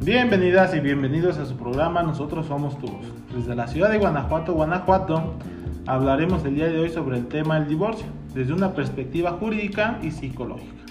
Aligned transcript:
Bienvenidas 0.00 0.72
y 0.76 0.78
bienvenidos 0.78 1.38
a 1.38 1.46
su 1.46 1.56
programa 1.56 2.04
Nosotros 2.04 2.46
Somos 2.46 2.78
Todos. 2.78 3.04
Desde 3.34 3.56
la 3.56 3.66
ciudad 3.66 3.90
de 3.90 3.98
Guanajuato, 3.98 4.54
Guanajuato, 4.54 5.34
hablaremos 5.86 6.44
el 6.44 6.54
día 6.54 6.68
de 6.68 6.78
hoy 6.78 6.90
sobre 6.90 7.18
el 7.18 7.26
tema 7.26 7.58
del 7.58 7.68
divorcio, 7.68 8.06
desde 8.32 8.52
una 8.52 8.74
perspectiva 8.74 9.32
jurídica 9.32 9.98
y 10.02 10.12
psicológica. 10.12 10.84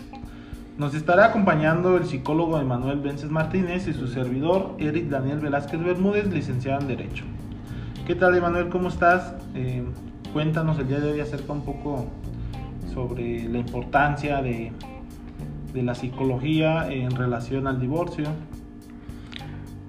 Nos 0.78 0.94
estará 0.94 1.28
acompañando 1.28 1.96
el 1.96 2.06
psicólogo 2.06 2.60
Emanuel 2.60 3.00
Vences 3.00 3.30
Martínez 3.30 3.88
y 3.88 3.94
su 3.94 4.08
servidor 4.08 4.76
Eric 4.80 5.08
Daniel 5.08 5.40
Velázquez 5.40 5.82
Bermúdez, 5.82 6.28
licenciado 6.28 6.82
en 6.82 6.88
Derecho. 6.90 7.24
¿Qué 8.06 8.16
tal 8.16 8.36
Emanuel? 8.36 8.68
¿Cómo 8.68 8.90
estás? 8.90 9.34
Eh, 9.54 9.86
cuéntanos 10.34 10.78
el 10.80 10.90
día 10.90 11.00
de 11.00 11.14
hoy 11.14 11.22
acerca 11.22 11.54
un 11.54 11.64
poco 11.64 12.08
sobre 12.94 13.48
la 13.48 13.60
importancia 13.60 14.42
de, 14.42 14.74
de 15.76 15.84
la 15.84 15.94
psicología 15.94 16.88
en 16.90 17.12
relación 17.12 17.68
al 17.68 17.82
divorcio. 17.82 18.26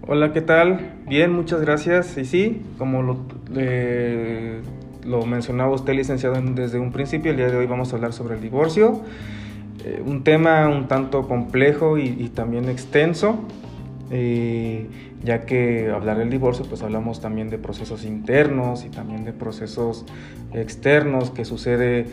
Hola, 0.09 0.33
¿qué 0.33 0.41
tal? 0.41 0.95
Bien, 1.07 1.33
muchas 1.33 1.61
gracias. 1.61 2.19
Y 2.19 2.25
sí, 2.25 2.63
como 2.77 3.03
lo, 3.03 3.21
lo 5.05 5.27
mencionaba 5.27 5.73
usted, 5.73 5.95
licenciado, 5.95 6.41
desde 6.43 6.81
un 6.81 6.91
principio, 6.91 7.31
el 7.31 7.37
día 7.37 7.49
de 7.49 7.57
hoy 7.57 7.67
vamos 7.67 7.93
a 7.93 7.97
hablar 7.97 8.13
sobre 8.13 8.35
el 8.35 8.41
divorcio. 8.41 9.01
Eh, 9.85 10.03
un 10.05 10.25
tema 10.25 10.69
un 10.69 10.89
tanto 10.89 11.29
complejo 11.29 11.99
y, 11.99 12.31
también 12.35 12.69
extenso, 12.69 13.39
eh, 14.11 14.89
ya 15.23 15.43
que 15.47 15.91
hablar 15.91 16.19
del 16.19 16.31
divorcio, 16.31 16.65
pues 16.69 16.83
hablamos 16.83 17.21
también 17.21 17.49
de 17.49 17.59
procesos 17.59 18.05
internos 18.05 18.85
y 18.85 18.89
también 18.89 19.25
de 19.25 19.33
procesos 19.33 20.05
externos 20.53 21.31
que 21.31 21.45
sucede 21.45 22.07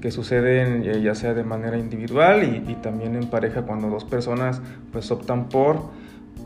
que 0.00 0.10
suceden 0.10 0.82
eh, 0.84 1.02
ya 1.02 1.14
sea 1.14 1.34
de 1.34 1.44
manera 1.44 1.78
individual 1.78 2.44
y, 2.44 2.70
y, 2.70 2.74
también 2.76 3.16
en 3.16 3.28
pareja 3.28 3.62
cuando 3.62 3.88
dos 3.88 4.04
personas 4.04 4.60
pues 4.92 5.10
optan 5.10 5.48
por, 5.48 5.82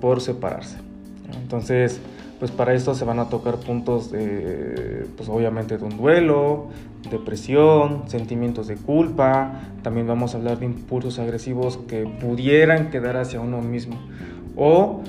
por 0.01 0.21
separarse. 0.21 0.79
Entonces, 1.43 2.01
pues 2.39 2.51
para 2.51 2.75
esto 2.75 2.95
se 2.95 3.05
van 3.05 3.19
a 3.21 3.29
tocar 3.29 3.57
puntos, 3.57 4.11
de, 4.11 5.07
pues 5.17 5.29
obviamente 5.29 5.79
de 5.79 5.85
un 5.85 5.97
duelo, 5.97 6.69
depresión, 7.11 8.03
sentimientos 8.09 8.67
de 8.67 8.77
culpa, 8.77 9.63
también 9.83 10.07
vamos 10.07 10.35
a 10.35 10.39
hablar 10.39 10.59
de 10.59 10.67
impulsos 10.67 11.19
agresivos 11.19 11.79
que 11.89 12.05
pudieran 12.05 12.91
quedar 12.91 13.17
hacia 13.17 13.41
uno 13.41 13.61
mismo. 13.61 13.99
O 14.57 15.03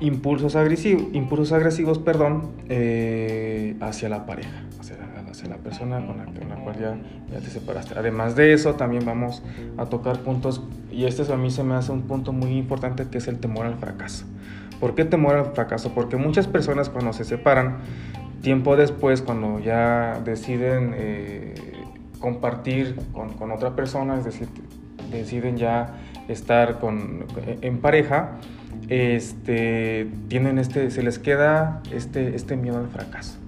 impulsos 0.00 0.56
agresivos, 0.56 1.04
impulsos 1.12 1.52
agresivos 1.52 1.98
perdón, 1.98 2.50
eh, 2.68 3.76
hacia 3.80 4.08
la 4.08 4.26
pareja, 4.26 4.64
la, 5.48 5.56
persona 5.56 6.04
con 6.04 6.18
la, 6.18 6.24
con 6.24 6.48
la 6.48 6.56
cual 6.56 6.78
ya, 6.78 6.96
ya, 7.32 7.40
te 7.40 7.50
separaste. 7.50 7.98
Además 7.98 8.36
de 8.36 8.52
eso, 8.52 8.74
también 8.74 9.04
vamos 9.04 9.42
a 9.76 9.86
tocar 9.86 10.20
puntos, 10.20 10.62
y 10.90 11.04
este 11.04 11.30
a 11.32 11.36
mí 11.36 11.50
se 11.50 11.62
me 11.62 11.74
hace 11.74 11.92
un 11.92 12.02
punto 12.02 12.32
muy 12.32 12.56
importante 12.56 13.06
que 13.08 13.18
es 13.18 13.28
el 13.28 13.38
temor 13.38 13.66
al 13.66 13.76
fracaso. 13.76 14.24
¿Por 14.80 14.94
qué 14.94 15.04
temor 15.04 15.36
al 15.36 15.52
fracaso? 15.52 15.92
Porque 15.94 16.16
muchas 16.16 16.46
personas 16.46 16.88
cuando 16.88 17.12
se 17.12 17.24
separan, 17.24 17.78
tiempo 18.42 18.76
después, 18.76 19.20
cuando 19.20 19.58
ya 19.58 20.20
deciden 20.24 20.94
eh, 20.96 21.54
compartir 22.18 22.96
con, 23.12 23.34
con, 23.34 23.50
otra 23.50 23.76
persona, 23.76 24.16
es 24.16 24.24
decir, 24.24 24.48
deciden 25.10 25.56
ya 25.56 25.98
estar 26.28 26.78
con, 26.78 27.26
en 27.60 27.78
pareja, 27.78 28.38
este, 28.88 30.08
tienen 30.28 30.58
este, 30.58 30.90
se 30.90 31.02
les 31.02 31.18
queda 31.18 31.82
este, 31.92 32.34
este 32.34 32.56
miedo 32.56 32.78
al 32.78 32.88
fracaso. 32.88 33.39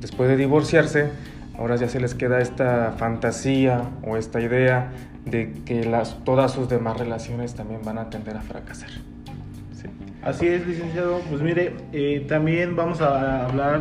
Después 0.00 0.28
de 0.28 0.36
divorciarse, 0.36 1.10
ahora 1.58 1.76
ya 1.76 1.88
se 1.88 2.00
les 2.00 2.14
queda 2.14 2.40
esta 2.40 2.94
fantasía 2.98 3.82
o 4.06 4.16
esta 4.16 4.40
idea 4.40 4.92
de 5.24 5.52
que 5.64 5.84
las, 5.84 6.24
todas 6.24 6.52
sus 6.52 6.68
demás 6.68 6.98
relaciones 6.98 7.54
también 7.54 7.82
van 7.84 7.98
a 7.98 8.10
tender 8.10 8.36
a 8.36 8.40
fracasar. 8.40 8.90
Así 10.22 10.46
es, 10.46 10.66
licenciado. 10.66 11.20
Pues 11.28 11.40
mire, 11.42 11.74
eh, 11.92 12.24
también 12.28 12.76
vamos 12.76 13.00
a 13.00 13.46
hablar, 13.46 13.80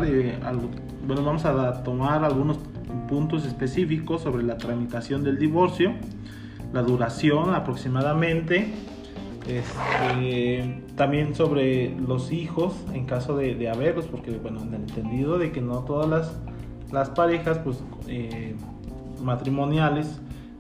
bueno, 1.06 1.24
vamos 1.24 1.46
a 1.46 1.84
tomar 1.84 2.24
algunos 2.24 2.60
puntos 3.08 3.46
específicos 3.46 4.22
sobre 4.22 4.44
la 4.44 4.58
tramitación 4.58 5.24
del 5.24 5.38
divorcio, 5.38 5.94
la 6.74 6.84
duración 6.84 7.54
aproximadamente, 7.54 8.74
este, 9.48 10.82
también 10.96 11.34
sobre 11.34 11.96
los 12.00 12.32
hijos 12.32 12.74
en 12.94 13.06
caso 13.06 13.38
de, 13.38 13.70
haberlos, 13.70 14.06
porque 14.08 14.32
bueno, 14.32 14.62
en 14.62 14.74
el 14.74 14.82
entendido 14.82 15.38
de 15.38 15.52
que 15.52 15.62
no 15.62 15.80
todas 15.86 16.10
las, 16.10 16.40
las 16.92 17.10
parejas 17.12 17.60
pues, 17.60 17.84
eh, 18.08 18.56
matrimoniales 19.24 20.20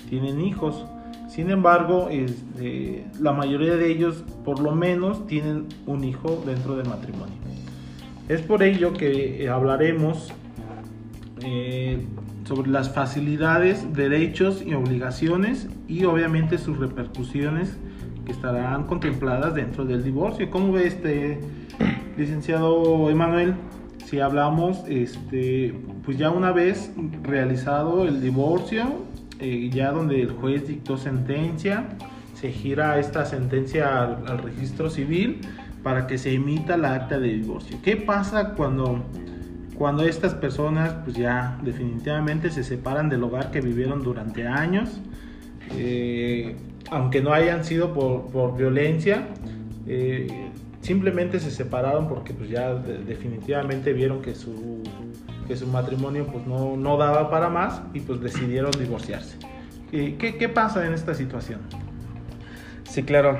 tienen 0.09 0.41
hijos. 0.41 0.85
Sin 1.27 1.51
embargo, 1.51 2.07
este, 2.09 3.05
la 3.19 3.33
mayoría 3.33 3.75
de 3.75 3.91
ellos 3.91 4.23
por 4.45 4.59
lo 4.59 4.73
menos 4.73 5.27
tienen 5.27 5.65
un 5.85 6.03
hijo 6.03 6.41
dentro 6.45 6.77
del 6.77 6.87
matrimonio. 6.87 7.35
Es 8.29 8.41
por 8.41 8.63
ello 8.63 8.93
que 8.93 9.43
eh, 9.43 9.49
hablaremos 9.49 10.33
eh, 11.41 12.05
sobre 12.45 12.71
las 12.71 12.93
facilidades, 12.93 13.93
derechos 13.93 14.63
y 14.65 14.73
obligaciones 14.73 15.67
y 15.87 16.05
obviamente 16.05 16.57
sus 16.57 16.77
repercusiones 16.77 17.77
que 18.27 18.33
estarán 18.33 18.83
contempladas 18.83 19.55
dentro 19.55 19.85
del 19.85 20.03
divorcio. 20.03 20.51
¿Cómo 20.51 20.73
ve 20.73 20.85
este 20.85 21.39
licenciado 22.17 23.09
Emanuel? 23.09 23.55
Si 24.05 24.19
hablamos, 24.19 24.83
este, 24.89 25.73
pues 26.03 26.17
ya 26.17 26.29
una 26.29 26.51
vez 26.51 26.91
realizado 27.23 28.05
el 28.05 28.21
divorcio, 28.21 28.83
eh, 29.39 29.69
ya 29.73 29.91
donde 29.91 30.21
el 30.21 30.31
juez 30.31 30.67
dictó 30.67 30.97
sentencia, 30.97 31.85
se 32.33 32.51
gira 32.51 32.99
esta 32.99 33.25
sentencia 33.25 34.03
al, 34.03 34.39
registro 34.39 34.89
civil 34.89 35.39
para 35.81 36.05
que 36.05 36.17
se 36.17 36.33
emita 36.33 36.75
la 36.75 36.95
acta 36.95 37.19
de 37.19 37.29
divorcio. 37.29 37.77
¿Qué 37.81 37.95
pasa 37.95 38.55
cuando, 38.55 39.05
cuando 39.77 40.03
estas 40.03 40.33
personas 40.33 40.95
pues 41.05 41.16
ya 41.16 41.57
definitivamente 41.63 42.51
se 42.51 42.66
separan 42.66 43.07
del 43.07 43.23
hogar 43.23 43.51
que 43.51 43.61
vivieron 43.61 44.03
durante 44.03 44.45
años? 44.45 44.99
Eh, 45.71 46.57
aunque 46.89 47.21
no 47.21 47.33
hayan 47.33 47.63
sido 47.65 47.93
por, 47.93 48.57
violencia, 48.57 49.27
eh, 49.87 50.27
simplemente 50.81 51.39
se 51.39 51.51
separaron 51.51 52.07
porque 52.07 52.33
pues 52.33 52.49
ya 52.49 52.73
definitivamente 52.75 53.93
vieron 53.93 54.21
que 54.21 54.35
su 54.35 54.83
que 55.47 55.55
su 55.55 55.65
matrimonio 55.67 56.27
pues 56.27 56.45
no, 56.45 56.75
no 56.75 56.97
daba 56.97 57.29
para 57.29 57.49
más 57.49 57.81
y 57.93 58.01
pues 58.01 58.19
decidieron 58.19 58.71
divorciarse. 58.71 59.37
¿Qué, 59.91 60.17
¿Qué 60.17 60.49
pasa 60.49 60.85
en 60.85 60.93
esta 60.93 61.15
situación? 61.15 61.61
Sí, 62.83 63.03
claro. 63.03 63.37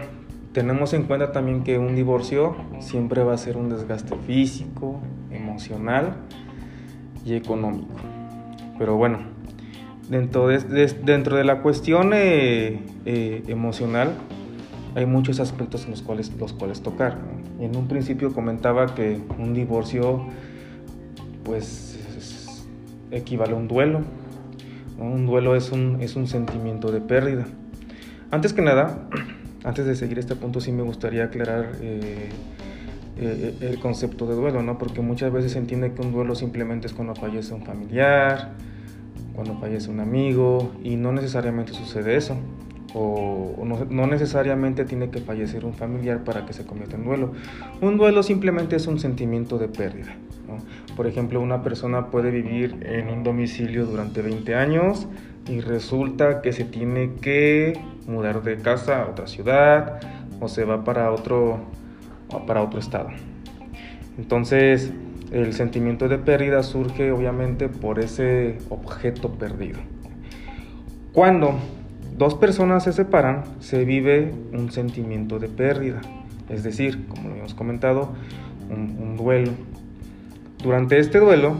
Tenemos 0.53 0.93
en 0.93 1.03
cuenta 1.03 1.33
también 1.33 1.63
que 1.63 1.77
un 1.77 1.95
divorcio 1.95 2.55
siempre 2.79 3.23
va 3.23 3.33
a 3.33 3.37
ser 3.37 3.57
un 3.57 3.69
desgaste 3.69 4.15
físico, 4.25 5.01
emocional 5.29 6.15
y 7.25 7.35
económico. 7.35 7.93
Pero 8.79 8.95
bueno, 8.95 9.19
dentro 10.09 10.47
de, 10.47 10.88
dentro 11.03 11.38
de 11.38 11.44
la 11.44 11.62
cuestión 11.62 12.12
eh, 12.13 12.79
eh, 13.06 13.44
emocional 13.47 14.13
hay 14.95 15.06
muchos 15.06 15.40
aspectos 15.40 15.85
en 15.85 15.91
los 15.91 16.01
cuales, 16.01 16.31
los 16.40 16.53
cuales 16.53 16.81
tocar. 16.81 17.19
En 17.59 17.75
un 17.75 17.88
principio 17.88 18.34
comentaba 18.34 18.95
que 18.95 19.22
un 19.38 19.53
divorcio 19.53 20.25
pues 21.44 21.97
equivale 23.12 23.53
a 23.53 23.56
un 23.56 23.68
duelo. 23.68 24.01
Un 24.97 25.25
duelo 25.28 25.56
es 25.56 25.72
un, 25.72 26.00
es 26.01 26.16
un 26.16 26.28
sentimiento 26.28 26.91
de 26.91 27.01
pérdida. 27.01 27.45
Antes 28.31 28.53
que 28.53 28.62
nada, 28.62 29.07
antes 29.63 29.85
de 29.85 29.95
seguir 29.95 30.19
este 30.19 30.35
punto, 30.35 30.59
sí 30.59 30.72
me 30.72 30.84
gustaría 30.84 31.25
aclarar 31.25 31.74
eh, 31.81 32.29
eh, 33.18 33.56
el 33.62 33.79
concepto 33.79 34.25
de 34.28 34.35
duelo, 34.35 34.62
¿no? 34.63 34.78
Porque 34.78 35.01
muchas 35.01 35.31
veces 35.31 35.51
se 35.51 35.59
entiende 35.59 35.94
que 35.94 36.01
un 36.01 36.12
duelo 36.12 36.35
simplemente 36.35 36.88
es 36.88 36.94
cuando 36.94 37.16
fallece 37.16 37.53
un 37.53 37.63
familiar, 37.63 38.53
cuando 39.37 39.53
fallece 39.59 39.91
un 39.91 39.99
amigo, 39.99 40.71
y 40.83 40.95
no 40.95 41.11
necesariamente 41.11 41.71
sucede 41.71 42.17
eso. 42.17 42.35
O, 42.95 43.63
no, 43.63 43.85
no, 43.88 44.07
necesariamente 44.07 44.83
tiene 44.83 45.12
que 45.12 45.19
fallecer 45.19 45.63
un 45.63 45.75
familiar 45.75 46.23
para 46.23 46.47
que 46.47 46.53
se 46.53 46.65
convierta 46.65 46.95
en 46.95 47.06
duelo. 47.06 47.33
Un 47.79 47.97
duelo 47.97 48.23
simplemente 48.23 48.77
es 48.77 48.88
un 48.88 49.00
sentimiento 49.00 49.59
de 49.59 49.67
pérdida. 49.67 50.15
Por 50.95 51.06
ejemplo, 51.06 51.39
una 51.39 51.62
persona 51.62 52.07
puede 52.07 52.31
vivir 52.31 52.77
en 52.81 53.09
un 53.09 53.23
domicilio 53.23 53.85
durante 53.85 54.23
20 54.23 54.56
años 54.56 55.07
y 55.47 55.59
resulta 55.59 56.41
que 56.41 56.51
se 56.51 56.63
tiene 56.63 57.13
que 57.21 57.79
mudar 58.07 58.41
de 58.41 58.57
casa 58.57 59.03
a 59.03 59.07
otra 59.07 59.27
ciudad 59.27 60.00
o 60.39 60.47
se 60.47 60.63
va 60.63 60.83
para 60.83 61.12
otro, 61.12 61.59
para 62.47 62.63
otro 62.63 62.79
estado. 62.79 63.09
Entonces, 64.17 64.91
el 65.31 65.53
sentimiento 65.53 66.07
de 66.07 66.18
pérdida 66.18 66.63
surge 66.63 67.12
obviamente 67.12 67.69
por 67.69 68.00
ese 68.00 68.57
objeto 68.69 69.33
perdido. 69.33 69.79
Cuando 71.13 71.56
dos 72.18 72.35
personas 72.35 72.83
se 72.83 72.94
separan, 72.94 73.44
se 73.59 73.85
vive 73.85 74.33
un 74.53 74.71
sentimiento 74.71 75.39
de 75.39 75.47
pérdida, 75.47 76.01
es 76.50 76.63
decir, 76.63 77.07
como 77.07 77.29
lo 77.29 77.35
hemos 77.35 77.53
comentado, 77.53 78.13
un 78.69 79.15
duelo, 79.18 79.51
durante 80.62 80.97
este 80.97 81.19
duelo 81.19 81.56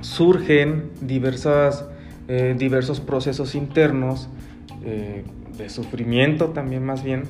surgen 0.00 0.90
diversas, 1.00 1.86
eh, 2.28 2.54
diversos 2.58 3.00
procesos 3.00 3.54
internos, 3.54 4.28
eh, 4.84 5.24
de 5.56 5.68
sufrimiento 5.68 6.48
también 6.48 6.84
más 6.84 7.02
bien, 7.02 7.24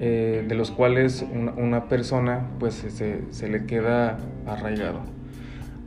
eh, 0.00 0.44
de 0.46 0.54
los 0.54 0.70
cuales 0.70 1.24
una, 1.56 1.88
persona 1.88 2.46
pues 2.60 2.74
se, 2.74 3.32
se, 3.32 3.48
le 3.48 3.66
queda 3.66 4.16
arraigado. 4.46 5.00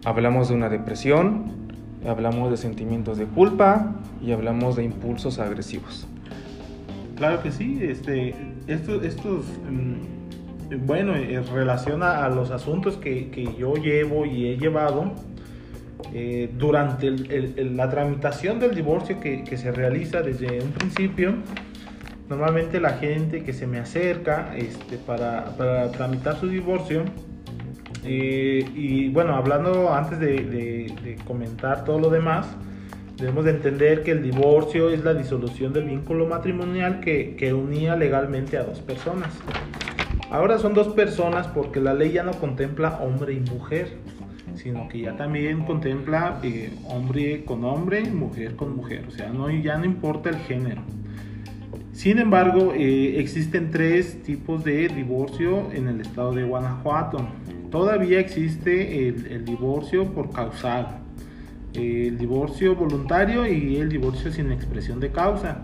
Hablamos 0.04 0.50
de 0.50 0.56
una 0.56 0.68
depresión, 0.68 1.46
hablamos 2.06 2.52
de 2.52 2.58
sentimientos 2.58 3.18
de 3.18 3.26
culpa 3.26 3.96
y 4.22 4.34
hablamos 4.34 4.76
de 4.76 4.84
impulsos 4.84 5.40
agresivos. 5.40 6.08
Claro 7.16 7.42
que 7.42 7.52
sí, 7.52 7.80
este, 7.82 8.36
estos, 8.68 9.02
estos 9.06 9.46
mm, 9.70 10.86
bueno, 10.86 11.16
en 11.16 11.48
relación 11.48 12.04
a, 12.04 12.28
los 12.28 12.52
asuntos 12.52 12.98
que, 12.98 13.30
que, 13.30 13.56
yo 13.58 13.76
llevo 13.76 14.26
y 14.26 14.48
he 14.48 14.58
llevado, 14.58 15.14
eh, 16.14 16.50
durante 16.58 17.12
la 17.64 17.90
tramitación 17.90 18.60
del 18.60 18.76
divorcio 18.76 19.22
que, 19.22 19.46
que 19.46 19.56
se 19.56 19.72
realiza 19.72 20.22
desde 20.22 20.62
un 20.62 20.72
principio, 20.72 21.36
Normalmente 22.32 22.80
la 22.80 22.94
gente 22.94 23.44
que 23.44 23.52
se 23.52 23.68
me 23.68 23.78
acerca 23.78 24.56
este, 24.56 24.98
para, 24.98 25.54
tramitar 25.92 26.40
su 26.40 26.48
divorcio, 26.48 27.04
eh, 28.06 28.66
y 28.74 29.10
bueno, 29.10 29.36
hablando 29.36 29.94
antes 29.94 30.18
de, 30.18 31.18
comentar 31.28 31.84
todo 31.84 32.00
lo 32.00 32.10
demás, 32.10 32.48
debemos 33.18 33.44
de 33.44 33.52
entender 33.52 34.04
que 34.04 34.12
el 34.12 34.24
divorcio 34.24 34.92
es 34.92 35.04
la 35.04 35.14
disolución 35.14 35.74
del 35.74 35.84
vínculo 35.84 36.26
matrimonial 36.26 37.02
que, 37.02 37.36
que, 37.36 37.54
unía 37.54 37.98
legalmente 37.98 38.58
a 38.58 38.64
dos 38.64 38.80
personas. 38.80 39.34
Ahora 40.30 40.58
son 40.58 40.74
dos 40.74 40.88
personas 40.88 41.48
porque 41.48 41.82
la 41.82 41.94
ley 41.94 42.14
ya 42.14 42.24
no 42.24 42.32
contempla 42.32 42.98
hombre 43.02 43.34
y 43.34 43.42
mujer, 43.42 43.90
sino 44.56 44.88
que 44.88 45.02
ya 45.02 45.18
también 45.18 45.66
contempla 45.66 46.40
eh, 46.44 46.72
hombre 46.88 47.44
con 47.44 47.66
hombre, 47.66 48.06
mujer 48.06 48.56
con 48.56 48.74
mujer, 48.74 49.04
o 49.10 49.12
sea, 49.12 49.32
no, 49.32 49.50
ya 49.50 49.78
no 49.78 49.84
importa 49.84 50.30
el 50.30 50.38
género. 50.38 50.82
Sin 51.94 52.20
embargo, 52.20 52.74
eh, 52.74 53.20
existen 53.20 53.70
tres 53.70 54.24
tipos 54.24 54.64
de 54.64 54.88
divorcio 54.88 55.72
en 55.74 55.88
el 55.90 56.02
estado 56.02 56.34
de 56.34 56.44
Guanajuato. 56.44 57.28
Todavía 57.70 58.20
existe 58.20 59.08
el, 59.10 59.46
divorcio 59.46 60.06
por 60.06 60.32
causal, 60.32 61.00
el 61.74 62.18
divorcio 62.18 62.76
voluntario 62.76 63.46
y 63.46 63.78
el 63.78 63.90
divorcio 63.90 64.32
sin 64.32 64.52
expresión 64.52 65.00
de 65.00 65.12
causa. 65.12 65.60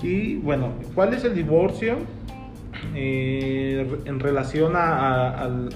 Y 0.00 0.36
bueno, 0.36 0.74
¿cuál 0.94 1.14
es 1.14 1.24
el 1.24 1.34
divorcio 1.34 1.96
eh, 2.94 3.86
en 4.04 4.20
relación 4.20 4.74
al, 4.76 5.68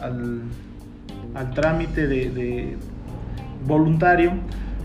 trámite 1.54 2.06
de 2.06 2.76
voluntario? 3.66 4.32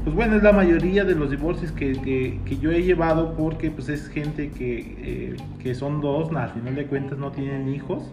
Pues 0.07 0.15
bueno, 0.15 0.38
es 0.38 0.44
la 0.44 0.54
mayoría 0.54 1.04
de 1.04 1.15
los 1.15 1.31
divorcios 1.31 1.74
que, 1.74 2.39
yo 2.62 2.71
he 2.71 2.81
llevado 2.81 3.33
porque 3.33 3.71
pues 3.71 3.89
es 3.89 4.07
gente 4.07 4.51
que, 4.51 5.36
eh, 5.62 5.75
son 5.75 6.00
dos, 6.00 6.31
al 6.33 6.50
final 6.51 6.75
de 6.75 6.86
cuentas 6.86 7.18
no 7.18 7.30
tienen 7.33 7.68
hijos 7.68 8.09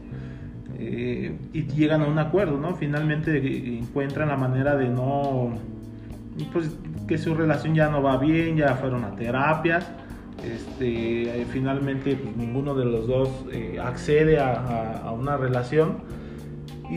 eh, 0.77 1.37
y 1.53 1.63
llegan 1.67 2.03
a 2.03 2.07
un 2.07 2.19
acuerdo, 2.19 2.59
¿no? 2.59 2.75
Finalmente 2.75 3.39
encuentran 3.79 4.27
la 4.27 4.37
manera 4.37 4.75
de 4.75 4.89
no, 4.89 5.53
pues 6.53 6.77
que 7.07 7.17
su 7.17 7.33
relación 7.33 7.77
ya 7.77 7.89
no 7.89 8.03
va 8.03 8.17
bien, 8.17 8.57
ya 8.57 8.75
fueron 8.75 9.05
a 9.05 9.15
terapias, 9.15 9.89
este, 10.45 11.47
finalmente 11.53 12.17
pues, 12.17 12.37
ninguno 12.37 12.75
de 12.75 12.87
los 12.87 13.07
dos 13.07 13.29
eh, 13.53 13.79
accede 13.81 14.41
a 14.41 15.15
una 15.17 15.37
relación 15.37 15.99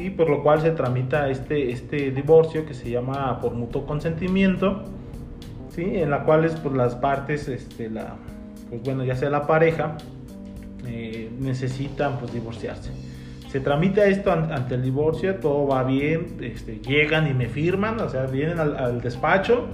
y 0.05 0.09
por 0.09 0.29
lo 0.29 0.43
cual 0.43 0.61
se 0.61 0.71
tramita 0.71 1.29
este, 1.29 1.71
este 1.71 2.11
divorcio 2.11 2.65
que 2.65 2.73
se 2.73 2.89
llama 2.89 3.39
por 3.39 3.53
mutuo 3.53 3.85
consentimiento, 3.85 4.83
¿sí? 5.69 5.83
en 5.83 6.09
la 6.09 6.23
cual 6.23 6.45
es, 6.45 6.53
pues, 6.53 6.75
las 6.75 6.95
partes, 6.95 7.47
este, 7.47 7.89
la, 7.89 8.15
pues 8.69 8.83
bueno, 8.83 9.03
ya 9.03 9.15
sea 9.15 9.29
la 9.29 9.47
pareja, 9.47 9.97
eh, 10.85 11.29
necesitan 11.39 12.17
pues 12.19 12.33
divorciarse. 12.33 12.91
Se 13.49 13.59
tramita 13.61 14.05
esto 14.05 14.31
ante 14.31 14.75
el 14.75 14.83
divorcio, 14.83 15.35
todo 15.35 15.67
va 15.67 15.83
bien, 15.83 16.37
este, 16.41 16.79
llegan 16.79 17.27
y 17.27 17.33
me 17.33 17.47
firman, 17.47 17.99
o 17.99 18.09
sea, 18.09 18.25
vienen 18.25 18.59
al, 18.59 18.75
al 18.77 19.01
despacho, 19.01 19.67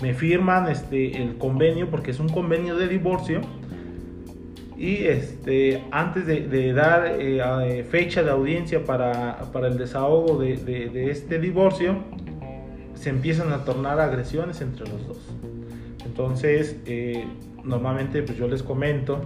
me 0.00 0.14
firman 0.14 0.68
este, 0.68 1.20
el 1.20 1.36
convenio, 1.36 1.90
porque 1.90 2.12
es 2.12 2.20
un 2.20 2.28
convenio 2.28 2.76
de 2.76 2.86
divorcio, 2.86 3.40
y 4.78 5.06
este, 5.06 5.82
antes 5.90 6.24
de, 6.24 6.72
dar 6.72 7.04
eh, 7.06 7.40
eh, 7.40 7.82
fecha 7.82 8.22
de 8.22 8.30
audiencia 8.30 8.84
para, 8.84 9.38
el 9.66 9.76
desahogo 9.76 10.38
de, 10.38 11.10
este 11.10 11.40
divorcio, 11.40 11.96
se 12.94 13.10
empiezan 13.10 13.52
a 13.52 13.64
tornar 13.64 13.98
agresiones 13.98 14.60
entre 14.60 14.88
los 14.88 15.04
dos. 15.08 15.18
Entonces, 16.06 16.76
eh, 16.86 17.26
normalmente 17.64 18.22
pues 18.22 18.38
yo 18.38 18.46
les 18.46 18.62
comento 18.62 19.20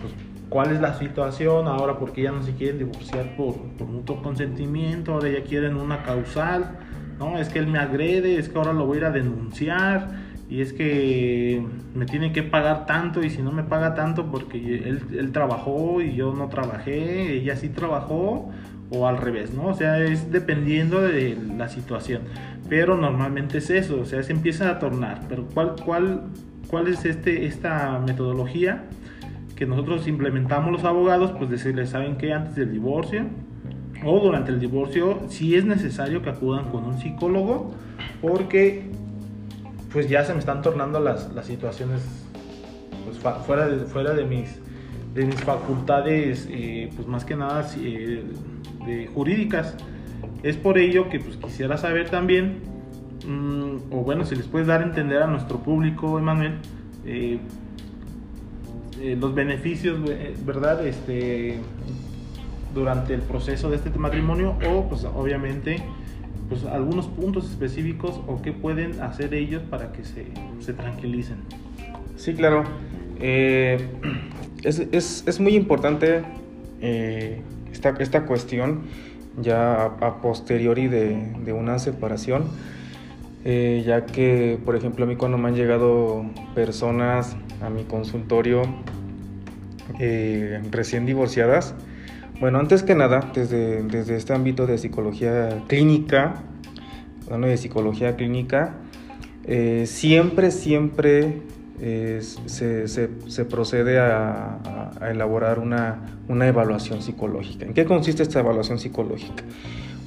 pues, 0.00 0.14
cuál 0.48 0.70
es 0.70 0.80
la 0.80 0.94
situación 0.94 1.66
ahora, 1.66 1.98
porque 1.98 2.22
ya 2.22 2.30
no 2.30 2.44
se 2.44 2.52
quieren 2.52 2.78
divorciar 2.78 3.36
por, 3.36 3.56
por 3.76 3.88
mutuo 3.88 4.22
consentimiento, 4.22 5.14
ahora 5.14 5.30
ya 5.30 5.42
quieren 5.42 5.74
una 5.76 6.04
causal, 6.04 6.78
¿no? 7.18 7.38
Es 7.38 7.48
que 7.48 7.58
él 7.58 7.66
me 7.66 7.80
agrede, 7.80 8.38
es 8.38 8.48
que 8.48 8.56
ahora 8.56 8.72
lo 8.72 8.86
voy 8.86 8.98
a 8.98 9.00
ir 9.00 9.04
a 9.06 9.10
denunciar 9.10 10.25
y 10.48 10.60
es 10.60 10.72
que 10.72 11.62
me 11.94 12.06
tiene 12.06 12.32
que 12.32 12.42
pagar 12.42 12.86
tanto 12.86 13.22
y 13.24 13.30
si 13.30 13.42
no 13.42 13.50
me 13.50 13.64
paga 13.64 13.94
tanto 13.94 14.30
porque 14.30 14.58
él, 14.58 15.02
él, 15.12 15.32
trabajó 15.32 16.00
y 16.00 16.14
yo 16.14 16.32
no 16.34 16.48
trabajé, 16.48 17.32
ella 17.32 17.56
sí 17.56 17.68
trabajó 17.68 18.50
o 18.90 19.08
al 19.08 19.16
revés, 19.16 19.52
¿no? 19.52 19.66
O 19.66 19.74
sea, 19.74 19.98
es 19.98 20.30
dependiendo 20.30 21.00
de 21.00 21.36
la 21.56 21.68
situación, 21.68 22.22
pero 22.68 22.96
normalmente 22.96 23.58
es 23.58 23.70
eso, 23.70 24.00
o 24.00 24.04
sea, 24.04 24.22
se 24.22 24.32
empieza 24.32 24.70
a 24.70 24.78
tornar, 24.78 25.22
pero 25.28 25.46
¿cuál, 25.52 25.74
cuál, 25.84 26.22
cuál 26.68 26.86
es 26.86 27.04
este, 27.04 27.46
esta 27.46 27.98
metodología 27.98 28.84
que 29.56 29.66
nosotros 29.66 30.06
implementamos 30.06 30.70
los 30.70 30.84
abogados? 30.84 31.32
Pues 31.32 31.50
decirles, 31.50 31.90
¿saben 31.90 32.16
qué? 32.16 32.32
Antes 32.32 32.54
del 32.54 32.70
divorcio 32.70 33.24
o 34.04 34.20
durante 34.20 34.52
el 34.52 34.60
divorcio, 34.60 35.22
si 35.28 35.56
es 35.56 35.64
necesario 35.64 36.22
que 36.22 36.30
acudan 36.30 36.70
con 36.70 36.84
un 36.84 36.98
psicólogo 36.98 37.74
porque 38.20 38.90
pues 39.92 40.08
ya 40.08 40.24
se 40.24 40.32
me 40.32 40.40
están 40.40 40.62
tornando 40.62 41.00
las, 41.00 41.32
las 41.32 41.46
situaciones 41.46 42.02
pues, 43.04 43.18
fuera, 43.44 43.68
de, 43.68 43.84
fuera 43.86 44.14
de, 44.14 44.24
mis, 44.24 44.58
de 45.14 45.26
mis 45.26 45.40
facultades, 45.42 46.48
eh, 46.50 46.90
pues 46.94 47.06
más 47.08 47.24
que 47.24 47.36
nada 47.36 47.68
eh, 47.78 48.24
jurídicas. 49.14 49.74
Es 50.42 50.56
por 50.56 50.78
ello 50.78 51.08
que 51.08 51.20
pues 51.20 51.36
quisiera 51.36 51.76
saber 51.76 52.10
también, 52.10 52.60
mm, 53.26 53.92
o 53.92 54.02
bueno, 54.02 54.24
si 54.24 54.36
les 54.36 54.46
puedes 54.46 54.66
dar 54.66 54.82
a 54.82 54.84
entender 54.84 55.22
a 55.22 55.26
nuestro 55.26 55.58
público, 55.58 56.18
Emanuel, 56.18 56.58
eh, 57.04 57.38
los 59.18 59.34
beneficios, 59.34 59.98
¿verdad? 60.44 60.84
Este, 60.86 61.60
durante 62.76 63.14
el 63.14 63.22
proceso 63.22 63.70
de 63.70 63.76
este 63.76 63.90
matrimonio 63.90 64.56
o 64.68 64.88
pues 64.88 65.04
obviamente 65.04 65.82
pues, 66.48 66.64
algunos 66.64 67.06
puntos 67.08 67.50
específicos 67.50 68.20
o 68.26 68.40
qué 68.42 68.52
pueden 68.52 69.00
hacer 69.00 69.34
ellos 69.34 69.62
para 69.68 69.92
que 69.92 70.04
se, 70.04 70.26
se 70.60 70.72
tranquilicen. 70.72 71.38
Sí, 72.16 72.34
claro. 72.34 72.64
Eh, 73.20 73.78
es, 74.62 74.80
es, 74.92 75.24
es, 75.26 75.40
muy 75.40 75.54
importante 75.56 76.22
eh, 76.80 77.40
esta, 77.72 77.90
esta, 77.98 78.26
cuestión 78.26 78.82
ya 79.40 79.84
a, 79.84 80.20
posteriori 80.20 80.88
de, 80.88 81.34
de, 81.44 81.52
una 81.52 81.78
separación, 81.78 82.44
eh, 83.44 83.82
ya 83.86 84.06
que, 84.06 84.58
por 84.64 84.76
ejemplo, 84.76 85.04
a 85.04 85.08
mí 85.08 85.16
cuando 85.16 85.38
me 85.38 85.48
han 85.48 85.54
llegado 85.54 86.26
personas 86.54 87.36
a 87.62 87.70
mi 87.70 87.84
consultorio 87.84 88.62
recién 90.70 91.06
divorciadas, 91.06 91.74
bueno, 92.40 92.58
antes 92.58 92.82
que 92.82 92.94
nada, 92.94 93.30
desde, 93.34 93.82
desde 93.82 94.16
este 94.16 94.34
ámbito 94.34 94.66
de 94.66 94.78
psicología 94.78 95.62
clínica, 95.66 96.42
hablando 97.24 97.46
de 97.46 97.56
psicología 97.56 98.16
clínica, 98.16 98.74
eh, 99.44 99.84
siempre, 99.86 100.50
siempre 100.50 101.42
eh, 101.80 102.20
se, 102.46 102.88
se, 102.88 103.44
procede 103.44 103.98
a, 103.98 104.90
elaborar 105.10 105.58
una, 105.58 106.18
una, 106.28 106.48
evaluación 106.48 107.02
psicológica. 107.02 107.64
¿En 107.64 107.74
qué 107.74 107.84
consiste 107.84 108.22
esta 108.22 108.40
evaluación 108.40 108.78
psicológica? 108.78 109.44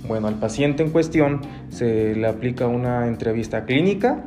Bueno, 0.07 0.27
al 0.27 0.35
paciente 0.35 0.83
en 0.83 0.89
cuestión 0.89 1.41
se 1.69 2.15
le 2.15 2.27
aplica 2.27 2.67
una 2.67 3.07
entrevista 3.07 3.65
clínica 3.65 4.25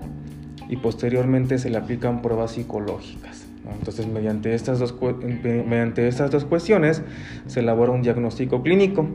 y 0.68 0.76
posteriormente 0.76 1.58
se 1.58 1.68
le 1.70 1.78
aplican 1.78 2.22
pruebas 2.22 2.52
psicológicas. 2.52 3.51
Entonces, 3.78 4.06
mediante 4.06 4.54
estas, 4.54 4.78
dos, 4.78 4.94
mediante 5.44 6.08
estas 6.08 6.30
dos 6.30 6.44
cuestiones 6.44 7.02
se 7.46 7.60
elabora 7.60 7.92
un 7.92 8.02
diagnóstico 8.02 8.62
clínico. 8.62 9.06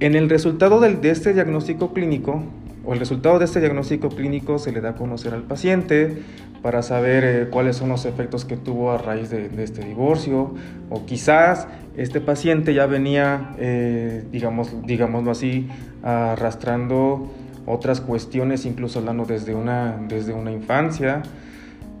En 0.00 0.14
el 0.16 0.28
resultado 0.28 0.80
de 0.80 1.10
este 1.10 1.32
diagnóstico 1.32 1.92
clínico, 1.92 2.42
o 2.84 2.92
el 2.92 2.98
resultado 2.98 3.38
de 3.38 3.44
este 3.44 3.60
diagnóstico 3.60 4.08
clínico 4.08 4.58
se 4.58 4.72
le 4.72 4.80
da 4.80 4.90
a 4.90 4.94
conocer 4.94 5.34
al 5.34 5.42
paciente 5.42 6.22
para 6.62 6.82
saber 6.82 7.24
eh, 7.24 7.48
cuáles 7.50 7.76
son 7.76 7.88
los 7.88 8.04
efectos 8.04 8.44
que 8.44 8.56
tuvo 8.56 8.92
a 8.92 8.98
raíz 8.98 9.30
de, 9.30 9.50
este 9.62 9.84
divorcio, 9.84 10.54
o 10.90 11.04
quizás 11.04 11.66
este 11.96 12.20
paciente 12.20 12.72
ya 12.72 12.86
venía, 12.86 13.54
eh, 13.58 14.24
digamos, 14.30 14.74
digámoslo 14.86 15.32
así, 15.32 15.68
arrastrando 16.02 17.32
otras 17.66 18.00
cuestiones, 18.00 18.64
incluso 18.64 19.00
hablando 19.00 19.24
desde 19.24 19.54
una, 19.54 20.00
desde 20.08 20.32
una 20.32 20.52
infancia, 20.52 21.22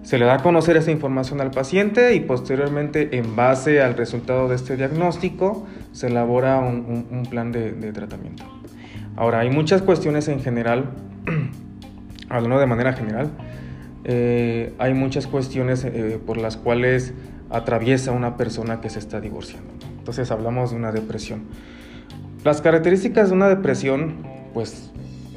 Se 0.02 0.18
le 0.18 0.24
da 0.24 0.34
a 0.34 0.42
conocer 0.42 0.76
esa 0.76 0.90
información 0.90 1.40
al 1.40 1.50
paciente 1.50 2.14
y 2.14 2.20
posteriormente, 2.20 3.16
en 3.16 3.36
base 3.36 3.80
al 3.80 3.96
resultado 3.96 4.48
de 4.48 4.56
este 4.56 4.76
diagnóstico, 4.76 5.66
se 5.92 6.08
elabora 6.08 6.58
un, 6.58 7.26
plan 7.30 7.52
de, 7.52 7.92
tratamiento. 7.92 8.44
Ahora, 9.16 9.40
hay 9.40 9.50
muchas 9.50 9.82
cuestiones 9.82 10.28
en 10.28 10.40
general, 10.40 10.90
hablando 12.28 12.58
de 12.58 12.66
manera 12.66 12.94
general, 12.94 13.30
eh, 14.04 14.74
hay 14.78 14.94
muchas 14.94 15.28
cuestiones 15.28 15.84
eh, 15.84 16.18
por 16.24 16.36
las 16.36 16.56
cuales 16.56 17.14
atraviesa 17.50 18.10
una 18.10 18.36
persona 18.36 18.80
que 18.80 18.90
se 18.90 18.98
está 18.98 19.20
divorciando. 19.20 19.70
Entonces 19.98 20.32
hablamos 20.32 20.70
de 20.70 20.76
una 20.76 20.90
depresión. 20.90 21.44
Las 22.44 22.60
características 22.60 23.28
de 23.28 23.36
una 23.36 23.48
depresión, 23.48 24.16
pues 24.52 24.91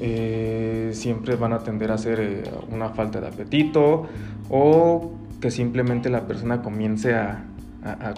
eh, 0.07 0.91
siempre 0.93 1.35
van 1.35 1.51
a 1.51 1.63
tender 1.63 1.89
a 1.89 1.97
ser 1.97 2.43
una 2.71 2.89
falta 2.89 3.19
de 3.19 3.27
apetito, 3.27 4.05
o 4.50 5.13
que 5.41 5.50
simplemente 5.50 6.12
la 6.12 6.27
persona 6.27 6.62
comience 6.62 7.15
a, 7.15 7.43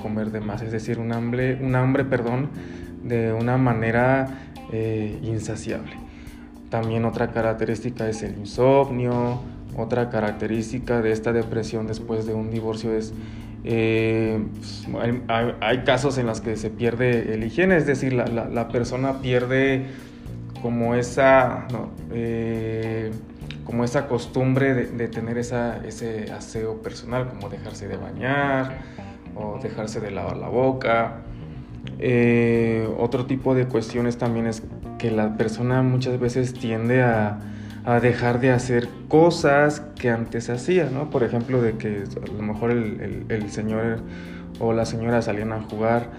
comer 0.02 0.32
de 0.32 0.42
más, 0.42 0.62
es 0.62 0.72
decir, 0.74 1.00
un 1.00 1.14
hambre, 1.14 1.58
un 1.62 1.76
hambre 1.76 2.04
perdón, 2.04 2.50
de 3.04 3.32
una 3.32 3.58
manera 3.58 4.28
eh, 4.74 5.18
insaciable. 5.24 5.92
También 6.70 7.06
otra 7.06 7.32
característica 7.32 8.08
es 8.10 8.22
el 8.22 8.38
insomnio, 8.38 9.40
otra 9.78 10.10
característica 10.10 11.02
de 11.02 11.14
esta 11.14 11.32
depresión 11.32 11.88
después 11.88 12.26
de 12.26 12.34
un 12.34 12.50
divorcio 12.50 12.94
es 12.94 13.14
eh, 13.64 14.42
hay, 15.60 15.80
casos 15.80 16.18
en 16.18 16.28
los 16.28 16.40
que 16.40 16.56
se 16.56 16.70
pierde 16.70 17.34
el 17.34 17.44
higiene, 17.44 17.76
es 17.76 17.86
decir, 17.86 18.14
la, 18.14 18.68
persona 18.70 19.22
pierde 19.22 19.88
como 20.62 20.96
esa, 20.96 21.68
eh, 22.12 23.12
como 23.66 23.84
esa 23.84 24.08
costumbre 24.08 24.74
de, 24.74 25.08
tener 25.08 25.38
esa, 25.38 25.86
ese 25.86 26.32
aseo 26.32 26.82
personal, 26.82 27.30
como 27.30 27.50
dejarse 27.50 27.88
de 27.88 27.98
bañar 27.98 28.80
o 29.36 29.60
dejarse 29.62 30.00
de 30.00 30.12
lavar 30.12 30.38
la 30.38 30.50
boca. 30.50 31.22
Eh, 32.00 32.88
otro 32.98 33.26
tipo 33.26 33.56
de 33.56 33.68
cuestiones 33.68 34.18
también 34.18 34.48
es 34.48 34.64
que 34.98 35.12
la 35.12 35.38
persona 35.38 35.82
muchas 35.84 36.20
veces 36.20 36.54
tiende 36.54 37.02
a, 37.02 37.40
dejar 38.02 38.42
de 38.42 38.52
hacer 38.52 38.90
cosas 39.08 39.80
que 39.98 40.10
antes 40.10 40.50
hacía, 40.50 40.90
¿no? 40.90 41.10
Por 41.10 41.24
ejemplo, 41.24 41.62
de 41.62 41.78
que 41.78 42.04
a 42.22 42.34
lo 42.34 42.44
mejor 42.44 42.72
el, 42.72 43.26
el 43.30 43.50
señor 43.50 44.02
o 44.60 44.74
la 44.74 44.86
señora 44.86 45.22
salían 45.22 45.54
a 45.54 45.62
jugar 45.62 46.10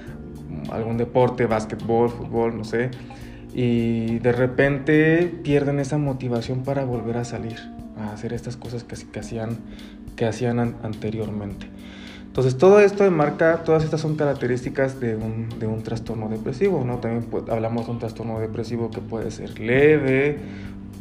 algún 0.72 0.96
deporte, 0.96 1.46
básquetbol, 1.46 2.08
fútbol, 2.08 2.56
no 2.56 2.64
sé, 2.64 2.90
y 3.60 4.20
de 4.20 4.30
repente 4.30 5.34
pierden 5.42 5.80
esa 5.80 5.98
motivación 5.98 6.62
para 6.62 6.84
volver 6.84 7.16
a 7.16 7.24
salir, 7.24 7.56
a 7.96 8.12
hacer 8.12 8.32
estas 8.32 8.56
cosas 8.56 8.84
que, 8.84 9.18
hacían, 9.18 9.58
que 10.14 10.26
hacían 10.26 10.60
anteriormente. 10.60 11.66
Entonces 12.24 12.56
todo 12.56 12.78
esto 12.78 13.10
marca, 13.10 13.64
todas 13.64 13.82
estas 13.82 14.00
son 14.00 14.14
características 14.14 15.00
de 15.00 15.16
un, 15.16 15.48
de 15.58 15.66
un 15.66 15.82
trastorno 15.82 16.28
depresivo, 16.28 16.84
¿no? 16.84 16.98
También 16.98 17.26
hablamos 17.50 17.86
de 17.86 17.90
un 17.90 17.98
trastorno 17.98 18.38
depresivo 18.38 18.92
que 18.92 19.00
puede 19.00 19.32
ser 19.32 19.58
leve, 19.58 20.38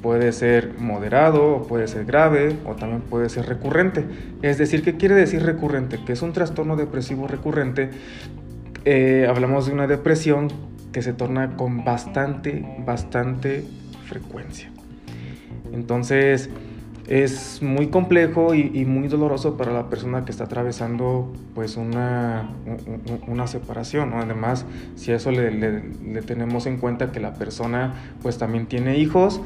puede 0.01 0.31
ser 0.31 0.79
moderado, 0.79 1.61
puede 1.69 1.87
ser 1.87 2.05
grave, 2.05 2.55
o 2.65 2.73
también 2.73 3.01
puede 3.01 3.29
ser 3.29 3.45
recurrente. 3.45 4.03
Es 4.41 4.57
decir, 4.57 4.81
¿qué 4.81 4.97
quiere 4.97 5.13
decir 5.13 5.43
recurrente? 5.43 5.99
Que 6.07 6.13
es 6.13 6.23
un 6.23 6.33
trastorno 6.33 6.75
depresivo 6.75 7.27
recurrente. 7.27 7.91
Eh, 8.83 9.27
hablamos 9.29 9.67
de 9.67 9.73
una 9.73 9.85
depresión 9.85 10.47
que 10.97 11.03
se 11.03 11.13
torna 11.13 11.55
con 11.57 11.85
bastante, 11.85 12.65
bastante 12.83 13.63
frecuencia. 14.07 14.71
Entonces 15.71 16.49
es 17.05 17.61
muy 17.61 17.89
complejo 17.89 18.55
y, 18.55 18.83
muy 18.85 19.07
doloroso 19.07 19.57
para 19.57 19.71
la 19.71 19.91
persona 19.91 20.25
que 20.25 20.31
está 20.31 20.45
atravesando 20.45 21.31
pues 21.53 21.77
una, 21.77 22.49
una 23.27 23.45
separación. 23.45 24.11
Además, 24.15 24.65
si 24.95 25.11
eso 25.11 25.29
le, 25.29 25.51
le, 25.51 26.21
tenemos 26.23 26.65
en 26.65 26.77
cuenta 26.77 27.11
que 27.11 27.19
la 27.19 27.35
persona 27.35 27.93
pues 28.23 28.39
también 28.39 28.65
tiene 28.65 28.97
hijos, 28.97 29.39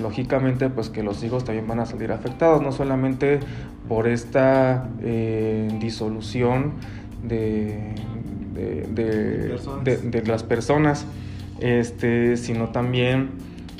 lógicamente 0.00 0.70
pues 0.70 0.88
que 0.88 1.02
los 1.02 1.24
hijos 1.24 1.44
también 1.44 1.66
van 1.66 1.80
a 1.80 1.86
salir 1.86 2.12
afectados, 2.12 2.62
no 2.62 2.70
solamente 2.70 3.40
por 3.88 4.06
esta 4.06 4.88
eh, 5.00 5.68
disolución 5.80 6.74
de, 7.24 7.92
de, 8.54 10.22
las 10.26 10.42
personas, 10.42 11.06
este, 11.60 12.36
sino 12.36 12.68
también 12.68 13.30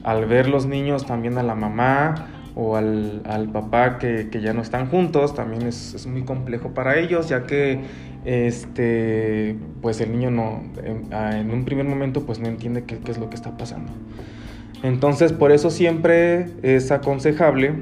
al 0.04 0.26
ver 0.26 0.48
los 0.48 0.66
niños, 0.66 1.06
también 1.06 1.38
a 1.38 1.42
la 1.42 1.54
mamá 1.54 2.26
o 2.54 2.76
al, 2.76 3.22
papá 3.52 3.98
que, 3.98 4.28
ya 4.42 4.52
no 4.52 4.62
están 4.62 4.88
juntos, 4.88 5.34
también 5.34 5.62
es, 5.62 6.06
muy 6.06 6.22
complejo 6.22 6.70
para 6.70 6.98
ellos, 6.98 7.28
ya 7.28 7.46
que 7.46 7.80
este, 8.24 9.56
pues 9.80 10.00
el 10.00 10.12
niño 10.12 10.30
no, 10.30 10.62
en, 10.82 11.50
un 11.50 11.64
primer 11.64 11.86
momento 11.86 12.24
pues 12.24 12.38
no 12.38 12.48
entiende 12.48 12.84
qué, 12.84 12.98
qué 12.98 13.10
es 13.10 13.18
lo 13.18 13.30
que 13.30 13.36
está 13.36 13.56
pasando. 13.56 13.92
Entonces, 14.82 15.32
por 15.32 15.52
eso 15.52 15.70
siempre 15.70 16.48
es 16.62 16.90
aconsejable 16.90 17.74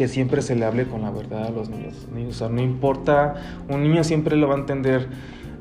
que 0.00 0.08
siempre 0.08 0.40
se 0.40 0.56
le 0.56 0.64
hable 0.64 0.84
con 0.84 1.02
la 1.02 1.10
verdad 1.10 1.48
a 1.48 1.50
los 1.50 1.68
niños. 1.68 2.06
O 2.28 2.32
sea, 2.32 2.48
no 2.48 2.62
importa, 2.62 3.34
un 3.68 3.82
niño 3.82 4.02
siempre 4.02 4.34
lo 4.34 4.48
va 4.48 4.54
a 4.54 4.58
entender 4.58 5.08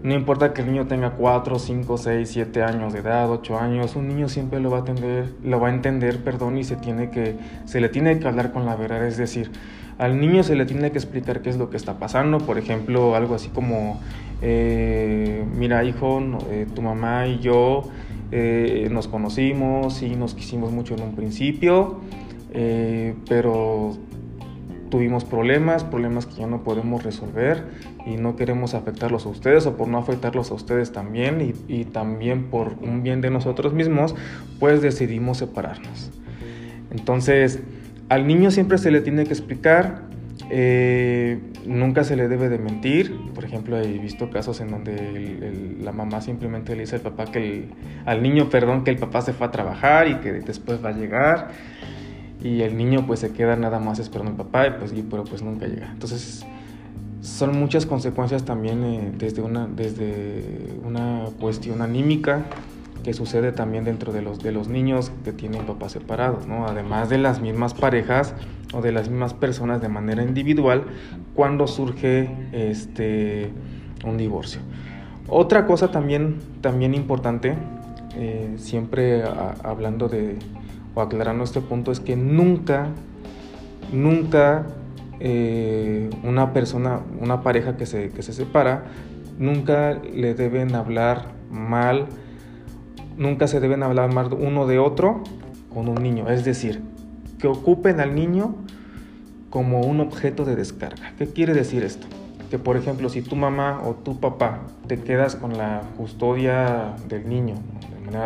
no 0.01 0.13
importa 0.13 0.53
que 0.53 0.61
el 0.61 0.67
niño 0.67 0.87
tenga 0.87 1.11
4, 1.11 1.59
5, 1.59 1.97
6, 1.97 2.29
7 2.29 2.63
años 2.63 2.93
de 2.93 2.99
edad, 2.99 3.29
8 3.29 3.59
años, 3.59 3.95
un 3.95 4.07
niño 4.07 4.29
siempre 4.29 4.59
lo 4.59 4.71
va 4.71 4.77
a 4.77 4.79
entender, 4.79 5.33
lo 5.43 5.59
va 5.59 5.67
a 5.67 5.71
entender, 5.71 6.23
perdón, 6.23 6.57
y 6.57 6.63
se 6.63 6.75
tiene 6.75 7.09
que 7.09 7.35
se 7.65 7.81
le 7.81 7.89
tiene 7.89 8.19
que 8.19 8.27
hablar 8.27 8.51
con 8.51 8.65
la 8.65 8.75
verdad, 8.75 9.05
es 9.05 9.17
decir, 9.17 9.51
al 9.97 10.19
niño 10.19 10.43
se 10.43 10.55
le 10.55 10.65
tiene 10.65 10.91
que 10.91 10.97
explicar 10.97 11.41
qué 11.41 11.49
es 11.49 11.57
lo 11.57 11.69
que 11.69 11.77
está 11.77 11.99
pasando, 11.99 12.37
por 12.37 12.57
ejemplo, 12.57 13.15
algo 13.15 13.35
así 13.35 13.49
como 13.49 13.99
eh, 14.41 15.43
mira, 15.57 15.83
hijo, 15.83 16.21
eh, 16.49 16.65
tu 16.73 16.81
mamá 16.81 17.27
y 17.27 17.39
yo 17.39 17.83
eh, 18.31 18.87
nos 18.91 19.07
conocimos 19.07 20.01
y 20.01 20.15
nos 20.15 20.33
quisimos 20.33 20.71
mucho 20.71 20.95
en 20.95 21.01
un 21.01 21.15
principio, 21.15 21.99
pero 23.27 23.97
tuvimos 24.89 25.25
problemas, 25.25 25.83
problemas 25.83 26.25
que 26.25 26.35
ya 26.35 26.47
no 26.47 26.63
podemos 26.63 27.03
resolver 27.03 27.63
y 28.05 28.17
no 28.17 28.35
queremos 28.35 28.73
afectarlos 28.73 29.25
a 29.25 29.29
ustedes 29.29 29.65
o 29.65 29.77
por 29.77 29.87
no 29.87 29.97
afectarlos 29.97 30.51
a 30.51 30.53
ustedes 30.53 30.91
también 30.91 31.53
y, 31.67 31.85
también 31.85 32.45
por 32.45 32.73
un 32.81 33.03
bien 33.03 33.21
de 33.21 33.29
nosotros 33.29 33.73
mismos, 33.73 34.15
pues 34.59 34.81
decidimos 34.81 35.37
separarnos. 35.37 36.11
Entonces, 36.91 37.59
al 38.09 38.27
niño 38.27 38.51
siempre 38.51 38.77
se 38.77 38.91
le 38.91 39.01
tiene 39.01 39.25
que 39.25 39.33
explicar, 39.33 40.03
eh, 40.49 41.39
nunca 41.65 42.03
se 42.03 42.15
le 42.15 42.27
debe 42.27 42.49
de 42.49 42.57
mentir. 42.57 43.15
Por 43.35 43.45
ejemplo, 43.45 43.77
he 43.77 43.99
visto 43.99 44.31
casos 44.31 44.59
en 44.61 44.69
donde 44.69 45.77
la 45.81 45.91
mamá 45.91 46.21
simplemente 46.21 46.75
le 46.75 46.81
dice 46.81 46.95
al 46.95 47.01
papá 47.01 47.25
que 47.25 47.69
al 48.05 48.23
niño, 48.23 48.49
perdón, 48.49 48.83
que 48.83 48.91
el 48.91 48.97
papá 48.97 49.21
se 49.21 49.33
fue 49.33 49.47
a 49.47 49.51
trabajar 49.51 50.07
y 50.07 50.15
que 50.15 50.31
después 50.31 50.83
va 50.83 50.89
a 50.89 50.93
llegar 50.93 51.51
y 52.41 52.61
el 52.61 52.77
niño 52.77 53.05
pues 53.05 53.19
se 53.19 53.31
queda 53.31 53.55
nada 53.55 53.79
más 53.79 53.99
esperando 53.99 54.31
al 54.31 54.37
papá 54.37 54.67
y 54.67 54.71
pues, 54.71 54.93
pero 55.09 55.23
pues 55.23 55.41
nunca 55.41 55.67
llega. 55.67 55.91
Entonces 55.91 56.45
son 57.21 57.59
muchas 57.59 57.85
consecuencias 57.85 58.45
también 58.45 58.83
eh, 58.83 59.11
desde, 59.17 59.41
una, 59.41 59.67
desde 59.67 60.77
una 60.85 61.25
cuestión 61.39 61.81
anímica 61.81 62.45
que 63.03 63.13
sucede 63.13 63.51
también 63.51 63.83
dentro 63.83 64.11
de 64.11 64.21
los, 64.21 64.39
de 64.39 64.51
los 64.51 64.67
niños 64.67 65.11
que 65.23 65.31
tienen 65.31 65.65
papás 65.65 65.93
separados, 65.93 66.47
¿no? 66.47 66.65
además 66.65 67.09
de 67.09 67.17
las 67.17 67.41
mismas 67.41 67.73
parejas 67.73 68.33
o 68.73 68.81
de 68.81 68.91
las 68.91 69.09
mismas 69.09 69.33
personas 69.33 69.81
de 69.81 69.89
manera 69.89 70.23
individual 70.23 70.83
cuando 71.33 71.67
surge 71.67 72.29
este, 72.51 73.51
un 74.05 74.17
divorcio. 74.17 74.61
Otra 75.27 75.65
cosa 75.65 75.91
también, 75.91 76.39
también 76.61 76.93
importante, 76.93 77.55
eh, 78.15 78.55
siempre 78.57 79.23
hablando 79.63 80.09
de, 80.09 80.37
o 80.99 81.01
aclarando 81.01 81.43
este 81.43 81.61
punto 81.61 81.91
es 81.91 81.99
que 81.99 82.15
nunca, 82.15 82.87
nunca 83.93 84.67
eh, 85.19 86.09
una 86.23 86.51
persona, 86.53 86.99
una 87.19 87.41
pareja 87.41 87.77
que 87.77 87.85
se, 87.85 88.09
que 88.09 88.21
se 88.21 88.33
separa, 88.33 88.83
nunca 89.37 89.93
le 89.93 90.33
deben 90.33 90.75
hablar 90.75 91.31
mal, 91.49 92.07
nunca 93.17 93.47
se 93.47 93.59
deben 93.59 93.81
hablar 93.83 94.13
mal 94.13 94.33
uno 94.33 94.67
de 94.67 94.79
otro 94.79 95.23
con 95.73 95.87
un 95.87 96.03
niño. 96.03 96.29
Es 96.29 96.43
decir, 96.43 96.81
que 97.39 97.47
ocupen 97.47 98.01
al 98.01 98.13
niño 98.13 98.55
como 99.49 99.81
un 99.81 100.01
objeto 100.01 100.43
de 100.43 100.55
descarga. 100.55 101.13
¿Qué 101.17 101.27
quiere 101.27 101.53
decir 101.53 101.83
esto? 101.83 102.07
Que 102.51 102.59
por 102.59 102.75
ejemplo, 102.75 103.09
si 103.09 103.21
tu 103.21 103.35
mamá 103.35 103.81
o 103.85 103.93
tu 103.93 104.19
papá 104.19 104.61
te 104.87 104.99
quedas 104.99 105.35
con 105.35 105.57
la 105.57 105.81
custodia 105.97 106.95
del 107.07 107.29
niño 107.29 107.55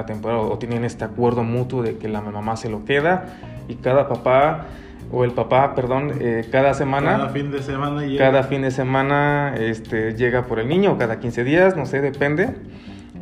temporal 0.05 0.39
o 0.39 0.57
tienen 0.57 0.83
este 0.85 1.03
acuerdo 1.03 1.43
mutuo 1.43 1.83
de 1.83 1.97
que 1.97 2.07
la 2.07 2.21
mamá 2.21 2.55
se 2.55 2.69
lo 2.69 2.85
queda 2.85 3.25
y 3.67 3.75
cada 3.75 4.07
papá 4.07 4.65
o 5.11 5.23
el 5.23 5.31
papá, 5.31 5.75
perdón, 5.75 6.13
eh, 6.19 6.47
cada 6.51 6.73
semana. 6.73 7.17
Cada 7.17 7.29
fin 7.29 7.51
de 7.51 7.61
semana 7.61 8.01
llega. 8.01 8.25
Cada 8.25 8.43
fin 8.43 8.61
de 8.63 8.71
semana 8.71 9.55
este, 9.57 10.15
llega 10.15 10.47
por 10.47 10.59
el 10.59 10.67
niño, 10.67 10.97
cada 10.97 11.19
15 11.19 11.43
días, 11.43 11.77
no 11.77 11.85
sé, 11.85 12.01
depende. 12.01 12.49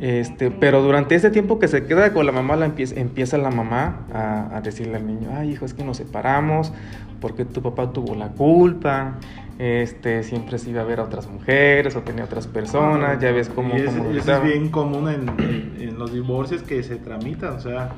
Este, 0.02 0.50
pero 0.50 0.82
durante 0.82 1.14
ese 1.14 1.30
tiempo 1.30 1.60
que 1.60 1.68
se 1.68 1.86
queda 1.86 2.12
con 2.12 2.26
la 2.26 2.32
mamá, 2.32 2.56
la 2.56 2.66
empieza, 2.66 2.98
empieza 2.98 3.38
la 3.38 3.52
mamá 3.52 4.00
a, 4.12 4.56
a, 4.56 4.60
decirle 4.60 4.96
al 4.96 5.06
niño, 5.06 5.30
ay 5.32 5.52
hijo, 5.52 5.64
es 5.64 5.74
que 5.74 5.84
nos 5.84 5.98
separamos, 5.98 6.72
porque 7.20 7.44
tu 7.44 7.62
papá 7.62 7.92
tuvo 7.92 8.16
la 8.16 8.30
culpa, 8.30 9.18
este, 9.60 10.24
siempre 10.24 10.58
se 10.58 10.70
iba 10.70 10.80
a 10.80 10.84
ver 10.84 10.98
a 10.98 11.04
otras 11.04 11.28
mujeres 11.28 11.94
o 11.94 12.00
tenía 12.00 12.24
otras 12.24 12.48
personas, 12.48 13.20
ya 13.20 13.30
ves 13.30 13.48
cómo... 13.48 13.76
Y 13.76 13.82
es, 13.82 13.94
eso 13.94 14.32
es 14.34 14.42
bien 14.42 14.70
común 14.70 15.08
en, 15.08 15.28
en, 15.40 15.76
en, 15.78 15.96
los 15.96 16.12
divorcios 16.12 16.64
que 16.64 16.82
se 16.82 16.96
tramitan, 16.96 17.54
o 17.54 17.60
sea, 17.60 17.90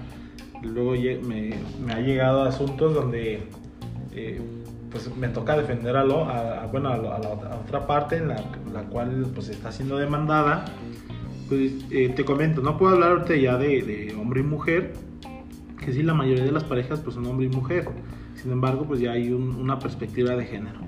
luego 0.60 0.90
me, 1.26 1.54
me 1.86 1.92
ha 1.94 2.00
llegado 2.00 2.42
a 2.42 2.48
asuntos 2.48 2.92
donde... 2.92 3.48
Eh, 4.14 4.42
pues 4.90 5.10
me 5.16 5.26
toca 5.26 5.56
defender 5.56 5.96
a, 5.96 6.04
lo, 6.04 6.28
a, 6.28 6.66
bueno, 6.66 6.90
a, 6.90 6.98
la, 6.98 7.16
a, 7.16 7.56
otra 7.64 7.84
parte 7.86 8.16
en 8.16 8.28
la, 8.28 8.36
la, 8.72 8.82
cual 8.82 9.26
pues 9.34 9.48
está 9.48 9.72
siendo 9.72 9.96
demandada. 9.96 10.66
Pues 11.48 11.72
eh, 11.90 12.08
te 12.14 12.24
comento, 12.24 12.62
no 12.62 12.78
puedo 12.78 12.94
hablar 12.94 13.26
ya 13.34 13.58
de, 13.58 14.14
hombre 14.18 14.40
y 14.40 14.44
mujer, 14.44 14.94
que 15.84 15.92
sí, 15.92 16.02
la 16.02 16.14
mayoría 16.14 16.44
de 16.44 16.52
las 16.52 16.64
parejas 16.64 17.00
pues 17.00 17.14
son 17.14 17.26
hombre 17.26 17.46
y 17.46 17.48
mujer. 17.50 17.88
Sin 18.34 18.50
embargo, 18.52 18.84
pues 18.86 19.00
ya 19.00 19.12
hay 19.12 19.30
un, 19.30 19.54
una 19.56 19.78
perspectiva 19.78 20.34
de 20.36 20.44
género. 20.44 20.80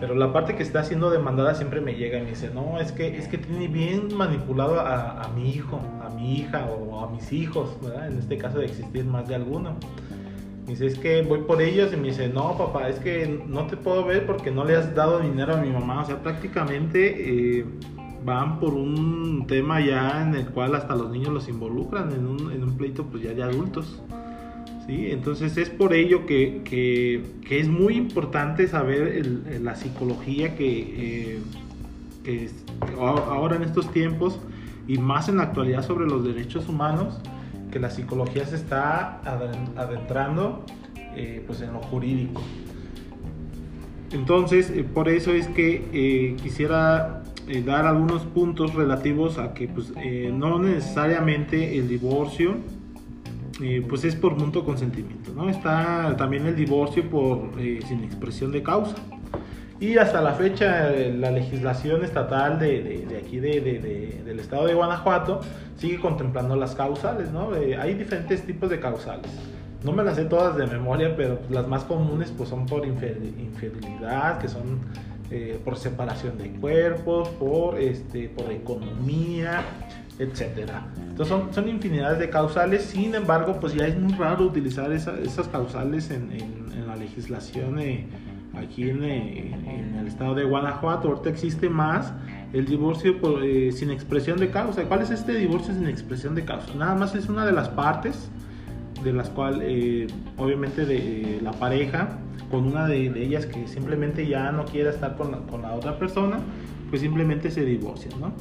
Pero 0.00 0.14
la 0.14 0.32
parte 0.32 0.56
que 0.56 0.62
está 0.64 0.82
siendo 0.82 1.10
demandada 1.10 1.54
siempre 1.54 1.80
me 1.80 1.94
llega 1.94 2.18
y 2.18 2.22
me 2.22 2.30
dice, 2.30 2.50
no, 2.52 2.80
es 2.80 2.90
que, 2.90 3.16
es 3.16 3.28
que 3.28 3.38
tiene 3.38 3.68
bien 3.68 4.16
manipulado 4.16 4.80
a, 4.80 5.22
a 5.22 5.28
mi 5.28 5.50
hijo, 5.50 5.80
a 6.04 6.10
mi 6.10 6.38
hija 6.38 6.66
o 6.66 7.04
a 7.04 7.10
mis 7.10 7.32
hijos, 7.32 7.76
¿verdad? 7.80 8.10
En 8.10 8.18
este 8.18 8.36
caso 8.36 8.58
de 8.58 8.66
existir 8.66 9.04
más 9.04 9.28
de 9.28 9.36
alguno. 9.36 9.76
Me 10.66 10.72
dice, 10.72 10.86
es 10.86 10.98
que 10.98 11.22
voy 11.22 11.40
por 11.40 11.60
ellos 11.60 11.92
y 11.92 11.96
me 11.96 12.08
dice, 12.08 12.28
no, 12.28 12.56
papá, 12.56 12.88
es 12.88 12.98
que 13.00 13.42
no 13.46 13.66
te 13.66 13.76
puedo 13.76 14.04
ver 14.04 14.26
porque 14.26 14.50
no 14.50 14.64
le 14.64 14.76
has 14.76 14.94
dado 14.94 15.20
dinero 15.20 15.54
a 15.54 15.56
mi 15.56 15.70
mamá. 15.70 16.02
O 16.02 16.04
sea, 16.04 16.22
prácticamente 16.22 17.58
eh, 17.58 17.64
van 18.24 18.60
por 18.60 18.74
un 18.74 19.46
tema 19.46 19.80
ya 19.80 20.22
en 20.22 20.34
el 20.34 20.46
cual 20.46 20.74
hasta 20.74 20.94
los 20.94 21.10
niños 21.10 21.32
los 21.32 21.48
involucran 21.48 22.12
en 22.12 22.26
un, 22.26 22.52
en 22.52 22.62
un 22.62 22.76
pleito 22.76 23.04
pues 23.04 23.22
ya 23.22 23.32
de 23.32 23.42
adultos. 23.42 24.00
¿sí? 24.86 25.10
Entonces 25.10 25.56
es 25.56 25.70
por 25.70 25.92
ello 25.94 26.26
que, 26.26 26.62
que, 26.64 27.22
que 27.46 27.60
es 27.60 27.68
muy 27.68 27.96
importante 27.96 28.68
saber 28.68 29.08
el, 29.08 29.42
el, 29.50 29.64
la 29.64 29.74
psicología 29.74 30.56
que, 30.56 31.34
eh, 31.34 31.40
que 32.24 32.50
ahora 32.98 33.56
en 33.56 33.62
estos 33.62 33.90
tiempos 33.92 34.38
y 34.86 34.98
más 34.98 35.28
en 35.28 35.36
la 35.36 35.44
actualidad 35.44 35.86
sobre 35.86 36.06
los 36.06 36.24
derechos 36.24 36.68
humanos 36.68 37.18
que 37.70 37.78
la 37.78 37.90
psicología 37.90 38.46
se 38.46 38.56
está 38.56 39.20
adentrando 39.76 40.64
eh, 41.16 41.42
pues 41.46 41.60
en 41.62 41.72
lo 41.72 41.80
jurídico. 41.80 42.42
Entonces, 44.12 44.70
eh, 44.70 44.84
por 44.84 45.08
eso 45.08 45.32
es 45.32 45.48
que 45.48 45.88
eh, 45.92 46.36
quisiera 46.42 47.21
eh, 47.48 47.62
dar 47.62 47.86
algunos 47.86 48.22
puntos 48.22 48.74
relativos 48.74 49.38
a 49.38 49.54
que 49.54 49.68
pues, 49.68 49.92
no 50.32 50.58
necesariamente 50.58 51.78
el 51.78 51.88
divorcio 51.88 52.56
pues 53.88 54.02
es 54.04 54.16
por 54.16 54.36
mutuo 54.36 54.64
consentimiento, 54.64 55.32
¿no? 55.34 55.48
Está 55.48 56.16
también 56.16 56.46
el 56.46 56.56
divorcio 56.56 57.08
por 57.08 57.52
sin 57.86 58.02
expresión 58.02 58.50
de 58.50 58.60
causa. 58.60 58.96
Y 59.78 59.98
hasta 59.98 60.20
la 60.20 60.34
fecha 60.34 60.90
la 60.90 61.32
legislación 61.32 62.04
estatal 62.04 62.58
de, 62.58 62.82
de, 62.82 63.06
de 63.06 63.16
aquí 63.18 63.40
de, 63.40 64.22
del 64.24 64.38
estado 64.38 64.66
de 64.66 64.74
Guanajuato 64.74 65.40
sigue 65.76 65.98
contemplando 65.98 66.54
las 66.54 66.76
causales, 66.76 67.32
¿no? 67.32 67.54
Eh, 67.56 67.76
hay 67.76 67.94
diferentes 67.94 68.46
tipos 68.46 68.70
de 68.70 68.78
causales. 68.78 69.30
No 69.82 69.90
me 69.90 70.04
las 70.04 70.14
sé 70.14 70.26
todas 70.26 70.56
de 70.56 70.68
memoria, 70.68 71.16
pero 71.16 71.40
las 71.50 71.66
más 71.66 71.82
comunes 71.82 72.32
pues 72.36 72.48
son 72.48 72.66
por 72.66 72.86
infidelidad, 72.86 74.38
que 74.38 74.46
son 74.46 74.78
eh, 75.32 75.60
por 75.64 75.76
separación 75.76 76.38
de 76.38 76.50
cuerpos, 76.52 77.28
por, 77.30 77.78
este, 77.80 78.28
por 78.28 78.50
economía, 78.52 79.62
etcétera. 80.18 80.86
Entonces 80.96 81.28
son, 81.28 81.52
son, 81.54 81.68
infinidades 81.68 82.18
de 82.18 82.28
causales, 82.30 82.82
sin 82.82 83.14
embargo, 83.14 83.58
pues 83.58 83.74
ya 83.74 83.86
es 83.86 83.98
muy 83.98 84.12
raro 84.12 84.44
utilizar 84.44 84.92
esa, 84.92 85.18
esas 85.18 85.48
causales 85.48 86.10
en, 86.10 86.32
en, 86.32 86.72
en 86.76 86.86
la 86.86 86.96
legislación 86.96 87.78
eh, 87.78 88.06
aquí 88.54 88.90
en, 88.90 89.02
en, 89.04 89.96
el 89.98 90.06
estado 90.06 90.34
de 90.34 90.44
Guanajuato. 90.44 91.08
Ahorita 91.08 91.30
existe 91.30 91.68
más 91.68 92.12
el 92.52 92.66
divorcio 92.66 93.20
por, 93.20 93.44
eh, 93.44 93.72
sin 93.72 93.90
expresión 93.90 94.38
de 94.38 94.50
causa. 94.50 94.84
¿Cuál 94.84 95.02
es 95.02 95.10
este 95.10 95.34
divorcio 95.34 95.74
sin 95.74 95.86
expresión 95.86 96.34
de 96.34 96.44
causa? 96.44 96.74
Nada 96.74 96.94
más 96.94 97.14
es 97.14 97.28
una 97.28 97.46
de 97.46 97.52
las 97.52 97.68
partes 97.68 98.30
de 99.02 99.12
las 99.12 99.30
cuales, 99.30 99.60
eh, 99.62 100.06
obviamente, 100.36 100.84
de 100.84 100.96
eh, 101.36 101.40
la 101.42 101.52
pareja, 101.52 102.18
con 102.52 102.66
una 102.66 102.86
de, 102.86 103.08
de, 103.08 103.24
ellas 103.24 103.46
que 103.46 103.66
simplemente 103.66 104.26
ya 104.26 104.52
no 104.52 104.66
quiere 104.66 104.90
estar 104.90 105.16
con 105.16 105.30
la, 105.30 105.38
con 105.38 105.62
la 105.62 105.72
otra 105.72 105.98
persona, 105.98 106.38
pues 106.90 107.00
simplemente 107.00 107.50
se 107.50 107.64
divorcian, 107.64 108.20
¿no? 108.20 108.32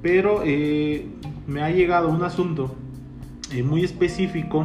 Pero 0.00 0.40
eh, 0.42 1.06
me 1.46 1.60
ha 1.60 1.70
llegado 1.70 2.08
un 2.08 2.24
asunto 2.24 2.74
eh, 3.52 3.62
muy 3.62 3.84
específico 3.84 4.64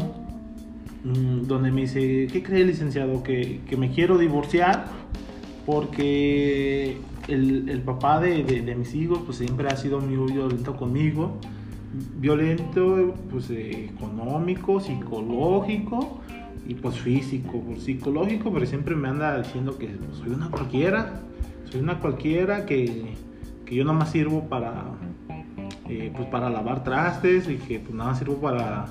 mmm, 1.04 1.48
donde 1.48 1.70
me 1.70 1.82
dice, 1.82 2.28
¿qué 2.32 2.42
cree 2.42 2.64
licenciado? 2.64 3.24
Que, 3.24 3.60
que 3.70 3.76
me 3.76 3.92
quiero 3.92 4.18
divorciar 4.18 4.86
porque 5.66 6.96
el, 7.28 7.68
el 7.68 7.82
papá 7.82 8.22
de, 8.22 8.46
de, 8.46 8.62
de, 8.62 8.76
mis 8.76 8.96
hijos 8.96 9.20
pues 9.26 9.38
siempre 9.38 9.68
ha 9.68 9.76
sido 9.76 10.00
muy 10.00 10.32
violento 10.32 10.78
conmigo, 10.78 11.38
violento 12.20 13.16
pues 13.30 13.50
eh, 13.50 13.90
económico, 13.94 14.80
psicológico 14.80 16.22
pues 16.76 17.00
físico, 17.00 17.62
pues, 17.66 17.84
psicológico, 17.84 18.52
pero 18.52 18.66
siempre 18.66 18.96
me 18.96 19.08
anda 19.08 19.38
diciendo 19.42 19.78
que 19.78 19.90
soy 20.14 20.30
una 20.30 20.50
cualquiera, 20.50 21.22
soy 21.66 21.82
una 21.82 22.00
cualquiera 22.00 22.66
que, 22.66 23.14
que 23.66 23.76
yo 23.76 23.84
nada 23.84 23.98
más 23.98 24.12
sirvo 24.12 24.48
para 24.48 24.86
eh, 25.92 26.12
pues 26.16 26.28
para 26.30 26.50
lavar 26.50 26.84
trastes 26.84 27.50
y 27.50 27.58
que 27.58 27.80
pues 27.80 27.94
nada 27.94 28.16
sirvo 28.16 28.36
para 28.36 28.86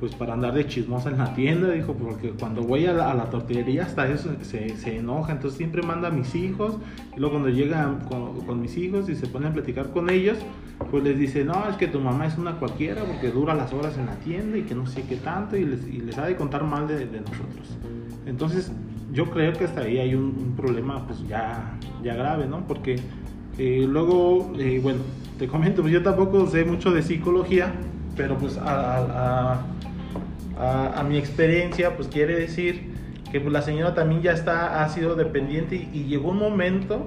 pues 0.00 0.14
para 0.14 0.32
andar 0.32 0.54
de 0.54 0.66
chismosa 0.66 1.10
en 1.10 1.18
la 1.18 1.34
tienda, 1.34 1.70
dijo, 1.70 1.94
porque 1.94 2.30
cuando 2.30 2.62
voy 2.62 2.86
a 2.86 2.92
la, 2.92 3.10
a 3.10 3.14
la 3.14 3.26
tortillería 3.26 3.84
hasta 3.84 4.10
eso 4.10 4.30
se, 4.42 4.76
se, 4.76 4.96
enoja, 4.96 5.32
entonces 5.32 5.58
siempre 5.58 5.82
manda 5.82 6.08
a 6.08 6.10
mis 6.10 6.34
hijos, 6.34 6.76
y 7.14 7.20
luego 7.20 7.34
cuando 7.34 7.50
llega 7.50 7.98
con, 8.08 8.40
con, 8.46 8.60
mis 8.60 8.76
hijos 8.78 9.08
y 9.08 9.14
se 9.14 9.26
pone 9.26 9.48
a 9.48 9.52
platicar 9.52 9.90
con 9.90 10.08
ellos, 10.08 10.38
pues 10.90 11.04
les 11.04 11.18
dice, 11.18 11.44
no, 11.44 11.68
es 11.68 11.76
que 11.76 11.86
tu 11.86 12.00
mamá 12.00 12.26
es 12.26 12.38
una 12.38 12.58
cualquiera 12.58 13.04
porque 13.04 13.30
dura 13.30 13.54
las 13.54 13.72
horas 13.74 13.98
en 13.98 14.06
la 14.06 14.16
tienda 14.16 14.56
y 14.56 14.62
que 14.62 14.74
no 14.74 14.86
sé 14.86 15.02
qué 15.02 15.16
tanto, 15.16 15.56
y 15.56 15.66
les, 15.66 15.86
y 15.86 16.00
les 16.00 16.16
ha 16.16 16.26
de 16.26 16.36
contar 16.36 16.64
mal 16.64 16.88
de, 16.88 17.06
de 17.06 17.20
nosotros. 17.20 17.76
Entonces, 18.26 18.72
yo 19.12 19.30
creo 19.30 19.52
que 19.52 19.64
hasta 19.64 19.82
ahí 19.82 19.98
hay 19.98 20.14
un, 20.14 20.24
un 20.24 20.54
problema 20.56 21.06
pues 21.06 21.26
ya, 21.28 21.78
ya 22.02 22.14
grave, 22.14 22.46
¿no? 22.46 22.66
Porque 22.66 22.96
eh, 23.58 23.86
luego, 23.88 24.52
eh, 24.58 24.80
bueno, 24.82 25.00
te 25.38 25.46
comento, 25.46 25.82
pues 25.82 25.92
yo 25.92 26.02
tampoco 26.02 26.46
sé 26.46 26.64
mucho 26.64 26.90
de 26.92 27.02
psicología, 27.02 27.74
pero 28.16 28.36
pues 28.38 28.56
a, 28.56 28.62
a, 28.64 29.52
a, 29.52 29.60
a, 30.60 31.02
mi 31.02 31.16
experiencia, 31.16 31.96
pues 31.96 32.08
quiere 32.08 32.38
decir 32.38 32.92
que 33.32 33.40
pues, 33.40 33.52
la 33.52 33.62
señora 33.62 33.94
también 33.94 34.22
ya 34.22 34.32
está, 34.32 34.82
ha 34.82 34.88
sido 34.88 35.14
dependiente 35.14 35.76
y, 35.76 35.90
y 35.92 36.04
llegó 36.04 36.30
un 36.30 36.38
momento, 36.38 37.06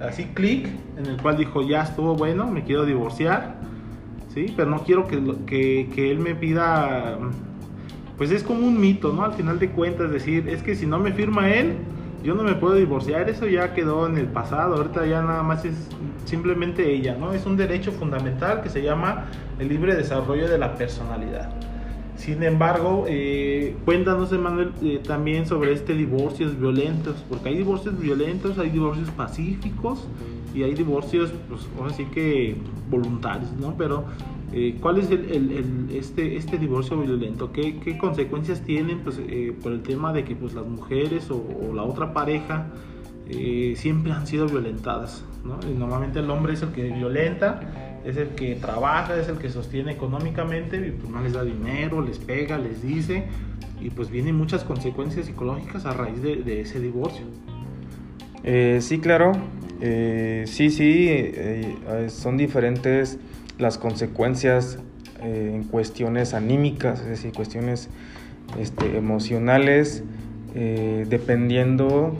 así 0.00 0.24
clic, 0.34 0.68
en 0.96 1.06
el 1.06 1.16
cual 1.20 1.36
dijo, 1.36 1.62
ya 1.62 1.82
estuvo 1.82 2.14
bueno, 2.14 2.46
me 2.46 2.64
quiero 2.64 2.84
divorciar, 2.84 3.56
¿sí? 4.34 4.52
Pero 4.56 4.68
no 4.70 4.84
quiero 4.84 5.06
que, 5.06 5.20
que, 5.46 5.88
que 5.94 6.10
él 6.10 6.18
me 6.18 6.34
pida, 6.34 7.18
pues 8.16 8.30
es 8.30 8.42
como 8.42 8.66
un 8.66 8.80
mito, 8.80 9.12
¿no? 9.12 9.24
Al 9.24 9.32
final 9.32 9.58
de 9.58 9.70
cuentas, 9.70 10.10
decir, 10.10 10.48
es 10.48 10.62
que 10.62 10.74
si 10.74 10.86
no 10.86 10.98
me 10.98 11.12
firma 11.12 11.48
él, 11.50 11.76
yo 12.22 12.34
no 12.34 12.42
me 12.42 12.54
puedo 12.54 12.74
divorciar, 12.74 13.30
eso 13.30 13.46
ya 13.46 13.74
quedó 13.74 14.06
en 14.06 14.18
el 14.18 14.26
pasado, 14.26 14.76
ahorita 14.76 15.06
ya 15.06 15.22
nada 15.22 15.42
más 15.42 15.64
es 15.64 15.88
simplemente 16.24 16.92
ella, 16.92 17.16
¿no? 17.18 17.32
Es 17.32 17.46
un 17.46 17.56
derecho 17.56 17.92
fundamental 17.92 18.60
que 18.60 18.68
se 18.68 18.82
llama 18.82 19.26
el 19.58 19.68
libre 19.68 19.94
desarrollo 19.94 20.48
de 20.48 20.58
la 20.58 20.74
personalidad. 20.74 21.48
Sin 22.18 22.42
embargo, 22.42 23.04
eh, 23.08 23.74
cuéntanos, 23.84 24.32
Emanuel, 24.32 24.72
eh, 24.82 25.00
también 25.06 25.46
sobre 25.46 25.72
este 25.72 25.94
divorcios 25.94 26.58
violentos, 26.58 27.24
porque 27.28 27.48
hay 27.48 27.56
divorcios 27.56 27.98
violentos, 27.98 28.58
hay 28.58 28.70
divorcios 28.70 29.10
pacíficos 29.12 30.06
y 30.54 30.64
hay 30.64 30.74
divorcios, 30.74 31.32
pues, 31.48 31.62
ahora 31.78 31.94
sí 31.94 32.04
que 32.06 32.56
voluntarios, 32.90 33.52
¿no? 33.52 33.76
Pero, 33.78 34.04
eh, 34.52 34.76
¿cuál 34.80 34.98
es 34.98 35.10
el, 35.10 35.88
este, 35.92 36.36
este 36.36 36.58
divorcio 36.58 36.98
violento? 36.98 37.52
¿Qué, 37.52 37.96
consecuencias 37.98 38.62
tienen 38.62 39.00
pues, 39.00 39.20
eh, 39.20 39.54
por 39.62 39.72
el 39.72 39.82
tema 39.82 40.12
de 40.12 40.24
que 40.24 40.34
pues, 40.34 40.54
las 40.54 40.66
mujeres 40.66 41.30
o, 41.30 41.72
la 41.74 41.82
otra 41.82 42.12
pareja 42.12 42.66
eh, 43.28 43.74
siempre 43.76 44.12
han 44.12 44.26
sido 44.26 44.46
violentadas? 44.46 45.24
¿no? 45.44 45.58
Normalmente 45.78 46.18
el 46.18 46.30
hombre 46.30 46.54
es 46.54 46.62
el 46.62 46.70
que 46.70 46.90
violenta 46.90 47.87
es 48.04 48.16
el 48.16 48.28
que 48.30 48.54
trabaja, 48.54 49.16
es 49.16 49.28
el 49.28 49.38
que 49.38 49.50
sostiene 49.50 49.92
económicamente, 49.92 50.76
y 50.76 50.90
pues 50.92 51.10
no 51.10 51.22
les 51.22 51.32
da 51.32 51.44
dinero, 51.44 52.00
les 52.00 52.18
pega, 52.18 52.58
les 52.58 52.82
dice, 52.82 53.24
y 53.80 53.90
pues 53.90 54.10
vienen 54.10 54.34
muchas 54.36 54.64
consecuencias 54.64 55.26
psicológicas 55.26 55.86
a 55.86 55.92
raíz 55.92 56.22
de, 56.22 56.60
ese 56.60 56.80
divorcio. 56.80 57.24
Eh, 58.44 58.78
sí, 58.80 58.98
claro, 58.98 59.32
eh, 59.80 60.44
sí, 60.46 60.70
sí, 60.70 61.06
eh, 61.08 61.76
son 62.08 62.36
diferentes 62.36 63.18
las 63.58 63.78
consecuencias 63.78 64.78
en 65.20 65.64
cuestiones 65.64 66.32
anímicas, 66.32 67.00
es 67.00 67.08
decir, 67.08 67.32
cuestiones 67.32 67.88
este, 68.58 68.96
emocionales, 68.96 70.04
dependiendo 70.54 72.16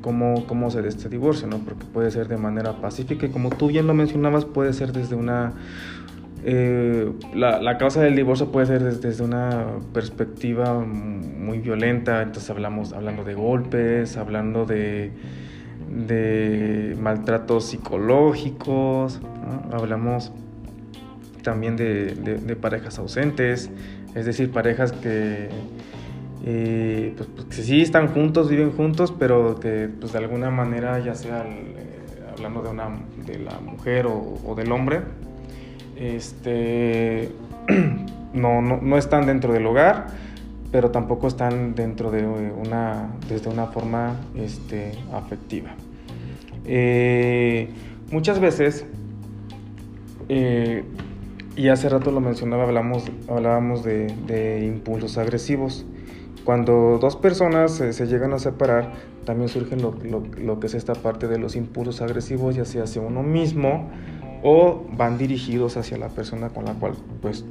cómo, 0.00 0.46
cómo 0.46 0.70
se 0.70 0.82
dé 0.82 0.88
este 0.88 1.08
divorcio, 1.08 1.46
¿no? 1.46 1.58
Porque 1.58 1.84
puede 1.84 2.10
ser 2.10 2.28
de 2.28 2.36
manera 2.36 2.80
pacífica 2.80 3.26
y 3.26 3.30
como 3.30 3.50
tú 3.50 3.68
bien 3.68 3.86
lo 3.86 3.94
mencionabas, 3.94 4.44
puede 4.44 4.72
ser 4.72 4.92
desde 4.92 5.14
una, 5.14 5.52
eh, 6.42 7.12
la, 7.34 7.76
causa 7.76 8.00
del 8.00 8.16
divorcio 8.16 8.50
puede 8.50 8.66
ser 8.66 8.82
desde, 8.82 9.22
una 9.22 9.66
perspectiva 9.92 10.80
muy 10.80 11.58
violenta, 11.58 12.22
entonces 12.22 12.48
hablamos 12.48 12.92
hablando 12.94 13.24
de 13.24 13.34
golpes, 13.34 14.16
hablando 14.16 14.64
de, 14.64 15.10
de 15.90 16.96
maltratos 16.98 17.66
psicológicos, 17.66 19.20
hablamos 19.70 20.32
también 21.42 21.76
de, 21.76 22.14
de, 22.14 22.56
parejas 22.56 22.98
ausentes, 22.98 23.70
es 24.14 24.26
decir, 24.26 24.50
parejas 24.50 24.92
que, 24.92 25.48
eh, 26.44 27.14
pues, 27.16 27.28
pues, 27.34 27.46
que 27.46 27.62
sí 27.62 27.82
están 27.82 28.08
juntos, 28.08 28.48
viven 28.48 28.72
juntos, 28.72 29.12
pero 29.16 29.58
que 29.60 29.88
pues, 30.00 30.12
de 30.12 30.18
alguna 30.18 30.50
manera, 30.50 30.98
ya 31.00 31.14
sea 31.14 31.44
eh, 31.46 32.00
hablando 32.32 32.62
de, 32.62 32.70
una, 32.70 32.88
de 33.26 33.38
la 33.38 33.60
mujer 33.60 34.06
o, 34.06 34.54
del 34.56 34.72
hombre, 34.72 35.02
este, 35.96 37.30
no, 38.32 38.62
no, 38.62 38.78
no, 38.80 38.96
están 38.96 39.26
dentro 39.26 39.52
del 39.52 39.66
hogar, 39.66 40.06
pero 40.72 40.90
tampoco 40.90 41.28
están 41.28 41.74
dentro 41.74 42.10
de 42.10 42.24
una, 42.24 43.10
desde 43.28 43.50
una 43.50 43.66
forma 43.66 44.16
este, 44.34 44.92
afectiva. 45.12 45.70
Eh, 46.64 47.68
muchas 48.10 48.38
veces, 48.38 48.86
eh, 50.28 50.84
y 51.56 51.68
hace 51.68 51.88
rato 51.88 52.10
lo 52.10 52.20
mencionaba, 52.20 52.64
hablamos, 52.64 53.04
hablábamos 53.28 53.82
de, 53.82 54.64
impulsos 54.64 55.18
agresivos. 55.18 55.84
Cuando 56.50 56.98
dos 57.00 57.14
personas 57.14 57.70
se, 57.70 58.06
llegan 58.08 58.32
a 58.32 58.40
separar, 58.40 58.90
también 59.24 59.48
surge 59.48 59.76
lo, 59.76 59.94
lo, 60.36 60.58
que 60.58 60.66
es 60.66 60.74
esta 60.74 60.94
parte 60.94 61.28
de 61.28 61.38
los 61.38 61.54
impulsos 61.54 62.02
agresivos, 62.02 62.56
ya 62.56 62.64
sea 62.64 62.82
hacia 62.82 63.00
uno 63.00 63.22
mismo 63.22 63.88
o 64.42 64.84
van 64.96 65.16
dirigidos 65.16 65.76
hacia 65.76 65.96
la 65.96 66.08
persona 66.08 66.48
con 66.48 66.64
la 66.64 66.72
cual 66.74 66.94
pues 67.22 67.44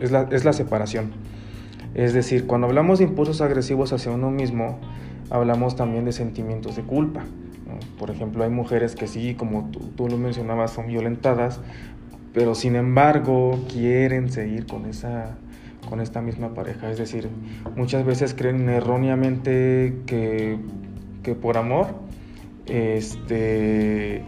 es, 0.00 0.10
la, 0.10 0.52
separación. 0.52 1.12
Es 1.94 2.12
decir, 2.12 2.44
cuando 2.48 2.66
hablamos 2.66 2.98
de 2.98 3.04
impulsos 3.04 3.40
agresivos 3.40 3.92
hacia 3.92 4.10
uno 4.10 4.32
mismo, 4.32 4.80
hablamos 5.30 5.76
también 5.76 6.06
de 6.06 6.10
sentimientos 6.10 6.74
de 6.74 6.82
culpa. 6.82 7.22
Por 8.00 8.10
ejemplo, 8.10 8.42
hay 8.42 8.50
mujeres 8.50 8.96
que 8.96 9.06
sí, 9.06 9.36
como 9.36 9.70
tú, 9.96 10.08
lo 10.08 10.16
mencionabas, 10.16 10.72
son 10.72 10.88
violentadas, 10.88 11.60
pero 12.34 12.56
sin 12.56 12.74
embargo 12.74 13.64
quieren 13.72 14.28
seguir 14.28 14.66
con 14.66 14.86
esa 14.86 15.38
con 15.88 16.00
esta 16.00 16.20
misma 16.20 16.54
pareja. 16.54 16.90
Es 16.90 16.98
decir, 16.98 17.28
muchas 17.76 18.04
veces 18.04 18.34
creen 18.34 18.68
erróneamente 18.68 20.02
que, 20.06 20.58
que 21.22 21.34
por 21.34 21.56
amor 21.56 22.08
este, 22.68 24.22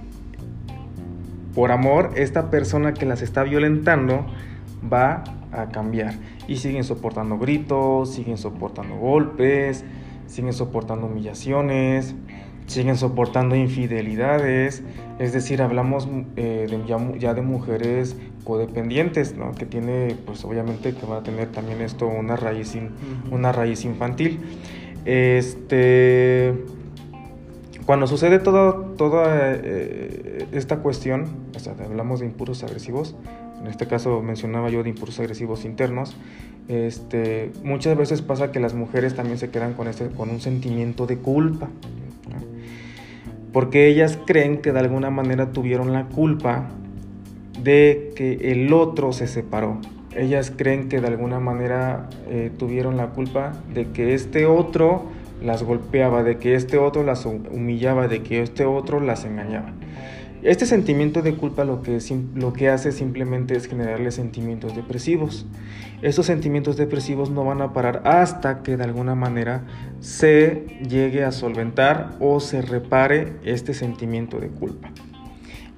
por 1.54 1.72
amor, 1.72 2.12
esta 2.16 2.50
persona 2.50 2.94
que 2.94 3.06
las 3.06 3.22
está 3.22 3.42
violentando 3.42 4.26
va 4.90 5.24
a 5.52 5.68
cambiar. 5.68 6.14
Y 6.48 6.56
siguen 6.56 6.84
soportando 6.84 7.38
gritos, 7.38 8.14
siguen 8.14 8.38
soportando 8.38 8.96
golpes, 8.96 9.84
siguen 10.26 10.52
soportando 10.52 11.06
humillaciones, 11.06 12.14
siguen 12.66 12.96
soportando 12.96 13.56
infidelidades. 13.56 14.82
Es 15.18 15.32
decir, 15.32 15.60
hablamos 15.60 16.08
eh, 16.36 16.66
ya, 17.18 17.34
de 17.34 17.42
mujeres 17.42 18.16
codependientes, 18.44 19.37
¿no? 19.37 19.53
que 19.53 19.66
tiene, 19.66 20.16
pues 20.26 20.44
obviamente 20.44 20.94
que 20.94 21.07
va 21.07 21.18
a 21.18 21.22
tener 21.22 21.48
también 21.48 21.81
esto 21.81 22.07
una 22.07 22.37
raíz, 22.37 22.76
una 23.31 23.53
raíz 23.53 23.85
infantil. 23.85 24.40
Este 25.05 26.55
cuando 27.90 28.07
sucede 28.07 28.38
toda, 28.38 28.94
toda 28.96 29.53
eh, 29.53 30.46
esta 30.53 30.76
cuestión, 30.76 31.26
hablamos 31.85 32.20
de 32.20 32.26
impulsos 32.26 32.62
agresivos, 32.62 33.16
en 33.61 33.66
este 33.66 33.88
caso 33.88 34.22
mencionaba 34.22 34.70
yo 34.70 34.85
de 34.85 34.90
impulsos 34.90 35.18
agresivos 35.18 35.64
internos, 35.64 36.16
este, 36.68 37.50
muchas 37.64 37.96
veces 37.96 38.22
pasa 38.22 38.53
que 38.53 38.61
las 38.61 38.74
mujeres 38.74 39.16
también 39.16 39.38
se 39.38 39.50
quedan 39.50 39.74
con, 39.74 39.88
este, 39.88 40.09
con 40.09 40.31
un 40.31 40.40
sentimiento 40.40 41.09
de 41.09 41.16
culpa, 41.16 41.68
porque 43.53 43.88
ellas 43.88 44.20
creen 44.24 44.59
que 44.59 44.70
de 44.70 44.79
alguna 44.79 45.11
manera 45.11 45.50
tuvieron 45.50 45.92
la 45.92 46.07
culpa 46.07 46.68
de 47.62 48.12
que 48.16 48.52
el 48.52 48.72
otro 48.72 49.12
se 49.12 49.26
separó. 49.26 49.78
Ellas 50.14 50.52
creen 50.54 50.88
que 50.88 51.00
de 51.00 51.06
alguna 51.06 51.38
manera 51.38 52.08
eh, 52.28 52.50
tuvieron 52.58 52.96
la 52.96 53.08
culpa 53.08 53.52
de 53.72 53.88
que 53.92 54.14
este 54.14 54.46
otro 54.46 55.04
las 55.42 55.62
golpeaba, 55.62 56.22
de 56.22 56.38
que 56.38 56.54
este 56.54 56.78
otro 56.78 57.02
las 57.02 57.24
humillaba, 57.26 58.08
de 58.08 58.22
que 58.22 58.42
este 58.42 58.64
otro 58.64 59.00
las 59.00 59.24
engañaba. 59.24 59.72
Este 60.42 60.64
sentimiento 60.64 61.20
de 61.20 61.34
culpa 61.34 61.64
lo 61.64 61.82
que, 61.82 61.98
lo 62.34 62.54
que 62.54 62.70
hace 62.70 62.92
simplemente 62.92 63.56
es 63.56 63.66
generarle 63.66 64.10
sentimientos 64.10 64.74
depresivos. 64.74 65.46
Estos 66.00 66.24
sentimientos 66.24 66.78
depresivos 66.78 67.30
no 67.30 67.44
van 67.44 67.60
a 67.60 67.74
parar 67.74 68.00
hasta 68.06 68.62
que 68.62 68.78
de 68.78 68.84
alguna 68.84 69.14
manera 69.14 69.64
se 70.00 70.64
llegue 70.88 71.24
a 71.24 71.32
solventar 71.32 72.16
o 72.20 72.40
se 72.40 72.62
repare 72.62 73.34
este 73.44 73.74
sentimiento 73.74 74.40
de 74.40 74.48
culpa. 74.48 74.90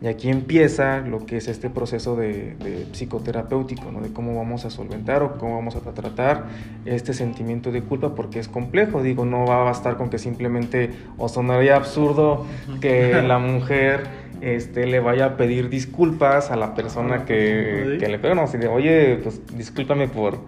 Y 0.03 0.09
aquí 0.09 0.31
empieza 0.31 0.99
lo 0.99 1.25
que 1.27 1.37
es 1.37 1.47
este 1.47 1.71
proceso 1.71 2.17
de, 2.17 2.57
psicoterapéutico, 2.93 3.93
¿no? 3.93 4.01
de 4.01 4.13
cómo 4.13 4.37
vamos 4.37 4.65
a 4.65 4.71
solventar 4.71 5.23
o 5.23 5.39
cómo 5.39 5.55
vamos 5.55 5.77
a 5.77 5.81
tratar 5.81 6.47
este 6.85 7.15
sentimiento 7.15 7.71
de 7.71 7.83
culpa, 7.83 8.17
porque 8.17 8.41
es 8.41 8.49
complejo. 8.49 9.03
Digo, 9.03 9.25
no 9.25 9.47
va 9.47 9.61
a 9.61 9.65
bastar 9.65 9.97
con 9.97 10.11
que 10.11 10.19
simplemente, 10.19 10.91
o 11.19 11.29
sonaría 11.29 11.77
absurdo 11.77 12.47
que 12.81 13.23
la 13.23 13.39
mujer 13.39 14.22
este, 14.43 14.87
le 14.87 14.99
vaya 14.99 15.25
a 15.27 15.37
pedir 15.37 15.69
disculpas 15.69 16.51
a 16.51 16.57
la 16.57 16.75
persona 16.75 17.25
que, 17.25 17.97
que 18.01 18.09
le 18.09 18.19
pegó, 18.19 18.35
no, 18.35 18.43
así 18.43 18.59
de, 18.59 18.67
oye, 18.67 19.21
pues 19.23 19.41
discúlpame 19.57 20.09
por, 20.09 20.39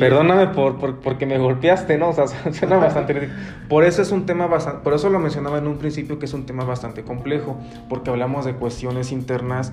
perdóname 0.00 0.48
por, 0.48 0.78
por, 0.78 1.00
porque 1.00 1.26
me 1.26 1.36
golpeaste, 1.36 1.98
¿no? 1.98 2.08
O 2.08 2.12
sea, 2.14 2.26
suena 2.52 2.78
bastante 2.78 3.28
Por 3.68 3.84
eso 3.84 4.00
es 4.00 4.12
un 4.12 4.24
tema 4.24 4.46
bastante, 4.46 4.82
por 4.82 4.94
eso 4.94 5.10
lo 5.10 5.18
mencionaba 5.18 5.58
en 5.58 5.66
un 5.66 5.76
principio 5.76 6.18
que 6.18 6.24
es 6.24 6.32
un 6.32 6.46
tema 6.46 6.64
bastante 6.64 7.02
complejo, 7.02 7.60
porque 7.90 8.08
hablamos 8.08 8.46
de 8.46 8.54
cuestiones 8.54 9.12
internas 9.12 9.72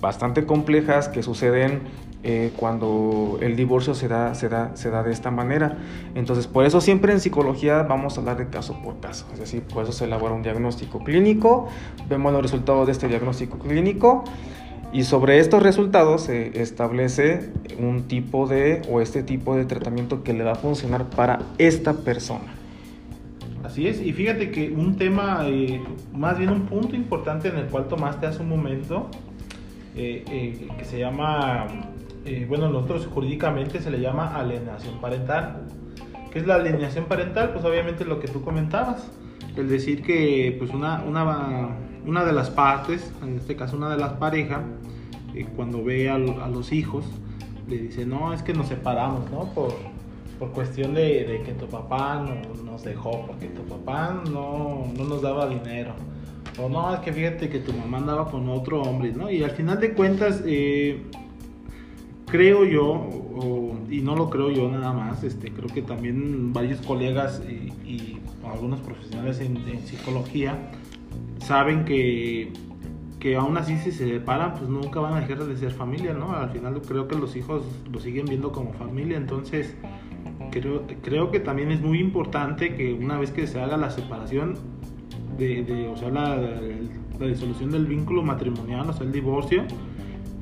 bastante 0.00 0.46
complejas 0.46 1.08
que 1.08 1.22
suceden 1.22 1.82
eh, 2.26 2.52
cuando 2.56 3.36
el 3.42 3.54
divorcio 3.54 3.94
se 3.94 4.08
da, 4.08 4.34
se, 4.34 4.48
da, 4.48 4.74
se 4.76 4.88
da 4.88 5.02
de 5.02 5.12
esta 5.12 5.30
manera. 5.30 5.76
Entonces, 6.14 6.46
por 6.46 6.64
eso 6.64 6.80
siempre 6.80 7.12
en 7.12 7.20
psicología 7.20 7.82
vamos 7.82 8.16
a 8.16 8.20
hablar 8.20 8.38
de 8.38 8.48
caso 8.48 8.80
por 8.82 8.98
caso. 8.98 9.26
Es 9.34 9.40
decir, 9.40 9.62
por 9.62 9.82
eso 9.82 9.92
se 9.92 10.06
elabora 10.06 10.32
un 10.32 10.42
diagnóstico 10.42 11.00
clínico, 11.00 11.68
vemos 12.08 12.32
los 12.32 12.40
resultados 12.40 12.86
de 12.86 12.92
este 12.92 13.08
diagnóstico 13.08 13.58
clínico 13.58 14.24
y 14.90 15.04
sobre 15.04 15.38
estos 15.38 15.62
resultados 15.62 16.22
se 16.22 16.62
establece 16.62 17.52
un 17.78 18.04
tipo 18.04 18.46
de 18.46 18.80
o 18.90 19.02
este 19.02 19.22
tipo 19.22 19.54
de 19.54 19.66
tratamiento 19.66 20.22
que 20.22 20.32
le 20.32 20.44
va 20.44 20.52
a 20.52 20.56
funcionar 20.56 21.10
para 21.10 21.40
esta 21.58 21.92
persona. 21.92 22.54
Así 23.64 23.86
es, 23.86 24.00
y 24.00 24.14
fíjate 24.14 24.50
que 24.50 24.70
un 24.70 24.96
tema, 24.96 25.42
eh, 25.46 25.82
más 26.14 26.38
bien 26.38 26.48
un 26.48 26.62
punto 26.62 26.96
importante 26.96 27.48
en 27.48 27.56
el 27.56 27.66
cual 27.66 27.86
tomaste 27.88 28.26
hace 28.26 28.40
un 28.40 28.48
momento, 28.48 29.10
eh, 29.94 30.68
que 30.78 30.84
se 30.84 30.98
llama 30.98 31.66
eh, 32.24 32.46
bueno, 32.48 32.68
nosotros 32.68 33.06
jurídicamente 33.12 33.80
se 33.80 33.90
le 33.90 34.00
llama 34.00 34.34
alienación 34.34 35.00
parental. 35.00 35.66
¿Qué 36.32 36.38
es 36.38 36.46
la 36.46 36.54
alienación 36.56 37.04
parental? 37.04 37.50
Pues 37.52 37.64
obviamente 37.64 38.04
lo 38.04 38.18
que 38.18 38.28
tú 38.28 38.42
comentabas, 38.42 39.10
el 39.56 39.68
decir 39.68 40.02
que 40.02 40.56
pues 40.58 40.70
una, 40.72 41.02
una, 41.04 41.68
una 42.06 42.24
de 42.24 42.32
las 42.32 42.50
partes, 42.50 43.12
en 43.22 43.36
este 43.36 43.56
caso 43.56 43.76
una 43.76 43.90
de 43.90 43.98
las 43.98 44.14
parejas, 44.14 44.62
eh, 45.34 45.46
cuando 45.54 45.84
ve 45.84 46.08
a, 46.08 46.18
los 46.18 46.72
hijos, 46.72 47.04
le 47.68 47.78
dice, 47.78 48.06
no, 48.06 48.32
es 48.32 48.42
que 48.42 48.54
nos 48.54 48.68
separamos, 48.68 49.30
¿no? 49.30 49.52
Por, 49.52 49.74
por 50.38 50.50
cuestión 50.52 50.94
de, 50.94 51.42
que 51.44 51.52
tu 51.52 51.66
papá 51.66 52.24
no, 52.24 52.64
nos 52.64 52.84
dejó, 52.84 53.26
porque 53.26 53.46
tu 53.46 53.62
papá 53.62 54.22
no, 54.32 54.86
no 54.96 55.04
nos 55.04 55.22
daba 55.22 55.46
dinero. 55.46 55.92
O 56.58 56.68
no, 56.68 56.94
es 56.94 57.00
que 57.00 57.12
fíjate 57.12 57.48
que 57.48 57.58
tu 57.58 57.72
mamá 57.72 57.98
andaba 57.98 58.30
con 58.30 58.48
otro 58.48 58.82
hombre, 58.82 59.12
¿no? 59.12 59.30
Y 59.30 59.42
al 59.42 59.50
final 59.50 59.80
de 59.80 59.92
cuentas, 59.92 60.42
eh, 60.46 61.02
creo 62.34 62.64
yo, 62.64 63.06
y 63.88 64.00
no 64.00 64.16
lo 64.16 64.28
creo 64.28 64.50
yo 64.50 64.68
nada 64.68 64.92
más, 64.92 65.22
este, 65.22 65.52
creo 65.52 65.68
que 65.68 65.82
también 65.82 66.52
varios 66.52 66.80
colegas 66.80 67.40
y, 67.48 68.18
algunos 68.44 68.80
profesionales 68.80 69.40
en, 69.40 69.56
psicología 69.86 70.70
saben 71.38 71.84
que, 71.84 72.52
que 73.20 73.36
aún 73.36 73.56
así 73.56 73.76
si 73.78 73.92
se 73.92 74.08
separan, 74.08 74.54
pues 74.54 74.68
nunca 74.68 74.98
van 74.98 75.14
a 75.14 75.20
dejar 75.20 75.44
de 75.44 75.56
ser 75.56 75.70
familia, 75.70 76.12
¿no? 76.12 76.32
Al 76.32 76.50
final 76.50 76.82
creo 76.82 77.06
que 77.06 77.14
los 77.14 77.36
hijos 77.36 77.64
lo 77.90 78.00
siguen 78.00 78.26
viendo 78.26 78.50
como 78.50 78.72
familia, 78.72 79.16
entonces 79.16 79.76
creo, 80.50 80.82
creo 81.02 81.30
que 81.30 81.38
también 81.38 81.70
es 81.70 81.80
muy 81.80 82.00
importante 82.00 82.74
que 82.74 82.94
una 82.94 83.16
vez 83.16 83.30
que 83.30 83.46
se 83.46 83.60
haga 83.60 83.76
la 83.76 83.90
separación, 83.90 84.56
de, 85.38 85.88
o 85.88 85.96
sea, 85.96 86.10
la, 86.10 86.36
la 86.36 87.26
disolución 87.26 87.70
del 87.70 87.86
vínculo 87.86 88.22
matrimonial, 88.22 88.90
o 88.90 88.92
sea, 88.92 89.06
el 89.06 89.12
divorcio, 89.12 89.62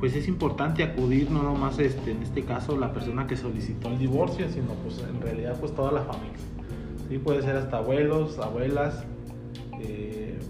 pues 0.02 0.16
es 0.16 0.26
importante 0.26 0.82
acudir 0.82 1.30
no 1.30 1.44
nomás 1.44 1.78
este, 1.78 2.10
en 2.10 2.24
este 2.24 2.42
caso 2.42 2.76
la 2.76 2.92
persona 2.92 3.28
que 3.28 3.36
solicitó 3.36 3.86
el 3.86 4.00
divorcio, 4.00 4.48
sino 4.48 4.74
pues 4.82 4.98
en 4.98 5.20
realidad 5.20 5.56
pues 5.60 5.72
toda 5.76 5.92
la 5.92 6.00
familia. 6.00 6.38
¿sí? 7.08 7.18
Puede 7.18 7.40
ser 7.42 7.54
hasta 7.54 7.76
abuelos, 7.76 8.36
abuelas, 8.40 9.04
eh, 9.78 10.40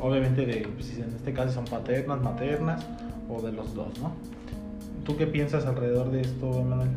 obviamente 0.00 0.46
de, 0.46 0.68
pues, 0.68 0.96
en 0.98 1.12
este 1.16 1.32
caso 1.32 1.52
son 1.52 1.64
paternas, 1.64 2.22
maternas 2.22 2.86
o 3.28 3.42
de 3.42 3.50
los 3.50 3.74
dos, 3.74 3.98
¿no? 3.98 4.12
¿Tú 5.04 5.16
qué 5.16 5.26
piensas 5.26 5.66
alrededor 5.66 6.12
de 6.12 6.20
esto, 6.20 6.62
Manuel? 6.62 6.90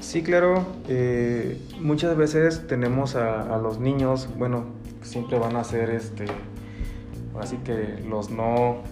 Sí, 0.00 0.24
claro. 0.24 0.66
Eh, 0.88 1.56
muchas 1.80 2.16
veces 2.16 2.66
tenemos 2.66 3.14
a, 3.14 3.58
los 3.58 3.78
niños, 3.78 4.28
bueno, 4.36 4.64
siempre 5.02 5.38
van 5.38 5.54
a 5.54 5.62
ser, 5.62 5.90
este, 5.90 6.24
así 7.40 7.58
que 7.58 8.02
los 8.08 8.30
no, 8.30 8.82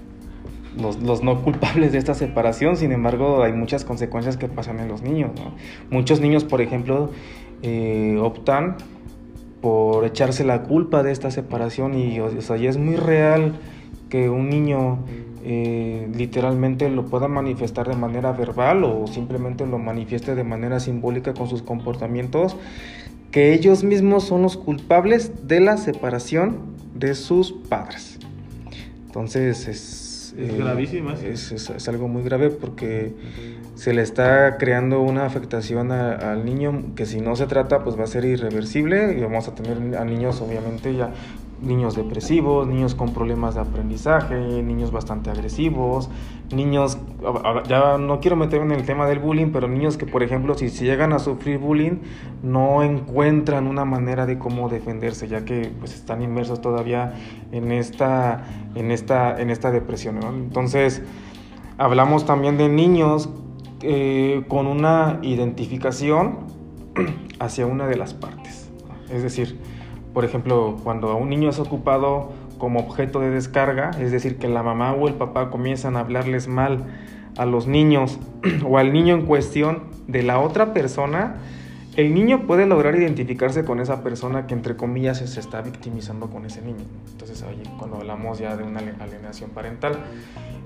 los, 0.80 1.22
no 1.22 1.42
culpables 1.42 1.92
de 1.92 1.98
esta 1.98 2.14
separación. 2.14 2.76
Sin 2.76 2.92
embargo, 2.92 3.42
hay 3.42 3.52
muchas 3.52 3.84
consecuencias 3.84 4.36
que 4.36 4.48
pasan 4.48 4.80
en 4.80 4.88
los 4.88 5.02
niños. 5.02 5.30
Muchos 5.90 6.20
niños, 6.20 6.44
por 6.44 6.60
ejemplo, 6.60 7.10
eh, 7.62 8.18
optan 8.20 8.76
por 9.60 10.04
echarse 10.04 10.44
la 10.44 10.62
culpa 10.62 11.02
de 11.02 11.12
esta 11.12 11.30
separación 11.30 11.94
y, 11.94 12.18
o 12.20 12.40
sea, 12.40 12.56
es 12.56 12.76
muy 12.76 12.96
real 12.96 13.54
que 14.08 14.28
un 14.28 14.50
niño 14.50 14.98
eh, 15.44 16.08
literalmente 16.14 16.90
lo 16.90 17.06
pueda 17.06 17.28
manifestar 17.28 17.88
de 17.88 17.96
manera 17.96 18.32
verbal 18.32 18.84
o 18.84 19.06
simplemente 19.06 19.66
lo 19.66 19.78
manifieste 19.78 20.34
de 20.34 20.44
manera 20.44 20.80
simbólica 20.80 21.32
con 21.32 21.48
sus 21.48 21.62
comportamientos, 21.62 22.56
que 23.30 23.54
ellos 23.54 23.84
mismos 23.84 24.24
son 24.24 24.42
los 24.42 24.56
culpables 24.56 25.48
de 25.48 25.60
la 25.60 25.76
separación 25.76 26.58
de 26.94 27.14
sus 27.14 27.52
padres. 27.52 28.18
Entonces 29.06 29.68
es, 29.68 30.01
es 30.36 30.56
gravísimo. 30.56 31.10
Es, 31.12 31.88
algo 31.88 32.08
muy 32.08 32.22
grave 32.22 32.50
porque 32.50 33.12
se 33.74 33.92
le 33.92 34.02
está 34.02 34.56
creando 34.58 35.00
una 35.00 35.24
afectación 35.24 35.92
al 35.92 36.44
niño 36.44 36.94
que 36.94 37.06
si 37.06 37.20
no 37.20 37.36
se 37.36 37.46
trata 37.46 37.82
pues 37.82 37.98
va 37.98 38.04
a 38.04 38.06
ser 38.06 38.24
irreversible 38.24 39.16
y 39.16 39.20
vamos 39.20 39.48
a 39.48 39.54
tener 39.54 39.96
a 39.96 40.04
niños 40.04 40.40
obviamente 40.40 40.94
ya 40.94 41.12
niños 41.62 41.94
depresivos, 41.94 42.66
niños 42.66 42.94
con 42.94 43.14
problemas 43.14 43.54
de 43.54 43.60
aprendizaje, 43.60 44.62
niños 44.62 44.90
bastante 44.90 45.30
agresivos, 45.30 46.10
niños, 46.52 46.98
ya 47.68 47.98
no 47.98 48.20
quiero 48.20 48.36
meterme 48.36 48.74
en 48.74 48.80
el 48.80 48.86
tema 48.86 49.06
del 49.06 49.20
bullying, 49.20 49.52
pero 49.52 49.68
niños 49.68 49.96
que 49.96 50.06
por 50.06 50.22
ejemplo 50.22 50.54
si, 50.54 50.68
llegan 50.68 51.12
a 51.12 51.18
sufrir 51.18 51.58
bullying 51.58 51.98
no 52.42 52.82
encuentran 52.82 53.66
una 53.66 53.84
manera 53.84 54.26
de 54.26 54.38
cómo 54.38 54.68
defenderse, 54.68 55.28
ya 55.28 55.44
que 55.44 55.70
pues 55.78 55.94
están 55.94 56.22
inmersos 56.22 56.60
todavía 56.60 57.14
en 57.52 57.72
esta, 57.72 58.44
en 58.74 58.90
esta, 58.90 59.40
en 59.40 59.50
esta 59.50 59.70
depresión. 59.70 60.18
Entonces, 60.22 61.02
hablamos 61.78 62.26
también 62.26 62.58
de 62.58 62.68
niños 62.68 63.30
eh, 63.82 64.44
con 64.48 64.66
una 64.66 65.20
identificación 65.22 66.38
hacia 67.38 67.66
una 67.66 67.86
de 67.86 67.96
las 67.96 68.14
partes. 68.14 68.70
Es 69.10 69.22
decir, 69.22 69.58
por 70.12 70.24
ejemplo, 70.24 70.76
cuando 70.82 71.16
un 71.16 71.30
niño 71.30 71.50
es 71.50 71.58
ocupado 71.58 72.32
como 72.58 72.80
objeto 72.80 73.20
de 73.20 73.30
descarga, 73.30 73.90
es 73.98 74.12
decir, 74.12 74.38
que 74.38 74.48
la 74.48 74.62
mamá 74.62 74.92
o 74.92 75.08
el 75.08 75.14
papá 75.14 75.50
comienzan 75.50 75.96
a 75.96 76.00
hablarles 76.00 76.48
mal 76.48 76.84
a 77.36 77.46
los 77.46 77.66
niños 77.66 78.18
o 78.66 78.78
al 78.78 78.92
niño 78.92 79.14
en 79.14 79.26
cuestión 79.26 79.84
de 80.06 80.22
la 80.22 80.38
otra 80.38 80.72
persona, 80.74 81.36
el 81.96 82.14
niño 82.14 82.46
puede 82.46 82.66
lograr 82.66 82.94
identificarse 82.96 83.64
con 83.64 83.80
esa 83.80 84.02
persona 84.02 84.46
que 84.46 84.54
entre 84.54 84.76
comillas 84.76 85.18
se 85.18 85.40
está 85.40 85.60
victimizando 85.60 86.30
con 86.30 86.46
ese 86.46 86.62
niño. 86.62 86.84
Entonces 87.10 87.42
ahí 87.42 87.62
cuando 87.78 87.98
hablamos 87.98 88.38
ya 88.38 88.56
de 88.56 88.64
una 88.64 88.80
alienación 89.00 89.50
parental. 89.50 89.98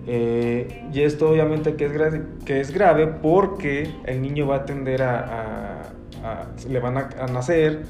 Eh, 0.07 0.89
y 0.93 1.01
esto 1.01 1.31
obviamente 1.31 1.75
que 1.75 1.87
es, 1.87 1.93
grave, 1.93 2.23
que 2.45 2.61
es 2.61 2.73
grave 2.73 3.09
porque 3.09 3.91
el 4.05 4.23
niño 4.23 4.47
va 4.47 4.57
a 4.57 4.65
tender 4.65 5.03
a, 5.03 5.83
le 6.69 6.79
van 6.79 6.97
a, 6.97 7.09
a 7.21 7.27
nacer 7.27 7.83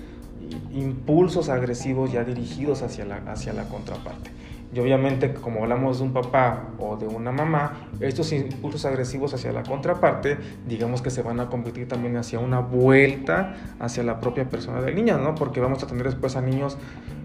impulsos 0.73 1.49
agresivos 1.49 2.13
ya 2.13 2.25
dirigidos 2.25 2.83
hacia 2.83 3.05
la, 3.05 3.17
hacia 3.27 3.53
la 3.53 3.65
contraparte. 3.65 4.31
Y 4.75 4.81
obviamente, 4.81 5.33
como 5.33 5.63
hablamos 5.63 5.99
de 5.99 6.05
un 6.05 6.13
papá 6.13 6.71
o 6.79 6.97
de 6.97 7.07
una 7.07 7.31
mamá, 7.31 7.89
estos 8.01 8.33
impulsos 8.33 8.85
agresivos 8.85 9.33
hacia 9.33 9.53
la 9.53 9.63
contraparte, 9.63 10.37
digamos 10.67 11.03
que 11.03 11.11
se 11.11 11.23
van 11.23 11.41
a 11.41 11.47
convertir 11.47 11.87
también 11.89 12.17
hacia 12.17 12.41
una 12.41 12.61
vuelta 12.61 13.55
hacia 13.79 14.03
la 14.03 14.21
propia 14.21 14.49
persona 14.51 14.83
del 14.83 14.97
niño, 14.97 15.19
¿no? 15.19 15.35
Porque 15.35 15.61
vamos 15.61 15.83
a 15.83 15.87
tener 15.87 16.05
después 16.05 16.37
a 16.37 16.43
niños 16.43 16.77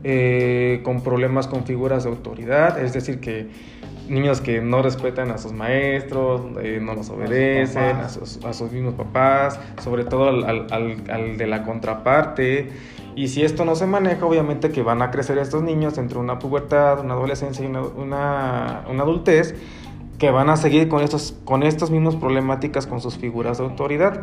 eh, 0.04 0.82
con 0.84 1.02
problemas 1.02 1.48
con 1.48 1.66
figuras 1.66 2.04
de 2.04 2.12
autoridad, 2.12 2.80
es 2.80 2.94
decir, 2.94 3.20
que 3.20 3.50
niños 4.08 4.40
que 4.42 4.62
no 4.62 4.82
respetan 4.82 5.32
a 5.32 5.38
sus 5.38 5.52
maestros, 5.52 6.42
eh, 6.62 6.80
no 6.82 6.94
los 6.94 7.10
obedecen, 7.10 7.98
a 7.98 8.10
sus, 8.10 8.44
a 8.46 8.54
sus, 8.54 8.72
mismos 8.72 8.94
papás, 8.94 9.60
sobre 9.82 10.04
todo 10.04 10.30
al, 10.30 10.68
al, 10.72 11.04
al 11.10 11.38
de 11.38 11.48
la 11.48 11.64
contraparte. 11.64 12.70
Y 13.16 13.28
si 13.28 13.44
esto 13.44 13.66
no 13.66 13.76
se 13.76 13.86
maneja, 13.88 14.26
obviamente 14.26 14.70
que 14.70 14.84
van 14.84 15.02
a 15.02 15.12
crecer 15.12 15.38
estos 15.38 15.64
niños 15.64 15.98
entre 15.98 16.18
una 16.18 16.40
pubertad, 16.40 17.02
una 17.02 17.14
adolescencia 17.14 17.64
y 17.64 17.68
una, 17.68 17.82
una, 18.88 19.04
adultez, 19.04 19.56
que 20.18 20.32
van 20.32 20.50
a 20.50 20.58
seguir 20.58 20.88
con, 20.88 21.02
estos, 21.02 21.36
con 21.44 21.64
estas 21.64 21.92
mismas 21.92 22.16
problemáticas 22.16 22.88
con 22.88 23.02
sus 23.02 23.18
figuras 23.18 23.58
de 23.58 23.66
autoridad. 23.66 24.22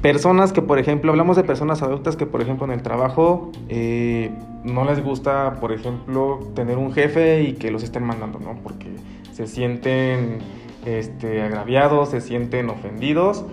Personas 0.00 0.52
que, 0.52 0.62
por 0.62 0.78
ejemplo, 0.78 1.10
hablamos 1.10 1.36
de 1.36 1.42
personas 1.42 1.82
adultas 1.82 2.16
que, 2.16 2.24
por 2.24 2.40
ejemplo, 2.40 2.64
en 2.64 2.72
el 2.72 2.82
trabajo 2.82 3.50
eh, 3.68 4.30
no 4.64 4.84
les 4.84 5.02
gusta, 5.02 5.56
por 5.60 5.72
ejemplo, 5.72 6.38
tener 6.54 6.78
un 6.78 6.92
jefe 6.92 7.42
y 7.42 7.54
que 7.54 7.70
los 7.70 7.82
estén 7.82 8.04
mandando, 8.04 8.38
¿no? 8.38 8.54
Porque 8.62 8.86
se 9.32 9.48
sienten 9.48 10.38
este, 10.86 11.42
agraviados, 11.42 12.10
se 12.10 12.20
sienten 12.20 12.70
ofendidos 12.70 13.44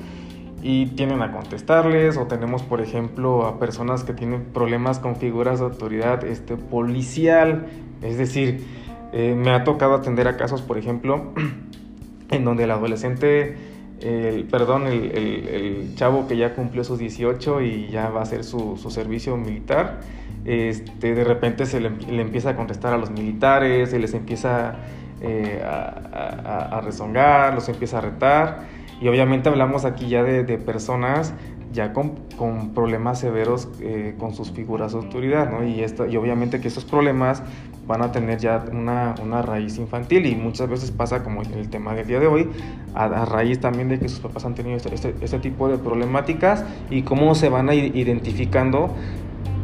y 0.62 0.88
tienen 0.88 1.22
a 1.22 1.32
contestarles 1.32 2.18
o 2.18 2.26
tenemos 2.26 2.64
por 2.64 2.82
ejemplo 2.82 3.46
a 3.46 3.60
personas 3.60 4.04
que 4.04 4.14
tienen 4.14 4.46
problemas 4.46 5.00
con 5.00 5.16
figuras 5.16 5.60
de 5.60 5.66
autoridad 5.66 6.24
este, 6.24 6.58
policial, 6.58 7.68
es 8.02 8.18
decir, 8.18 8.66
eh, 9.14 9.36
me 9.38 9.52
ha 9.52 9.64
tocado 9.64 9.94
atender 9.94 10.28
a 10.28 10.38
casos 10.38 10.62
por 10.62 10.78
ejemplo 10.78 11.34
en 12.30 12.44
donde 12.44 12.64
el 12.64 12.72
adolescente, 12.72 13.56
el, 14.02 14.46
perdón, 14.46 14.88
el, 14.88 15.12
el, 15.12 15.96
chavo 15.96 16.28
que 16.28 16.36
ya 16.36 16.54
cumplió 16.56 16.84
sus 16.84 17.00
18 17.00 17.62
y 17.62 17.88
ya 17.90 18.10
va 18.10 18.22
a 18.22 18.24
hacer 18.24 18.44
su, 18.44 18.78
servicio 18.90 19.38
militar, 19.38 20.00
este, 20.46 21.16
de 21.16 21.24
repente 21.24 21.66
se 21.66 21.80
le, 21.80 21.90
empieza 22.22 22.52
a 22.52 22.56
contestar 22.56 22.94
a 22.94 22.98
los 22.98 23.12
militares, 23.12 23.92
se 23.92 24.00
les 24.00 24.14
empieza 24.14 24.76
eh, 25.22 25.62
a, 25.64 26.78
a 26.78 26.82
rezongar, 26.82 27.54
los 27.54 27.70
empieza 27.70 28.00
a 28.00 28.02
retar 28.02 28.75
y 29.02 29.08
obviamente 29.08 29.50
hablamos 29.50 29.86
aquí 29.86 30.08
ya 30.08 30.24
de, 30.24 30.44
personas 30.58 31.34
ya 31.74 31.92
con, 31.92 32.16
con 32.38 32.74
problemas 32.74 33.20
severos 33.20 33.68
eh, 33.82 34.16
con 34.18 34.34
sus 34.34 34.52
figuras 34.52 34.94
de 34.94 35.00
autoridad, 35.00 35.52
¿no? 35.52 35.66
Y, 35.66 35.82
esto, 35.82 36.08
y 36.08 36.16
obviamente 36.16 36.62
que 36.62 36.70
estos 36.70 36.86
problemas 36.86 37.44
van 37.86 38.02
a 38.02 38.12
tener 38.12 38.40
ya 38.40 38.64
una, 38.72 39.14
una, 39.22 39.42
raíz 39.42 39.78
infantil 39.78 40.26
y 40.26 40.36
muchas 40.36 40.70
veces 40.70 40.92
pasa 40.92 41.24
como 41.24 41.42
el 41.42 41.70
tema 41.70 41.94
del 41.94 42.08
día 42.08 42.20
de 42.20 42.28
hoy, 42.28 42.50
a, 42.94 43.26
raíz 43.26 43.60
también 43.60 43.90
de 43.90 44.00
que 44.00 44.08
sus 44.08 44.20
papás 44.20 44.46
han 44.46 44.56
tenido 44.56 44.78
este, 44.78 44.94
este, 44.96 45.14
este, 45.22 45.40
tipo 45.40 45.68
de 45.68 45.78
problemáticas 45.78 46.64
y 46.90 47.04
cómo 47.04 47.36
se 47.36 47.50
van 47.50 47.70
a 47.70 47.76
ir 47.76 47.96
identificando 47.96 48.96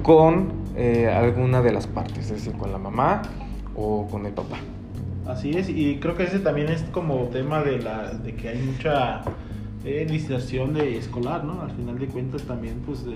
con 0.04 0.52
eh, 0.76 1.08
alguna 1.08 1.62
de 1.62 1.72
las 1.72 1.88
partes, 1.88 2.26
es 2.26 2.44
decir, 2.44 2.54
con 2.54 2.72
la 2.72 2.78
mamá 2.78 3.22
o 3.76 4.08
con 4.08 4.26
el 4.26 4.34
papá. 4.34 4.58
Así 5.32 5.52
es, 5.52 5.70
y 5.70 5.98
creo 6.02 6.15
que 6.17 6.24
ese 6.24 6.39
también 6.39 6.67
es 6.67 6.84
como 6.91 7.30
tema 7.30 7.63
de, 7.63 7.80
la, 7.80 8.12
de 8.12 8.36
que 8.36 8.50
hay 8.50 8.58
mucha 8.58 9.22
eh, 9.86 10.06
diserción 10.10 10.74
de 10.74 10.98
escolar, 10.98 11.46
¿no? 11.46 11.62
Al 11.62 11.72
final 11.72 11.98
de 11.98 12.08
cuentas 12.08 12.41
también, 12.41 12.82
pues, 12.86 13.06
de, 13.06 13.15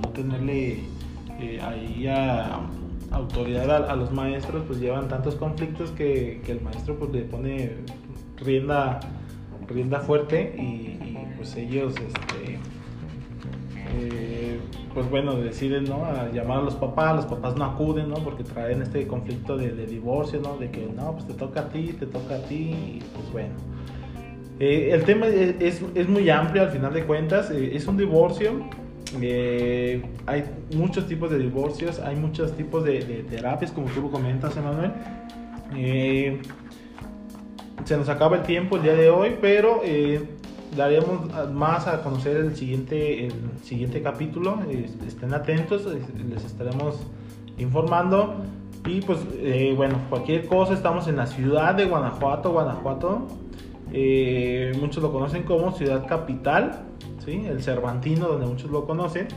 no 0.00 0.08
tenerle 0.10 0.84
eh, 1.40 1.60
ahí 1.60 2.06
a, 2.06 2.60
autoridad 3.10 3.90
a, 3.90 3.96
los 3.96 4.12
maestros, 4.12 4.62
pues 4.64 4.78
llevan 4.78 5.08
tantos 5.08 5.34
conflictos 5.34 5.90
que, 5.90 6.40
el 6.46 6.60
maestro 6.60 6.96
pues 7.00 7.10
le 7.10 7.22
pone 7.22 7.72
rienda, 8.36 9.00
rienda 9.66 9.98
fuerte 9.98 10.54
y, 10.56 10.62
y 10.62 11.18
pues 11.36 11.56
ellos, 11.56 11.94
este, 11.96 12.60
eh, 13.92 14.60
pues 14.96 15.10
bueno, 15.10 15.36
deciden 15.36 15.84
¿no? 15.84 16.06
a 16.06 16.30
llamar 16.32 16.60
a 16.60 16.62
los 16.62 16.74
papás, 16.74 17.16
los 17.16 17.26
papás 17.26 17.54
no 17.54 17.66
acuden, 17.66 18.08
¿no? 18.08 18.14
Porque 18.14 18.44
traen 18.44 18.80
este 18.80 19.06
conflicto 19.06 19.58
de, 19.58 19.84
divorcio, 19.84 20.40
¿no? 20.40 20.56
De 20.56 20.70
que 20.70 20.86
no, 20.86 21.12
pues 21.12 21.26
te 21.26 21.34
toca 21.34 21.60
a 21.60 21.68
ti, 21.68 21.94
te 21.98 22.06
toca 22.06 22.36
a 22.36 22.38
ti, 22.38 22.54
y 22.54 23.02
pues 23.14 23.30
bueno. 23.30 23.52
Eh, 24.58 24.88
el 24.92 25.04
tema 25.04 25.26
es, 25.26 25.82
es, 25.94 26.08
muy 26.08 26.30
amplio 26.30 26.62
al 26.62 26.70
final 26.70 26.94
de 26.94 27.04
cuentas, 27.04 27.50
eh, 27.50 27.76
es 27.76 27.86
un 27.86 27.98
divorcio, 27.98 28.70
hay 30.24 30.44
muchos 30.74 31.06
tipos 31.06 31.30
de 31.30 31.40
divorcios, 31.40 31.98
hay 31.98 32.16
muchos 32.16 32.56
tipos 32.56 32.82
de, 32.82 33.26
terapias, 33.28 33.72
como 33.72 33.88
tú 33.88 34.10
comentas, 34.10 34.56
Emanuel. 34.56 34.92
se 37.84 37.96
nos 37.98 38.08
acaba 38.08 38.36
el 38.36 38.44
tiempo 38.44 38.78
el 38.78 38.82
día 38.82 38.94
de 38.94 39.10
hoy, 39.10 39.36
pero 39.42 39.82
daremos 40.74 41.20
más 41.52 41.86
a 41.86 42.02
conocer 42.02 42.36
el 42.36 42.56
siguiente, 42.56 43.26
el 43.26 43.32
siguiente 43.62 44.02
capítulo. 44.02 44.58
Estén 45.06 45.34
atentos, 45.34 45.86
les 45.86 46.44
estaremos 46.44 46.96
informando. 47.58 48.36
Y 48.86 49.00
pues 49.00 49.18
eh, 49.38 49.74
bueno, 49.76 49.98
cualquier 50.08 50.46
cosa, 50.46 50.72
estamos 50.72 51.08
en 51.08 51.16
la 51.16 51.26
ciudad 51.26 51.74
de 51.74 51.86
Guanajuato, 51.86 52.52
Guanajuato. 52.52 53.26
Eh, 53.92 54.72
muchos 54.80 55.02
lo 55.02 55.12
conocen 55.12 55.42
como 55.42 55.72
ciudad 55.72 56.06
capital, 56.06 56.82
¿sí? 57.24 57.44
el 57.46 57.62
Cervantino, 57.62 58.28
donde 58.28 58.46
muchos 58.46 58.70
lo 58.70 58.86
conocen. 58.86 59.28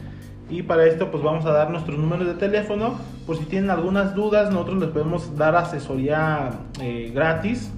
Y 0.50 0.64
para 0.64 0.86
esto 0.86 1.12
pues 1.12 1.24
vamos 1.24 1.46
a 1.46 1.52
dar 1.52 1.70
nuestros 1.70 1.98
números 1.98 2.28
de 2.28 2.34
teléfono. 2.36 2.96
Por 3.26 3.38
si 3.38 3.46
tienen 3.46 3.70
algunas 3.70 4.16
dudas, 4.16 4.52
nosotros 4.52 4.80
les 4.80 4.90
podemos 4.90 5.36
dar 5.36 5.56
asesoría 5.56 6.52
eh, 6.82 7.12
gratis 7.14 7.72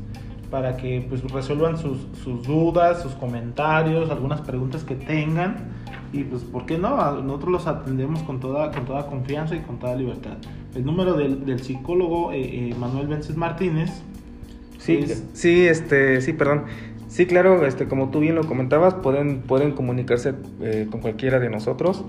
para 0.52 0.76
que 0.76 1.06
pues 1.08 1.24
resuelvan 1.32 1.78
sus, 1.78 1.98
sus, 2.24 2.46
dudas, 2.46 3.02
sus 3.02 3.14
comentarios, 3.14 4.12
algunas 4.12 4.42
preguntas 4.42 4.84
que 4.84 4.96
tengan. 4.96 5.72
Y 6.14 6.26
pues, 6.26 6.44
¿por 6.44 6.66
qué 6.66 6.78
no? 6.78 7.22
Nosotros 7.22 7.52
los 7.52 7.68
atendemos 7.68 8.22
con 8.24 8.42
toda, 8.42 8.72
con 8.72 8.86
toda 8.86 9.08
confianza 9.08 9.56
y 9.56 9.62
con 9.62 9.80
toda 9.80 9.96
libertad. 9.96 10.38
El 10.76 10.86
número 10.86 11.14
del, 11.14 11.46
del 11.46 11.62
psicólogo 11.62 12.34
eh, 12.34 12.70
eh, 12.70 12.76
Manuel 12.78 13.08
Vences 13.08 13.38
Martínez. 13.38 13.90
Sí, 14.78 15.06
sí, 15.34 15.68
este, 15.68 16.22
sí, 16.22 16.34
perdón. 16.34 16.66
Sí, 17.08 17.26
claro, 17.26 17.66
este, 17.66 17.88
como 17.88 18.10
tú 18.10 18.20
bien 18.20 18.36
lo 18.36 18.46
comentabas, 18.46 18.94
pueden, 18.96 19.42
pueden 19.42 19.72
comunicarse 19.72 20.34
eh, 20.62 20.88
con 20.90 21.02
cualquiera 21.02 21.40
de 21.40 21.50
nosotros, 21.50 22.06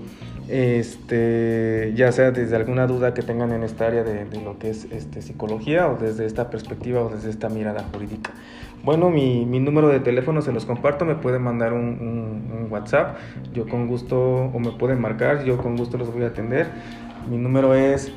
este, 0.49 1.93
ya 1.95 2.11
sea 2.11 2.31
desde 2.31 2.55
alguna 2.55 2.87
duda 2.87 3.13
que 3.13 3.21
tengan 3.21 3.53
en 3.53 3.63
esta 3.63 3.85
área 3.87 4.03
de, 4.03 4.25
lo 4.41 4.59
que 4.59 4.69
es 4.69 4.85
este, 4.91 5.21
psicología 5.21 5.87
o 5.87 5.95
desde 5.95 6.25
esta 6.25 6.49
perspectiva 6.49 7.01
o 7.01 7.09
desde 7.09 7.29
esta 7.29 7.47
mirada 7.49 7.85
jurídica. 7.93 8.31
Bueno, 8.83 9.09
mi, 9.09 9.45
mi 9.45 9.59
número 9.59 9.87
de 9.87 10.01
teléfono 10.01 10.41
se 10.41 10.51
los 10.51 10.65
comparto, 10.65 11.05
me 11.05 11.15
pueden 11.15 11.41
mandar 11.41 11.71
un, 11.71 12.51
un, 12.51 12.67
WhatsApp, 12.69 13.15
yo 13.53 13.65
con 13.67 13.87
gusto, 13.87 14.19
o 14.19 14.59
me 14.59 14.71
pueden 14.71 14.99
marcar, 14.99 15.45
yo 15.45 15.57
con 15.57 15.77
gusto 15.77 15.97
los 15.97 16.13
voy 16.13 16.23
a 16.23 16.27
atender. 16.27 16.67
Mi 17.29 17.37
número 17.37 17.73
es 17.75 18.11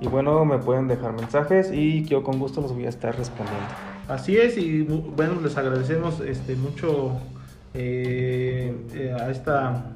Y 0.00 0.08
bueno, 0.08 0.42
me 0.44 0.58
pueden 0.58 0.88
dejar 0.88 1.14
mensajes 1.14 1.72
y 1.72 2.04
yo 2.04 2.22
con 2.22 2.38
gusto 2.38 2.60
los 2.60 2.74
voy 2.74 2.84
a 2.86 2.90
estar 2.90 3.16
respondiendo. 3.16 3.64
Así 4.08 4.36
es, 4.36 4.58
y 4.58 4.82
bueno, 4.82 5.40
les 5.42 5.56
agradecemos 5.56 6.20
este, 6.20 6.54
mucho 6.54 7.18
eh, 7.74 8.72
eh, 8.94 9.16
a 9.18 9.30
esta 9.30 9.86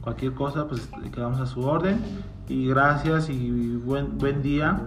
Cualquier 0.05 0.33
cosa, 0.33 0.67
pues 0.67 0.87
quedamos 1.11 1.39
a 1.39 1.47
su 1.47 1.61
orden. 1.61 1.99
Y 2.47 2.67
gracias 2.67 3.27
y 3.27 3.75
buen, 3.83 4.19
buen 4.19 4.43
día 4.43 4.79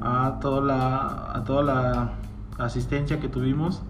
a 0.00 0.38
toda 0.40 0.60
la, 0.60 1.32
a 1.34 1.44
toda 1.44 1.62
la 1.62 2.12
asistencia 2.58 3.20
que 3.20 3.28
tuvimos 3.28 3.82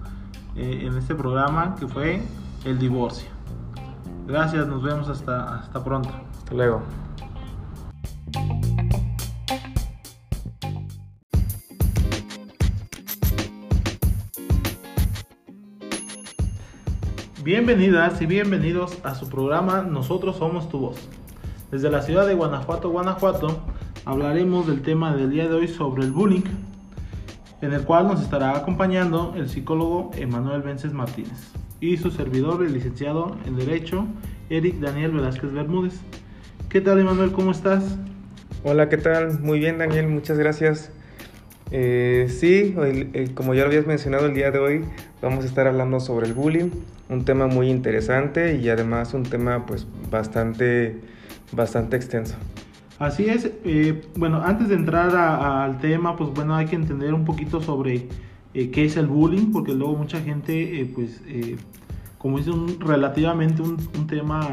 eh, 0.56 0.86
en 0.86 0.96
este 0.96 1.14
programa 1.14 1.74
que 1.78 1.86
fue 1.86 2.22
el 2.64 2.78
divorcio. 2.78 3.28
Gracias, 4.26 4.66
nos 4.66 4.82
vemos 4.82 5.08
hasta, 5.08 5.60
hasta 5.60 5.82
pronto. 5.82 6.10
Hasta 6.38 6.54
luego. 6.54 6.82
Bienvenidas 17.42 18.20
y 18.20 18.26
bienvenidos 18.26 18.98
a 19.04 19.14
su 19.14 19.30
programa 19.30 19.80
Nosotros 19.80 20.36
Somos 20.36 20.68
Tu 20.68 20.78
Voz. 20.78 21.08
Desde 21.70 21.90
la 21.90 22.02
ciudad 22.02 22.26
de 22.26 22.34
Guanajuato, 22.34 22.90
Guanajuato, 22.90 23.62
hablaremos 24.08 24.66
del 24.66 24.80
tema 24.80 25.14
del 25.14 25.30
día 25.30 25.48
de 25.48 25.54
hoy 25.54 25.68
sobre 25.68 26.02
el 26.02 26.12
bullying, 26.12 26.44
en 27.60 27.74
el 27.74 27.82
cual 27.82 28.08
nos 28.08 28.22
estará 28.22 28.56
acompañando 28.56 29.34
el 29.36 29.50
psicólogo 29.50 30.10
Emanuel 30.16 30.62
Vences 30.62 30.94
Martínez 30.94 31.52
y 31.78 31.98
su 31.98 32.10
servidor, 32.10 32.64
el 32.64 32.72
licenciado 32.72 33.36
en 33.44 33.56
Derecho, 33.56 34.06
Eric 34.48 34.76
Daniel 34.76 35.10
Velázquez 35.10 35.52
Bermúdez. 35.52 36.00
¿Qué 36.70 36.80
tal, 36.80 36.98
Emanuel? 37.00 37.32
¿Cómo 37.32 37.50
estás? 37.50 37.98
Hola, 38.64 38.88
¿qué 38.88 38.96
tal? 38.96 39.40
Muy 39.40 39.58
bien, 39.58 39.76
Daniel, 39.76 40.08
muchas 40.08 40.38
gracias. 40.38 40.90
Eh, 41.70 42.28
sí, 42.30 42.74
como 43.34 43.52
ya 43.52 43.60
lo 43.60 43.66
habías 43.66 43.86
mencionado 43.86 44.24
el 44.24 44.32
día 44.32 44.50
de 44.50 44.58
hoy, 44.58 44.84
vamos 45.20 45.44
a 45.44 45.48
estar 45.48 45.66
hablando 45.66 46.00
sobre 46.00 46.28
el 46.28 46.32
bullying, 46.32 46.70
un 47.10 47.26
tema 47.26 47.46
muy 47.46 47.68
interesante 47.68 48.56
y 48.56 48.70
además 48.70 49.12
un 49.12 49.24
tema 49.24 49.66
pues 49.66 49.86
bastante, 50.10 50.98
bastante 51.52 51.96
extenso. 51.96 52.36
Así 52.98 53.26
es, 53.26 53.48
eh, 53.64 54.08
bueno, 54.16 54.42
antes 54.42 54.68
de 54.68 54.74
entrar 54.74 55.14
al 55.14 55.78
tema, 55.78 56.16
pues 56.16 56.30
bueno, 56.30 56.56
hay 56.56 56.66
que 56.66 56.74
entender 56.74 57.14
un 57.14 57.24
poquito 57.24 57.60
sobre 57.60 58.08
eh, 58.54 58.70
qué 58.70 58.86
es 58.86 58.96
el 58.96 59.06
bullying, 59.06 59.52
porque 59.52 59.72
luego 59.72 59.94
mucha 59.94 60.20
gente, 60.20 60.80
eh, 60.80 60.92
pues, 60.92 61.22
como 62.18 62.40
es 62.40 62.48
un, 62.48 62.80
relativamente 62.80 63.62
un, 63.62 63.76
un 63.96 64.06
tema, 64.08 64.48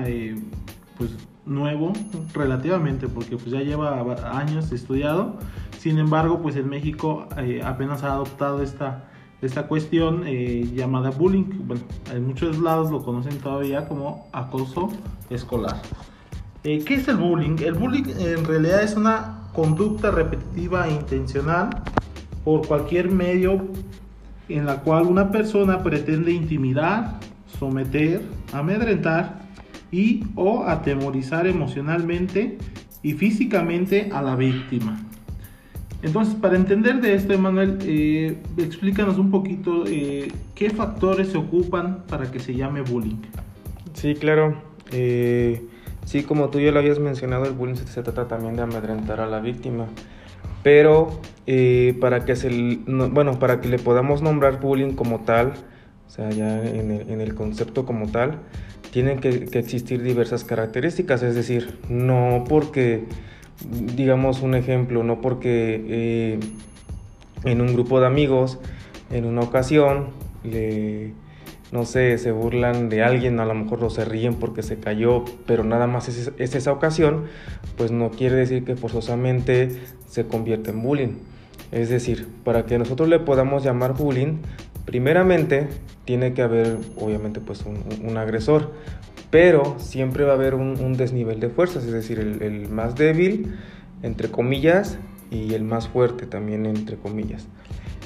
pues, 0.96 1.10
nuevo, 1.48 1.94
relativamente, 2.34 3.08
porque 3.08 3.38
pues 3.38 3.50
ya 3.50 3.62
lleva 3.62 4.00
años 4.38 4.72
estudiado, 4.72 5.38
sin 5.80 5.98
embargo, 5.98 6.42
pues 6.42 6.56
en 6.56 6.70
México 6.70 7.28
apenas 7.64 8.04
ha 8.04 8.14
adoptado 8.14 8.62
esta, 8.62 9.06
esta 9.42 9.68
cuestión 9.68 10.24
llamada 10.76 11.10
bullying. 11.10 11.46
Bueno, 11.66 11.84
en 12.14 12.28
muchos 12.28 12.60
lados 12.60 12.92
lo 12.92 13.04
conocen 13.04 13.40
todavía 13.40 13.88
como 13.88 14.28
acoso 14.34 14.90
escolar. 15.30 15.82
Eh, 16.66 16.84
¿Qué 16.84 16.96
es 16.96 17.08
el 17.08 17.18
bullying? 17.18 17.58
El 17.60 17.76
bullying 17.76 18.06
en 18.18 18.44
realidad 18.44 18.82
es 18.82 18.96
una 18.96 19.50
conducta 19.54 20.10
repetitiva 20.10 20.88
e 20.88 20.94
intencional 20.94 21.70
por 22.44 22.66
cualquier 22.66 23.12
medio 23.12 23.68
en 24.50 24.66
la 24.66 24.82
cual 24.82 25.06
una 25.06 25.30
persona 25.30 25.84
pretende 25.84 26.32
intimidar, 26.32 27.20
someter, 27.60 28.24
amedrentar 28.52 29.42
y 29.92 30.24
o 30.34 30.64
atemorizar 30.64 31.46
emocionalmente 31.46 32.58
y 33.04 33.14
físicamente 33.14 34.10
a 34.12 34.24
la 34.24 34.36
víctima. 34.36 35.00
Entonces, 36.02 36.34
para 36.34 36.56
entender 36.56 37.00
de 37.00 37.14
esto, 37.14 37.34
Emanuel, 37.34 37.78
eh, 37.84 38.38
explícanos 38.58 39.20
un 39.20 39.30
poquito 39.30 39.84
eh, 39.86 40.32
qué 40.56 40.72
factores 40.72 41.28
se 41.28 41.38
ocupan 41.38 42.06
para 42.08 42.32
que 42.32 42.40
se 42.40 42.56
llame 42.56 42.82
bullying. 42.82 43.22
Sí, 43.94 44.16
claro. 44.16 44.56
Eh, 44.92 45.64
sí, 46.06 46.24
como 46.24 46.50
tú 46.50 46.60
ya 46.60 46.72
lo 46.72 46.80
habías 46.80 47.00
mencionado, 47.00 47.46
el 47.46 47.54
bullying 47.54 47.76
se, 47.76 48.02
trata 48.04 48.28
también 48.28 48.56
de 48.56 48.64
amedrentar 48.64 49.20
a 49.20 49.28
la 49.28 49.40
víctima. 49.40 49.88
Pero 50.64 51.20
para 52.00 52.26
que 52.26 52.36
se, 52.36 52.80
bueno, 52.88 53.38
para 53.38 53.62
que 53.62 53.68
le 53.68 53.78
podamos 53.78 54.24
nombrar 54.24 54.60
bullying 54.60 54.94
como 54.94 55.20
tal, 55.20 55.54
o 56.08 56.10
sea, 56.10 56.30
ya 56.32 56.64
en 56.64 57.22
el, 57.22 57.36
concepto 57.36 57.86
como 57.86 58.08
tal, 58.08 58.40
tienen 58.92 59.20
que, 59.20 59.46
que 59.46 59.60
existir 59.60 60.02
diversas 60.02 60.44
características. 60.44 61.22
Es 61.22 61.36
decir, 61.36 61.80
no 61.90 62.46
porque 62.48 63.06
digamos 63.70 64.42
un 64.42 64.56
ejemplo, 64.56 65.04
no 65.04 65.22
porque 65.22 65.84
eh, 65.88 66.40
en 67.44 67.62
un 67.62 67.74
grupo 67.74 68.00
de 68.00 68.08
amigos, 68.08 68.60
en 69.12 69.26
una 69.26 69.42
ocasión, 69.42 70.08
le, 70.44 71.14
no 71.76 71.86
sé, 71.86 72.18
se 72.18 72.32
burlan 72.32 72.90
de 72.90 73.04
alguien, 73.04 73.40
a 73.40 73.46
lo 73.46 73.54
mejor 73.54 73.82
no 73.82 73.90
se 73.90 74.06
ríen 74.06 74.36
porque 74.36 74.64
se 74.64 74.78
cayó, 74.78 75.26
pero 75.46 75.64
nada 75.64 75.88
más 75.88 76.08
es, 76.08 76.32
es 76.38 76.56
esa 76.56 76.72
ocasión, 76.72 77.26
pues 77.78 77.92
no 77.92 78.10
quiere 78.10 78.36
decir 78.36 78.64
que 78.64 78.76
forzosamente 78.76 79.70
se 80.08 80.26
convierta 80.26 80.72
en 80.72 80.82
bullying. 80.82 81.18
Es 81.72 81.90
decir, 81.90 82.28
para 82.44 82.66
que 82.66 82.78
nosotros 82.80 83.10
le 83.10 83.20
podamos 83.20 83.64
llamar 83.64 83.94
bullying, 83.94 84.38
primeramente 84.86 85.68
tiene 86.06 86.34
que 86.34 86.42
haber 86.42 86.78
obviamente 86.98 87.40
pues 87.42 87.64
un 87.66 88.18
agresor, 88.18 88.72
pero 89.36 89.76
siempre 89.80 90.24
va 90.24 90.32
a 90.32 90.36
haber 90.36 90.56
un, 90.56 90.94
desnivel 90.94 91.42
de 91.42 91.50
fuerzas, 91.50 91.84
es 91.84 91.92
decir, 91.92 92.20
el, 92.20 92.70
más 92.70 92.96
débil, 92.96 93.54
entre 94.02 94.30
comillas, 94.30 94.98
y 95.30 95.54
el 95.56 95.66
más 95.66 95.90
fuerte 95.90 96.26
también, 96.26 96.66
entre 96.66 96.96
comillas. 96.96 97.46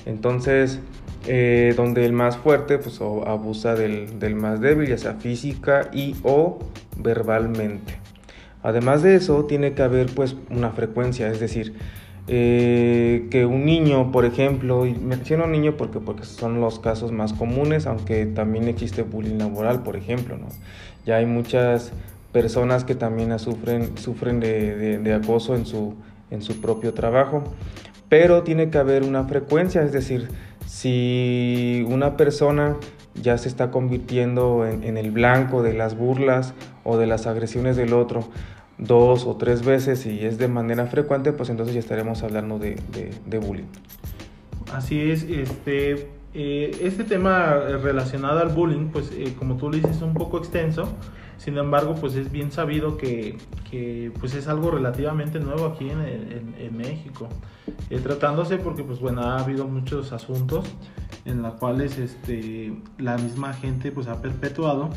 Entonces, 0.05 0.79
eh, 1.27 1.73
donde 1.75 2.05
el 2.05 2.13
más 2.13 2.37
fuerte 2.37 2.77
pues, 2.77 3.01
abusa 3.01 3.75
del, 3.75 4.35
más 4.35 4.61
débil, 4.61 4.89
ya 4.89 4.97
sea 4.97 5.15
física 5.15 5.89
y 5.93 6.15
o 6.23 6.59
verbalmente. 6.97 7.99
Además 8.63 9.03
de 9.03 9.15
eso, 9.15 9.45
tiene 9.45 9.73
que 9.73 9.81
haber 9.81 10.07
pues 10.07 10.35
una 10.49 10.71
frecuencia, 10.71 11.29
es 11.29 11.39
decir, 11.39 11.75
eh, 12.27 13.27
que 13.31 13.45
un 13.45 13.65
niño, 13.65 14.11
por 14.11 14.25
ejemplo, 14.25 14.85
y 14.85 14.93
menciono 14.93 15.47
niño 15.47 15.77
porque, 15.77 15.99
porque 15.99 16.25
son 16.25 16.61
los 16.61 16.79
casos 16.79 17.11
más 17.11 17.33
comunes, 17.33 17.87
aunque 17.87 18.25
también 18.25 18.67
existe 18.67 19.01
bullying 19.01 19.37
laboral, 19.37 19.81
por 19.81 19.95
ejemplo, 19.95 20.37
¿no? 20.37 20.47
Ya 21.05 21.17
hay 21.17 21.25
muchas 21.25 21.91
personas 22.31 22.83
que 22.83 22.95
también 22.95 23.37
sufren, 23.39 23.97
sufren 23.97 24.39
de, 24.39 25.13
acoso 25.13 25.55
en 25.55 25.65
su, 25.65 25.95
en 26.29 26.41
su 26.41 26.61
propio 26.61 26.93
trabajo, 26.93 27.43
pero 28.09 28.43
tiene 28.43 28.71
que 28.71 28.79
haber 28.79 29.03
una 29.03 29.23
frecuencia, 29.25 29.83
es 29.83 29.91
decir, 29.91 30.27
si 30.65 31.85
una 31.87 32.17
persona 32.17 32.75
ya 33.21 33.37
se 33.37 33.47
está 33.47 33.69
convirtiendo 33.71 34.65
en, 34.65 34.97
el 34.97 35.11
blanco 35.11 35.61
de 35.61 35.73
las 35.73 35.97
burlas 35.97 36.53
o 36.83 36.97
de 36.97 37.07
las 37.07 37.27
agresiones 37.27 37.77
del 37.77 37.93
otro, 37.93 38.27
dos 38.77 39.25
o 39.25 39.35
tres 39.35 39.63
veces 39.63 40.05
y 40.05 40.25
es 40.25 40.37
de 40.37 40.47
manera 40.47 40.87
frecuente, 40.87 41.33
pues 41.33 41.49
entonces 41.49 41.73
ya 41.73 41.79
estaremos 41.79 42.23
hablando 42.23 42.59
de, 42.59 42.77
bullying. 43.39 43.65
Así 44.73 45.11
es, 45.11 45.23
este, 45.23 46.07
eh, 46.33 46.71
este 46.81 47.03
tema 47.03 47.55
relacionado 47.81 48.39
al 48.39 48.49
bullying, 48.49 48.87
pues 48.87 49.11
eh, 49.11 49.33
como 49.37 49.57
tú 49.57 49.69
lo 49.69 49.75
dices, 49.75 49.97
es 49.97 50.01
un 50.01 50.13
poco 50.13 50.37
extenso, 50.37 50.89
sin 51.39 51.57
embargo, 51.57 51.95
pues 51.95 52.13
es 52.13 52.31
bien 52.31 52.51
sabido 52.51 52.97
que, 52.97 53.35
que 53.71 54.11
pues 54.19 54.35
es 54.35 54.47
algo 54.47 54.69
relativamente 54.69 55.39
nuevo 55.39 55.65
aquí 55.65 55.89
en, 55.89 56.53
en, 56.57 56.77
México, 56.77 57.27
eh, 57.89 57.99
tratándose 57.99 58.57
porque 58.57 58.83
pues 58.83 58.99
bueno, 58.99 59.21
ha 59.21 59.39
habido 59.39 59.67
muchos 59.67 60.11
asuntos 60.13 60.65
en 61.25 61.41
los 61.41 61.55
cuales 61.55 61.97
este, 61.97 62.73
la 62.99 63.17
misma 63.17 63.53
gente 63.53 63.91
pues 63.91 64.07
ha 64.07 64.21
perpetuado 64.21 64.91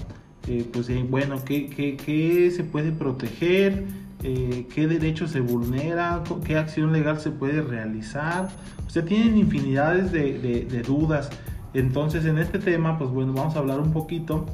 eh, 0.48 0.68
pues 0.72 0.88
eh, 0.90 1.04
bueno, 1.08 1.36
¿qué, 1.44 1.68
qué, 1.68 2.50
se 2.50 2.64
puede 2.64 2.90
proteger? 2.90 3.84
Eh, 4.24 4.66
¿Qué 4.74 4.88
derecho 4.88 5.28
se 5.28 5.40
vulnera? 5.40 6.22
¿Qué 6.44 6.56
acción 6.56 6.92
legal 6.92 7.20
se 7.20 7.30
puede 7.30 7.62
realizar? 7.62 8.48
O 8.86 8.90
sea, 8.90 9.04
tienen 9.04 9.36
infinidades 9.36 10.10
de, 10.10 10.66
de, 10.68 10.82
dudas. 10.82 11.30
Entonces, 11.74 12.24
en 12.24 12.38
este 12.38 12.58
tema, 12.58 12.98
pues 12.98 13.10
bueno, 13.10 13.32
vamos 13.32 13.54
a 13.54 13.60
hablar 13.60 13.80
un 13.80 13.92
poquito 13.92 14.46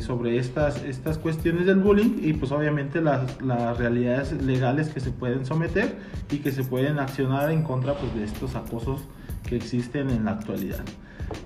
sobre 0.00 0.38
estas, 0.38 0.82
estas 0.82 1.18
cuestiones 1.18 1.66
del 1.66 1.76
bullying 1.76 2.18
y 2.20 2.32
pues 2.32 2.50
obviamente 2.50 3.00
las, 3.00 3.40
las, 3.40 3.78
realidades 3.78 4.32
legales 4.42 4.88
que 4.88 4.98
se 4.98 5.12
pueden 5.12 5.46
someter 5.46 5.96
y 6.32 6.38
que 6.38 6.50
se 6.50 6.64
pueden 6.64 6.98
accionar 6.98 7.52
en 7.52 7.62
contra 7.62 7.94
pues, 7.94 8.12
de 8.14 8.24
estos 8.24 8.56
acosos 8.56 9.02
que 9.48 9.56
existen 9.56 10.10
en 10.10 10.24
la 10.24 10.32
actualidad. 10.32 10.84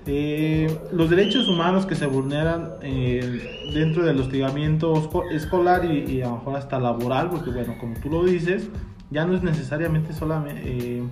Eh, 0.05 0.77
los 0.91 1.09
derechos 1.09 1.47
humanos 1.47 1.85
que 1.85 1.95
se 1.95 2.05
vulneran 2.05 2.71
eh, 2.81 3.71
dentro 3.73 4.05
del 4.05 4.19
hostigamiento 4.19 5.09
escolar 5.31 5.85
y, 5.85 6.21
a 6.21 6.27
lo 6.27 6.37
mejor 6.37 6.55
hasta 6.57 6.79
laboral, 6.79 7.29
porque 7.29 7.51
bueno, 7.51 7.75
como 7.79 7.95
tú 7.99 8.09
lo 8.09 8.23
dices, 8.23 8.69
ya 9.11 9.25
no 9.25 9.35
es 9.35 9.43
necesariamente 9.43 10.13
solamente 10.13 11.03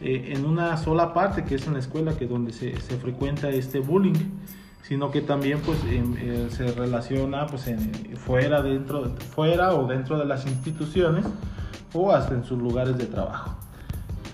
eh, 0.00 0.32
en 0.34 0.44
una 0.44 0.76
sola 0.76 1.14
parte, 1.14 1.44
que 1.44 1.54
es 1.54 1.66
en 1.66 1.74
la 1.74 1.78
escuela, 1.78 2.16
que 2.16 2.26
donde 2.26 2.52
se, 2.52 2.78
se 2.80 2.96
frecuenta 2.96 3.48
este 3.50 3.80
bullying, 3.80 4.18
sino 4.82 5.10
que 5.10 5.20
también 5.20 5.60
pues 5.60 5.78
se 6.50 6.72
relaciona 6.72 7.46
pues 7.46 7.70
fuera, 8.16 8.62
dentro, 8.62 9.10
fuera 9.34 9.74
o 9.74 9.86
dentro 9.86 10.18
de 10.18 10.24
las 10.24 10.46
instituciones 10.46 11.24
o 11.94 12.12
hasta 12.12 12.34
en 12.34 12.44
sus 12.44 12.58
lugares 12.58 12.98
de 12.98 13.06
trabajo. 13.06 13.56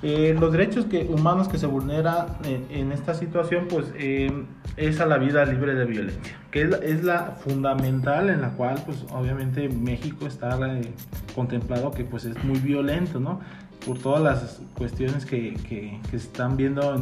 Eh, 0.01 0.37
los 0.39 0.53
derechos 0.53 0.85
que, 0.85 1.03
humanos 1.03 1.49
que 1.49 1.59
se 1.59 1.67
vulneran 1.67 2.27
en, 2.45 2.93
esta 2.93 3.15
situación, 3.15 3.67
pues 3.69 3.87
eh, 3.97 4.31
es 4.77 5.01
a 5.01 5.07
la 5.07 5.19
vida 5.19 5.45
libre 5.45 5.75
de 5.75 5.85
violencia, 5.87 6.37
que 6.53 6.71
es 6.83 7.03
la, 7.03 7.33
fundamental 7.33 8.31
en 8.31 8.43
la 8.43 8.51
cual, 8.51 8.81
pues 8.87 9.05
obviamente 9.11 9.69
México 9.69 10.27
está 10.27 10.57
eh, 10.69 10.93
contemplado 11.35 11.91
que 11.91 12.05
pues 12.05 12.27
es 12.27 12.43
muy 12.45 12.61
violento, 12.61 13.19
¿no? 13.19 13.41
Por 13.85 13.99
todas 13.99 14.23
las 14.23 14.61
cuestiones 14.77 15.27
que, 15.27 15.55
que, 15.69 15.99
se 16.11 16.17
están 16.17 16.57
viendo 16.57 16.97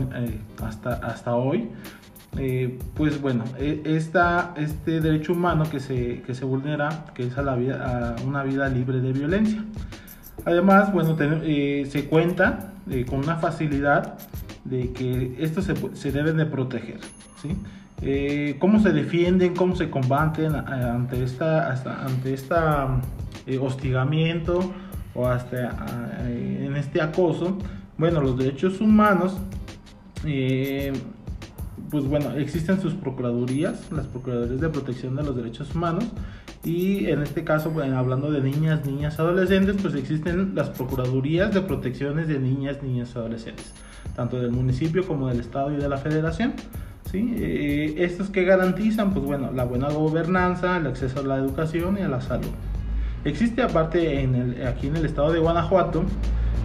hasta, 0.63 0.95
hasta 0.95 1.35
hoy. 1.35 1.69
Pues 2.95 3.21
bueno, 3.21 3.45
e, 3.59 3.83
esta, 3.85 4.55
este 4.57 5.01
derecho 5.01 5.33
humano 5.33 5.65
que 5.71 5.81
se, 5.81 6.23
que 6.23 6.35
se 6.35 6.45
vulnera, 6.45 7.07
que 7.15 7.25
es 7.27 7.39
a, 7.39 7.43
la 7.43 7.57
vida, 7.57 8.17
a 8.19 8.23
una 8.23 8.43
vida 8.43 8.69
libre 8.69 9.01
de 9.01 9.13
violencia. 9.13 9.65
Además, 10.47 10.93
bueno, 10.93 11.17
se 11.17 12.07
cuenta 12.09 12.73
eh, 12.89 13.05
con 13.05 13.19
una 13.19 13.37
facilidad 13.37 14.15
de 14.65 14.93
que 14.93 15.35
estos 15.41 15.65
se, 15.65 16.13
deben 16.13 16.37
de 16.37 16.47
proteger. 16.47 17.01
¿sí? 17.43 17.49
Eh, 18.01 18.55
¿Cómo 18.61 18.79
se 18.79 18.93
defienden, 18.93 19.57
cómo 19.57 19.75
se 19.75 19.91
combaten 19.91 20.55
eh, 20.55 20.59
ante 20.69 21.25
esta, 21.25 21.73
ante 22.05 22.33
esta 22.33 23.01
hostigamiento 23.61 24.73
o 25.15 25.27
hasta 25.27 25.73
en 26.29 26.77
este 26.77 27.01
acoso? 27.01 27.59
Bueno, 27.99 28.21
los 28.21 28.39
derechos 28.39 28.81
humanos, 28.81 29.39
pues 31.91 32.05
bueno, 32.05 32.33
existen 32.37 32.81
sus 32.81 32.95
procuradurías, 32.95 33.91
las 33.93 34.07
procuradurías 34.07 34.61
de 34.61 34.69
protección 34.69 35.17
de 35.17 35.23
los 35.23 35.37
derechos 35.37 35.75
humanos, 35.75 36.05
y 36.65 37.07
en 37.07 37.23
este 37.23 37.45
caso, 37.45 37.73
hablando 37.95 38.31
de 38.31 38.41
niñas, 38.41 38.85
niñas, 38.85 39.21
adolescentes, 39.21 39.77
pues 39.81 39.95
existen 39.95 40.55
las 40.55 40.71
procuradurías 40.71 41.55
de 41.55 41.61
protecciones 41.61 42.27
de 42.29 42.41
niñas, 42.41 42.83
niñas, 42.83 43.15
adolescentes, 43.15 43.73
tanto 44.17 44.41
del 44.41 44.51
municipio 44.51 45.07
como 45.07 45.29
del 45.29 45.41
estado 45.41 45.73
y 45.73 45.77
de 45.77 45.89
la 45.89 45.97
federación. 45.97 46.55
¿sí? 47.11 47.35
Eh, 47.39 47.95
estos 47.99 48.31
que 48.31 48.45
garantizan, 48.45 49.13
pues 49.13 49.25
bueno, 49.25 49.53
la 49.53 49.65
buena 49.65 49.89
gobernanza, 49.91 50.77
el 50.79 50.87
acceso 50.89 51.21
a 51.21 51.23
la 51.23 51.37
educación 51.37 51.99
y 51.99 52.03
a 52.03 52.09
la 52.09 52.21
salud. 52.21 52.51
Existe 53.25 53.63
aparte 53.63 54.21
en 54.21 54.35
el, 54.35 54.67
aquí 54.67 54.89
en 54.89 54.97
el 54.97 55.05
estado 55.05 55.33
de 55.33 55.39
Guanajuato 55.39 56.05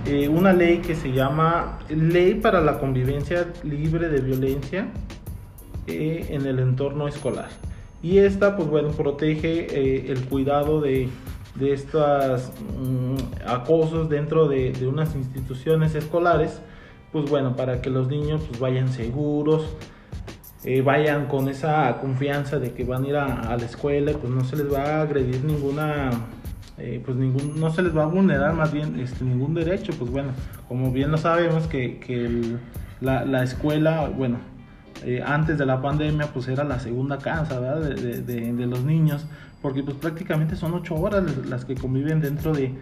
eh, 0.06 0.28
una 0.28 0.52
ley 0.52 0.80
que 0.80 0.96
se 0.96 1.12
llama 1.12 1.78
Ley 1.88 2.34
para 2.34 2.60
la 2.60 2.80
Convivencia 2.80 3.48
Libre 3.64 4.10
de 4.10 4.20
Violencia 4.20 4.88
eh, 5.86 6.26
en 6.30 6.48
el 6.48 6.58
entorno 6.58 7.08
escolar. 7.08 7.50
Y 8.02 8.18
esta, 8.18 8.56
pues 8.58 8.68
bueno, 8.68 8.90
protege 8.90 9.68
eh, 9.70 10.12
el 10.12 10.26
cuidado 10.26 10.82
de, 10.82 11.08
de 11.54 11.74
estos 11.74 12.52
mm, 12.80 13.48
acosos 13.48 14.10
dentro 14.10 14.48
de, 14.48 14.72
de, 14.72 14.88
unas 14.88 15.16
instituciones 15.16 15.94
escolares, 15.94 16.62
pues 17.12 17.30
bueno, 17.30 17.56
para 17.56 17.82
que 17.82 17.92
los 17.92 18.08
niños 18.08 18.42
pues 18.48 18.60
vayan 18.60 18.90
seguros, 18.90 19.76
vayan 20.84 21.28
con 21.28 21.48
esa 21.50 21.98
confianza 22.00 22.60
de 22.60 22.72
que 22.72 22.84
van 22.84 23.04
a 23.04 23.08
ir 23.08 23.16
a, 23.18 23.58
la 23.58 23.66
escuela, 23.66 24.14
pues 24.14 24.32
no 24.32 24.44
se 24.46 24.56
les 24.56 24.72
va 24.72 24.84
a 24.84 25.02
agredir 25.02 25.44
ninguna, 25.44 26.12
eh, 26.82 27.02
pues 27.06 27.16
ningún, 27.18 27.60
no 27.60 27.72
se 27.72 27.82
les 27.82 27.96
va 27.96 28.04
a 28.04 28.08
vulnerar 28.08 28.54
más 28.54 28.72
bien 28.74 29.00
este, 29.00 29.24
ningún 29.24 29.54
derecho, 29.54 29.94
pues 29.98 30.10
bueno, 30.10 30.30
como 30.68 30.92
bien 30.92 31.12
lo 31.12 31.18
sabemos 31.18 31.68
que, 31.68 32.58
la, 33.00 33.26
la 33.26 33.44
escuela, 33.44 34.10
bueno, 34.10 34.38
eh, 35.04 35.24
antes 35.26 35.58
de 35.58 35.66
la 35.66 35.82
pandemia 35.82 36.28
pues 36.28 36.48
era 36.48 36.64
la 36.64 36.80
segunda 36.80 37.18
casa 37.18 37.60
De, 37.60 38.22
de, 38.22 38.68
los 38.68 38.84
niños 38.84 39.26
porque 39.62 39.82
pues 39.82 39.98
prácticamente 39.98 40.56
son 40.56 40.74
ocho 40.74 40.96
horas 40.96 41.24
las 41.48 41.66
que 41.66 41.76
conviven 41.76 42.22
dentro 42.22 42.54
de, 42.54 42.74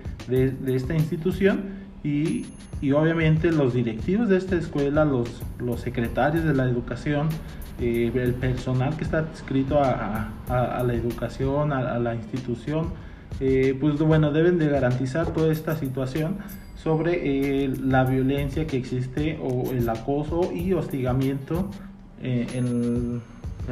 esta 0.67 0.93
institución 0.95 1.61
y, 2.03 2.45
y, 2.81 2.91
obviamente 2.93 3.51
los 3.51 3.73
directivos 3.73 4.29
de 4.29 4.37
esta 4.37 4.55
escuela, 4.55 5.03
los, 5.03 5.29
secretarios 5.81 6.45
de 6.45 6.53
la 6.53 6.63
educación, 6.63 7.27
eh, 7.81 8.11
el 8.13 8.33
personal 8.33 8.95
que 8.95 9.03
está 9.03 9.19
adscrito 9.19 9.81
a, 9.81 10.29
la 10.47 10.93
educación, 10.93 11.73
a, 11.73 11.99
la 11.99 12.15
institución, 12.15 12.87
eh, 13.39 13.77
pues 13.79 13.97
bueno, 13.99 14.31
deben 14.31 14.57
de 14.57 14.67
garantizar 14.67 15.33
toda 15.33 15.51
esta 15.51 15.75
situación 15.75 16.37
sobre 16.75 17.67
la 17.67 18.05
violencia 18.05 18.65
que 18.65 18.77
existe 18.77 19.37
o 19.41 19.71
el 19.71 19.87
acoso 19.89 20.51
y 20.53 20.73
hostigamiento 20.73 21.69
eh, 22.21 22.47
en, 22.53 23.21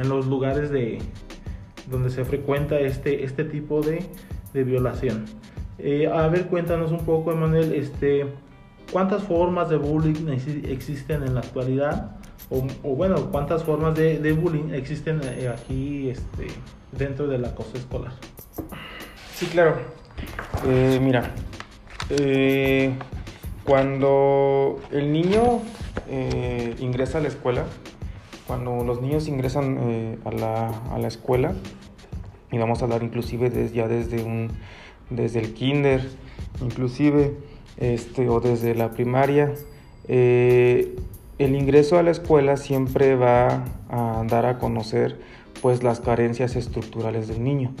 los 0.08 0.26
lugares 0.26 0.70
de, 0.70 1.00
donde 1.90 2.10
se 2.10 2.24
frecuenta 2.24 2.78
este, 2.78 3.24
este 3.24 3.44
tipo 3.44 3.80
de, 3.80 4.06
violación. 4.52 5.24
Eh, 5.78 6.08
a 6.12 6.26
ver, 6.28 6.46
cuéntanos 6.46 6.90
un 6.90 7.04
poco, 7.04 7.32
Emanuel, 7.32 7.72
este, 7.72 8.26
¿cuántas 8.92 9.22
formas 9.22 9.68
de 9.68 9.76
bullying 9.76 10.28
existen 10.64 11.22
en 11.22 11.34
la 11.34 11.40
actualidad? 11.40 12.16
O, 12.50 12.94
bueno, 12.94 13.30
¿cuántas 13.30 13.62
formas 13.64 13.94
de, 13.96 14.32
bullying 14.32 14.72
existen 14.72 15.20
eh, 15.22 15.48
aquí 15.48 16.10
este, 16.10 16.46
dentro 16.92 17.26
del 17.26 17.44
acoso 17.44 17.76
escolar? 17.76 18.12
Sí, 19.38 19.46
claro. 19.46 19.76
mira, 21.00 21.32
cuando 23.64 24.80
el 24.90 25.12
niño 25.12 25.60
ingresa 26.80 27.18
a 27.18 27.20
la 27.20 27.28
escuela, 27.28 27.64
cuando 28.48 28.82
los 28.82 29.02
niños 29.02 29.28
ingresan 29.28 29.78
eh, 29.78 30.18
a, 30.24 30.32
la, 30.32 30.68
a, 30.90 30.98
la, 30.98 31.06
escuela, 31.06 31.54
y 32.50 32.56
vamos 32.56 32.80
a 32.80 32.86
hablar 32.86 33.02
inclusive 33.02 33.50
desde, 33.50 33.76
ya 33.76 33.86
desde, 33.86 34.24
un, 34.24 34.48
desde 35.10 35.40
el 35.40 35.52
kinder, 35.52 36.08
inclusive, 36.62 37.36
este, 37.76 38.28
o 38.30 38.40
desde 38.40 38.74
la 38.74 38.90
primaria, 38.90 39.52
eh, 40.08 40.96
el 41.38 41.54
ingreso 41.54 41.98
a 41.98 42.02
la 42.02 42.10
escuela 42.10 42.56
siempre 42.56 43.14
va 43.16 43.64
a 43.90 44.24
dar 44.26 44.46
a 44.46 44.58
conocer 44.58 45.20
pues 45.60 45.82
las 45.82 46.00
carencias 46.00 46.56
estructurales 46.56 47.28
del 47.28 47.44
niño. 47.44 47.74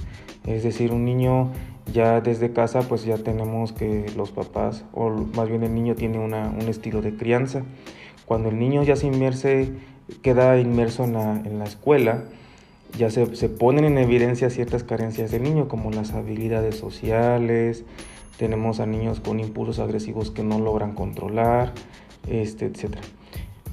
Es 0.48 0.62
decir, 0.62 0.92
un 0.92 1.04
niño 1.04 1.50
Ya 1.92 2.20
desde 2.20 2.52
casa 2.52 2.82
pues 2.82 3.04
ya 3.04 3.16
tenemos 3.16 3.72
que 3.72 4.10
los 4.14 4.30
papás, 4.30 4.84
o 4.92 5.08
más 5.08 5.48
bien 5.48 5.62
el 5.62 5.74
niño 5.74 5.94
tiene 5.94 6.18
una, 6.18 6.50
un 6.50 6.68
estilo 6.68 7.00
de 7.00 7.16
crianza. 7.16 7.62
Cuando 8.26 8.50
el 8.50 8.58
niño 8.58 8.82
ya 8.82 8.94
se 8.94 9.06
inmerse, 9.06 9.72
queda 10.20 10.58
inmerso 10.60 11.04
en 11.04 11.14
la, 11.14 11.40
en 11.46 11.58
la 11.58 11.64
escuela, 11.64 12.24
ya 12.98 13.08
se, 13.08 13.34
se, 13.36 13.48
ponen 13.48 13.86
en 13.86 13.96
evidencia 13.96 14.50
ciertas 14.50 14.84
carencias 14.84 15.30
del 15.30 15.44
niño, 15.44 15.66
como 15.66 15.90
las 15.90 16.12
habilidades 16.12 16.76
sociales, 16.76 17.84
tenemos 18.36 18.80
a 18.80 18.86
niños 18.86 19.20
con 19.20 19.40
impulsos 19.40 19.78
agresivos 19.78 20.30
que 20.30 20.42
no 20.42 20.58
logran 20.58 20.92
controlar, 20.94 21.72
este, 22.28 22.66
etc. 22.66 22.96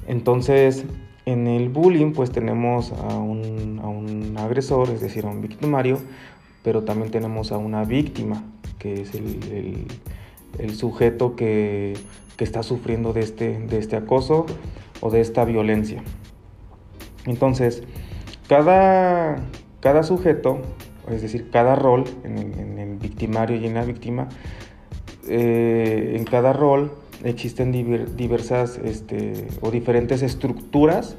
Entonces, 0.08 0.86
en 1.26 1.46
el 1.48 1.68
bullying, 1.68 2.12
pues 2.12 2.30
tenemos 2.30 2.92
a 2.92 3.18
un, 3.18 3.80
a 3.82 3.88
un 3.88 4.36
agresor, 4.38 4.90
es 4.90 5.00
decir, 5.00 5.26
a 5.26 5.28
un 5.28 5.42
victimario, 5.42 5.98
pero 6.66 6.82
también 6.82 7.12
tenemos 7.12 7.52
a 7.52 7.58
una 7.58 7.84
víctima, 7.84 8.42
que 8.80 9.02
es 9.02 9.14
el, 9.14 10.74
sujeto 10.74 11.36
que, 11.36 11.96
está 12.38 12.64
sufriendo 12.64 13.12
de 13.12 13.20
este, 13.20 13.60
de 13.60 13.78
este 13.78 13.94
acoso 13.94 14.46
o 15.00 15.08
de 15.12 15.20
esta 15.20 15.44
violencia. 15.44 16.02
Entonces, 17.24 17.84
cada, 18.48 19.36
cada 19.78 20.02
sujeto, 20.02 20.58
es 21.08 21.22
decir, 21.22 21.50
cada 21.52 21.76
rol 21.76 22.02
en 22.24 22.36
el, 22.36 22.58
en 22.58 22.78
el 22.80 22.96
victimario 22.96 23.56
y 23.58 23.66
en 23.66 23.74
la 23.74 23.84
víctima, 23.84 24.28
eh, 25.28 26.14
en 26.16 26.24
cada 26.24 26.52
rol 26.52 26.90
existen 27.22 27.70
diversas 28.16 28.80
este, 28.84 29.46
o 29.60 29.70
diferentes 29.70 30.20
estructuras 30.20 31.16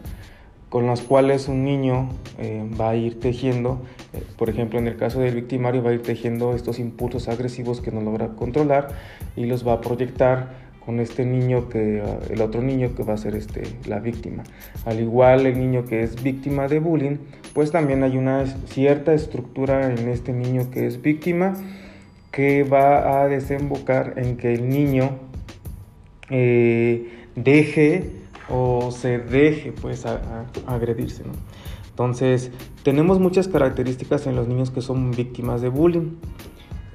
con 0.69 0.85
las 0.85 1.01
cuales 1.01 1.47
un 1.47 1.63
niño 1.63 2.09
eh, 2.37 2.63
va 2.79 2.89
a 2.89 2.95
ir 2.95 3.19
tejiendo, 3.19 3.81
eh, 4.13 4.21
por 4.37 4.49
ejemplo 4.49 4.79
en 4.79 4.87
el 4.87 4.97
caso 4.97 5.19
del 5.19 5.35
victimario 5.35 5.81
va 5.81 5.91
a 5.91 5.93
ir 5.93 6.03
tejiendo 6.03 6.53
estos 6.53 6.79
impulsos 6.79 7.29
agresivos 7.29 7.79
que 7.81 7.91
no 7.91 8.01
logra 8.01 8.29
controlar 8.29 8.89
y 9.35 9.45
los 9.45 9.65
va 9.65 9.73
a 9.73 9.81
proyectar 9.81 10.67
con 10.85 10.99
este 11.01 11.25
niño 11.25 11.67
que 11.67 12.01
uh, 12.01 12.33
el 12.33 12.41
otro 12.41 12.61
niño 12.61 12.95
que 12.95 13.03
va 13.03 13.13
a 13.13 13.17
ser 13.17 13.35
este 13.35 13.63
la 13.87 13.99
víctima. 13.99 14.43
Al 14.85 15.01
igual 15.01 15.45
el 15.45 15.59
niño 15.59 15.85
que 15.85 16.01
es 16.01 16.23
víctima 16.23 16.69
de 16.69 16.79
bullying 16.79 17.17
pues 17.53 17.71
también 17.71 18.03
hay 18.03 18.17
una 18.17 18.45
cierta 18.67 19.13
estructura 19.13 19.93
en 19.93 20.07
este 20.07 20.31
niño 20.31 20.71
que 20.71 20.87
es 20.87 21.01
víctima 21.01 21.55
que 22.31 22.63
va 22.63 23.21
a 23.21 23.27
desembocar 23.27 24.13
en 24.17 24.37
que 24.37 24.53
el 24.53 24.69
niño 24.69 25.09
eh, 26.29 27.09
deje 27.35 28.11
o 28.49 28.91
se 28.91 29.19
deje 29.19 29.71
pues 29.71 30.05
a, 30.05 30.45
a 30.67 30.75
agredirse 30.75 31.23
¿no? 31.23 31.33
entonces 31.89 32.51
tenemos 32.83 33.19
muchas 33.19 33.47
características 33.47 34.27
en 34.27 34.35
los 34.35 34.47
niños 34.47 34.71
que 34.71 34.81
son 34.81 35.11
víctimas 35.11 35.61
de 35.61 35.69
bullying 35.69 36.15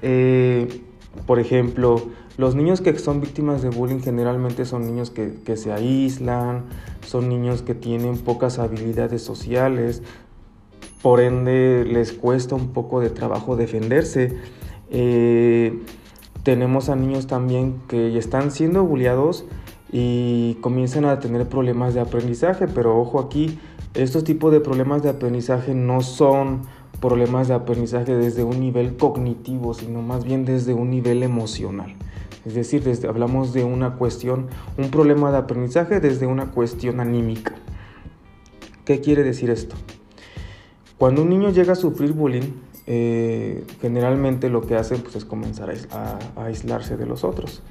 eh, 0.02 0.82
por 1.26 1.38
ejemplo 1.38 2.02
los 2.38 2.54
niños 2.54 2.80
que 2.80 2.98
son 2.98 3.20
víctimas 3.20 3.60
de 3.60 3.68
bullying 3.68 4.00
generalmente 4.00 4.64
son 4.64 4.86
niños 4.86 5.10
que, 5.10 5.56
se 5.56 5.70
aíslan, 5.70 6.64
son 7.06 7.28
niños 7.28 7.60
que 7.60 7.74
tienen 7.74 8.16
pocas 8.16 8.58
habilidades 8.58 9.22
sociales, 9.22 10.02
por 11.02 11.20
ende 11.20 11.84
les 11.84 12.12
cuesta 12.12 12.54
un 12.54 12.68
poco 12.68 13.00
de 13.00 13.10
trabajo 13.10 13.56
defenderse. 13.56 14.38
Eh, 14.90 15.78
tenemos 16.42 16.88
a 16.88 16.96
niños 16.96 17.26
también 17.26 17.82
que 17.86 18.16
están 18.16 18.50
siendo 18.50 18.82
bulliados 18.82 19.44
y 19.92 20.54
comienzan 20.62 21.04
a 21.04 21.20
tener 21.20 21.46
problemas 21.48 21.92
de 21.92 22.00
aprendizaje, 22.00 22.66
pero 22.66 22.98
ojo 22.98 23.20
aquí, 23.20 23.58
estos 23.94 24.24
tipos 24.24 24.50
de 24.50 24.60
problemas 24.60 25.02
de 25.02 25.10
aprendizaje 25.10 25.74
no 25.74 26.00
son 26.00 26.62
problemas 27.00 27.48
de 27.48 27.54
aprendizaje 27.54 28.16
desde 28.16 28.42
un 28.42 28.58
nivel 28.58 28.96
cognitivo, 28.96 29.74
sino 29.74 30.00
más 30.00 30.24
bien 30.24 30.46
desde 30.46 30.72
un 30.72 30.88
nivel 30.90 31.22
emocional. 31.22 31.94
Es 32.46 32.54
decir, 32.54 32.82
desde, 32.82 33.06
hablamos 33.06 33.52
de 33.52 33.64
una 33.64 33.96
cuestión, 33.96 34.46
un 34.78 34.90
problema 34.90 35.30
de 35.30 35.38
aprendizaje 35.38 36.00
desde 36.00 36.26
una 36.26 36.46
cuestión 36.46 36.98
anímica. 36.98 37.54
¿Qué 38.84 39.00
quiere 39.00 39.22
decir 39.22 39.50
esto? 39.50 39.76
Cuando 40.96 41.22
un 41.22 41.28
niño 41.28 41.50
llega 41.50 41.74
a 41.74 41.76
sufrir 41.76 42.12
bullying, 42.12 42.52
eh, 42.86 43.64
generalmente 43.80 44.48
lo 44.48 44.62
que 44.62 44.76
hace 44.76 44.96
pues, 44.96 45.16
es 45.16 45.24
comenzar 45.24 45.72
a, 45.90 46.18
a, 46.40 46.46
aislarse 46.46 46.96
de 46.96 47.06
los 47.06 47.24
otros. 47.24 47.62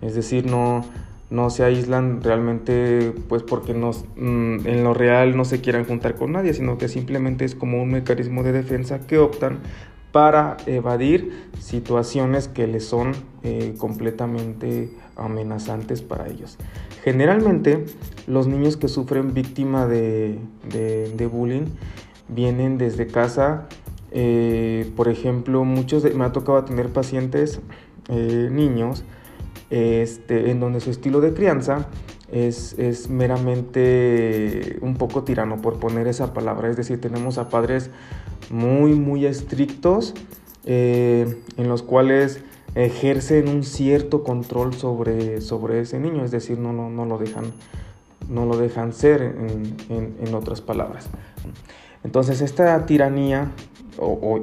Es 0.00 0.14
decir, 0.14 0.46
no, 0.46 0.84
no 1.30 1.50
se 1.50 1.64
aíslan 1.64 2.22
realmente 2.22 3.12
pues 3.28 3.42
porque 3.42 3.74
no, 3.74 3.90
mm, 3.90 4.66
en 4.66 4.84
lo 4.84 4.94
real 4.94 5.36
no 5.36 5.44
se 5.44 5.60
quieran 5.60 5.84
juntar 5.84 6.14
con 6.14 6.32
nadie, 6.32 6.54
sino 6.54 6.78
que 6.78 6.88
simplemente 6.88 7.44
es 7.44 7.54
como 7.54 7.82
un 7.82 7.90
mecanismo 7.90 8.42
de 8.42 8.52
defensa 8.52 9.00
que 9.00 9.18
optan 9.18 9.58
para 10.12 10.56
evadir 10.66 11.50
situaciones 11.58 12.48
que 12.48 12.66
les 12.66 12.86
son 12.86 13.12
eh, 13.42 13.74
completamente 13.76 14.90
amenazantes 15.16 16.00
para 16.00 16.28
ellos. 16.28 16.56
Generalmente 17.04 17.84
los 18.26 18.46
niños 18.46 18.76
que 18.76 18.88
sufren 18.88 19.34
víctima 19.34 19.86
de, 19.86 20.38
de, 20.72 21.10
de 21.10 21.26
bullying 21.26 21.66
vienen 22.28 22.78
desde 22.78 23.06
casa, 23.06 23.66
eh, 24.10 24.90
por 24.96 25.08
ejemplo, 25.08 25.64
muchos 25.64 26.02
de, 26.02 26.10
me 26.10 26.24
ha 26.24 26.32
tocado 26.32 26.64
tener 26.64 26.88
pacientes 26.88 27.60
eh, 28.08 28.48
niños 28.50 29.04
este, 29.70 30.50
en 30.50 30.60
donde 30.60 30.80
su 30.80 30.90
estilo 30.90 31.20
de 31.20 31.34
crianza 31.34 31.88
es, 32.30 33.08
meramente 33.08 34.78
un 34.80 34.96
poco 34.96 35.22
tirano, 35.24 35.60
por 35.60 35.78
poner 35.78 36.06
esa 36.08 36.32
palabra. 36.34 36.68
Es 36.70 36.76
decir, 36.76 37.00
tenemos 37.00 37.38
a 37.38 37.48
padres 37.48 37.90
muy, 38.50 38.94
muy 38.94 39.26
estrictos, 39.26 40.14
eh, 40.64 41.42
en 41.56 41.68
los 41.68 41.82
cuales 41.82 42.40
ejercen 42.74 43.48
un 43.48 43.64
cierto 43.64 44.22
control 44.22 44.74
sobre, 44.74 45.40
sobre 45.40 45.80
ese 45.80 45.98
niño, 45.98 46.24
es 46.24 46.30
decir, 46.30 46.58
no, 46.58 46.72
no, 46.72 46.90
no, 46.90 47.06
lo, 47.06 47.16
dejan, 47.16 47.52
no 48.28 48.44
lo 48.44 48.56
dejan 48.58 48.92
ser, 48.92 49.22
en 49.22 50.34
otras 50.34 50.60
palabras. 50.60 51.08
Entonces, 52.06 52.40
esta 52.40 52.86
tiranía, 52.86 53.50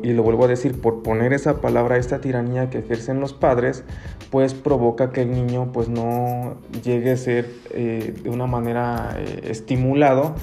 y 0.04 0.12
lo 0.12 0.22
vuelvo 0.22 0.44
a 0.44 0.48
decir, 0.50 0.82
por 0.82 1.02
poner 1.02 1.32
esa 1.32 1.62
palabra, 1.62 1.96
esta 1.96 2.20
tiranía 2.20 2.70
que 2.70 2.80
ejercen 2.80 3.22
los 3.22 3.32
padres, 3.32 3.86
pues 4.32 4.54
provoca 4.54 5.14
que 5.14 5.22
el 5.22 5.32
niño 5.32 5.72
pues 5.72 5.88
no 5.88 6.58
llegue 6.84 7.12
a 7.12 7.16
ser 7.18 7.50
eh, 7.72 8.14
de 8.22 8.30
una 8.30 8.48
manera 8.48 9.16
eh, 9.18 9.44
estimulado 9.46 10.36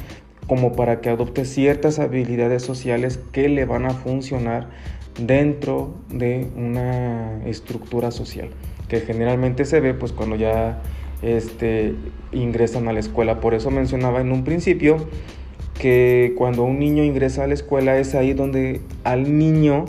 como 0.47 0.73
para 0.73 1.03
que 1.03 1.11
adopte 1.11 1.45
ciertas 1.45 1.99
habilidades 1.99 2.62
sociales 2.62 3.21
que 3.33 3.51
le 3.51 3.66
van 3.66 3.85
a 3.85 3.91
funcionar 3.91 4.71
dentro 5.21 5.93
de 6.09 6.49
una 6.57 7.45
estructura 7.45 8.12
social, 8.12 8.49
que 8.89 9.01
generalmente 9.01 9.66
se 9.66 9.81
ve 9.81 9.93
pues 9.93 10.12
cuando 10.12 10.37
ya 10.37 10.81
este, 11.21 11.95
ingresan 12.33 12.89
a 12.89 12.95
la 12.95 13.01
escuela. 13.01 13.41
Por 13.41 13.53
eso 13.53 13.71
mencionaba 13.71 14.23
en 14.23 14.33
un 14.33 14.43
principio 14.43 15.07
que 15.81 16.35
cuando 16.37 16.62
un 16.64 16.78
niño 16.78 17.03
ingresa 17.03 17.45
a 17.45 17.47
la 17.47 17.55
escuela 17.55 17.97
es 17.97 18.14
ahí 18.14 18.35
donde 18.35 18.83
al 19.03 19.39
niño 19.39 19.87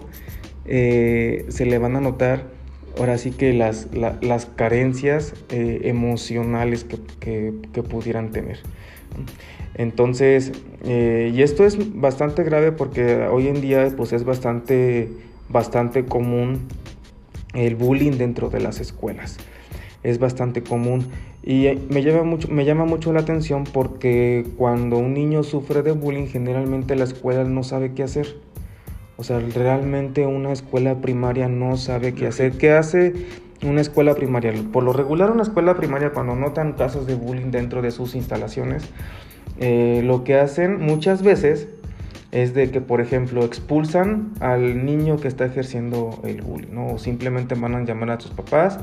eh, 0.65 1.45
se 1.49 1.65
le 1.65 1.77
van 1.77 1.97
a 1.97 2.01
notar 2.01 2.45
ahora 2.97 3.17
sí 3.17 3.31
que 3.31 3.53
las, 3.53 3.93
la, 3.93 4.17
las 4.21 4.45
carencias 4.45 5.33
eh, 5.49 5.81
emocionales 5.83 6.85
que, 6.85 7.53
que, 7.73 7.83
pudieran 7.83 8.31
tener. 8.31 8.59
Entonces, 9.75 10.53
eh, 10.85 11.31
y 11.33 11.41
esto 11.41 11.65
es 11.65 11.77
bastante 11.99 12.43
grave 12.43 12.71
porque 12.71 13.27
hoy 13.27 13.47
en 13.47 13.59
día 13.59 13.91
pues 13.95 14.13
es 14.13 14.23
bastante, 14.23 15.09
bastante 15.49 16.05
común 16.05 16.67
el 17.53 17.75
bullying 17.75 18.13
dentro 18.13 18.49
de 18.49 18.61
las 18.61 18.79
escuelas. 18.79 19.37
Es 20.03 20.19
bastante 20.19 20.63
común 20.63 21.07
y 21.43 21.67
me 21.89 22.03
llama, 22.03 22.23
mucho, 22.23 22.47
me 22.49 22.65
llama 22.65 22.85
mucho 22.85 23.11
la 23.13 23.21
atención 23.21 23.63
porque 23.63 24.45
cuando 24.57 24.97
un 24.97 25.13
niño 25.13 25.43
sufre 25.43 25.81
de 25.81 25.91
bullying 25.91 26.27
generalmente 26.27 26.95
la 26.95 27.05
escuela 27.05 27.43
no 27.43 27.63
sabe 27.63 27.93
qué 27.93 28.03
hacer. 28.03 28.37
O 29.17 29.23
sea, 29.23 29.39
realmente 29.39 30.25
una 30.25 30.51
escuela 30.51 30.95
primaria 31.01 31.47
no 31.47 31.77
sabe 31.77 32.13
qué 32.13 32.27
hacer. 32.27 32.53
¿Qué 32.53 32.71
hace 32.71 33.13
una 33.63 33.81
escuela 33.81 34.15
primaria? 34.15 34.53
Por 34.71 34.83
lo 34.83 34.93
regular 34.93 35.31
una 35.31 35.43
escuela 35.43 35.75
primaria 35.75 36.11
cuando 36.11 36.35
notan 36.35 36.73
casos 36.73 37.07
de 37.07 37.15
bullying 37.15 37.51
dentro 37.51 37.81
de 37.81 37.91
sus 37.91 38.15
instalaciones, 38.15 38.83
eh, 39.59 40.01
lo 40.03 40.23
que 40.23 40.35
hacen 40.35 40.79
muchas 40.79 41.23
veces 41.23 41.67
es 42.31 42.53
de 42.53 42.71
que, 42.71 42.81
por 42.81 43.01
ejemplo, 43.01 43.43
expulsan 43.43 44.31
al 44.39 44.85
niño 44.85 45.17
que 45.17 45.27
está 45.27 45.45
ejerciendo 45.45 46.19
el 46.23 46.41
bullying, 46.41 46.73
¿no? 46.73 46.93
O 46.93 46.97
simplemente 46.97 47.55
van 47.55 47.75
a 47.75 47.83
llamar 47.83 48.11
a 48.11 48.19
sus 48.19 48.31
papás, 48.31 48.79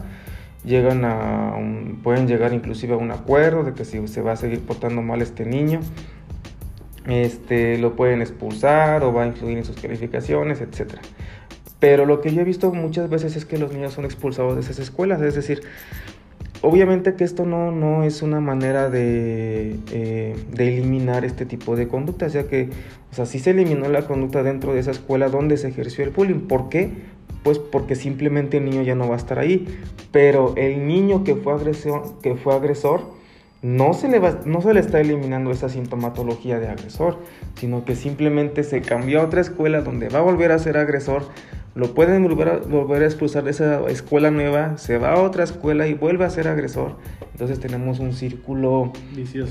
llegan 0.65 1.05
a 1.05 1.55
pueden 2.03 2.27
llegar 2.27 2.53
inclusive 2.53 2.95
a 2.95 2.97
un 2.97 3.11
acuerdo 3.11 3.65
de 3.65 3.75
que 3.75 3.85
si 3.85 4.07
se 4.09 4.23
va 4.23 4.33
a 4.33 4.37
seguir 4.37 4.61
portando 4.61 5.03
mal 5.03 5.23
este 5.23 5.45
niño, 5.45 5.81
este, 7.07 7.79
lo 7.79 7.97
pueden 7.97 8.21
expulsar 8.21 9.03
o 9.03 9.13
va 9.13 9.25
a 9.25 9.27
influir 9.27 9.59
en 9.59 9.65
sus 9.65 9.77
calificaciones, 9.77 10.61
etc. 10.61 10.95
Pero 11.81 12.07
lo 12.07 12.21
que 12.21 12.33
yo 12.33 12.43
he 12.43 12.45
visto 12.45 12.73
muchas 12.73 13.09
veces 13.09 13.37
es 13.37 13.45
que 13.45 13.59
los 13.59 13.73
niños 13.73 13.93
son 13.93 14.05
expulsados 14.05 14.55
de 14.55 14.61
esas 14.61 14.79
escuelas, 14.79 15.21
es 15.23 15.35
decir, 15.35 15.63
Obviamente 16.61 17.15
que 17.15 17.23
esto 17.23 17.47
no, 17.47 17.71
no 17.71 18.03
es 18.03 18.21
una 18.23 18.41
manera 18.41 18.91
de, 18.91 19.79
eh, 19.93 20.37
de, 20.51 20.69
eliminar 20.69 21.25
este 21.25 21.47
tipo 21.47 21.77
de 21.77 21.87
conductas, 21.87 22.33
ya 22.33 22.49
que, 22.49 22.71
o 23.13 23.15
sea, 23.15 23.27
sí 23.27 23.39
se 23.39 23.51
eliminó 23.51 23.89
la 23.89 24.09
conducta 24.09 24.43
dentro 24.43 24.75
de 24.75 24.81
esa 24.81 24.91
escuela 24.91 25.29
donde 25.29 25.57
se 25.57 25.69
ejerció 25.69 26.03
el 26.03 26.11
bullying. 26.11 26.49
¿Por 26.49 26.69
qué? 26.69 26.91
Pues 27.49 27.59
porque 27.59 27.95
simplemente 27.95 28.59
el 28.59 28.67
niño 28.67 28.83
ya 28.83 28.95
no 28.95 29.09
va 29.09 29.15
a 29.15 29.17
estar 29.17 29.39
ahí. 29.39 29.67
Pero 30.13 30.53
el 30.59 30.87
niño 30.87 31.25
que 31.25 31.35
fue 31.35 31.55
agresor, 31.55 32.21
que 32.21 32.35
fue 32.35 32.55
agresor 32.55 33.01
no 33.63 33.95
se, 33.95 34.09
le 34.09 34.19
va, 34.19 34.41
no 34.45 34.61
se 34.61 34.75
le 34.75 34.81
está 34.81 35.01
eliminando 35.01 35.51
esa 35.51 35.71
sintomatología 35.71 36.61
de 36.61 36.69
agresor, 36.69 37.17
sino 37.55 37.87
que 37.87 37.97
simplemente 37.97 38.65
se 38.65 38.83
cambió 38.83 39.23
a 39.23 39.25
otra 39.25 39.41
escuela 39.41 39.81
donde 39.81 40.11
va 40.11 40.19
a 40.19 40.23
volver 40.23 40.53
a 40.53 40.59
ser 40.59 40.77
agresor, 40.77 41.23
lo 41.75 41.95
pueden 41.95 42.23
volver 42.23 42.49
a, 42.49 42.57
volver 42.59 43.03
a 43.03 43.07
expulsar 43.07 43.45
de 43.45 43.53
esa 43.53 43.81
escuela 43.89 44.31
nueva, 44.31 44.77
se 44.77 44.99
va 44.99 45.15
a 45.15 45.23
otra 45.23 45.45
escuela 45.45 45.89
y 45.89 45.95
vuelve 45.95 46.27
a 46.27 46.31
ser 46.31 46.49
agresor. 46.49 46.97
Entonces 47.33 47.61
tenemos 47.61 47.99
un 47.99 48.13
círculo 48.13 48.93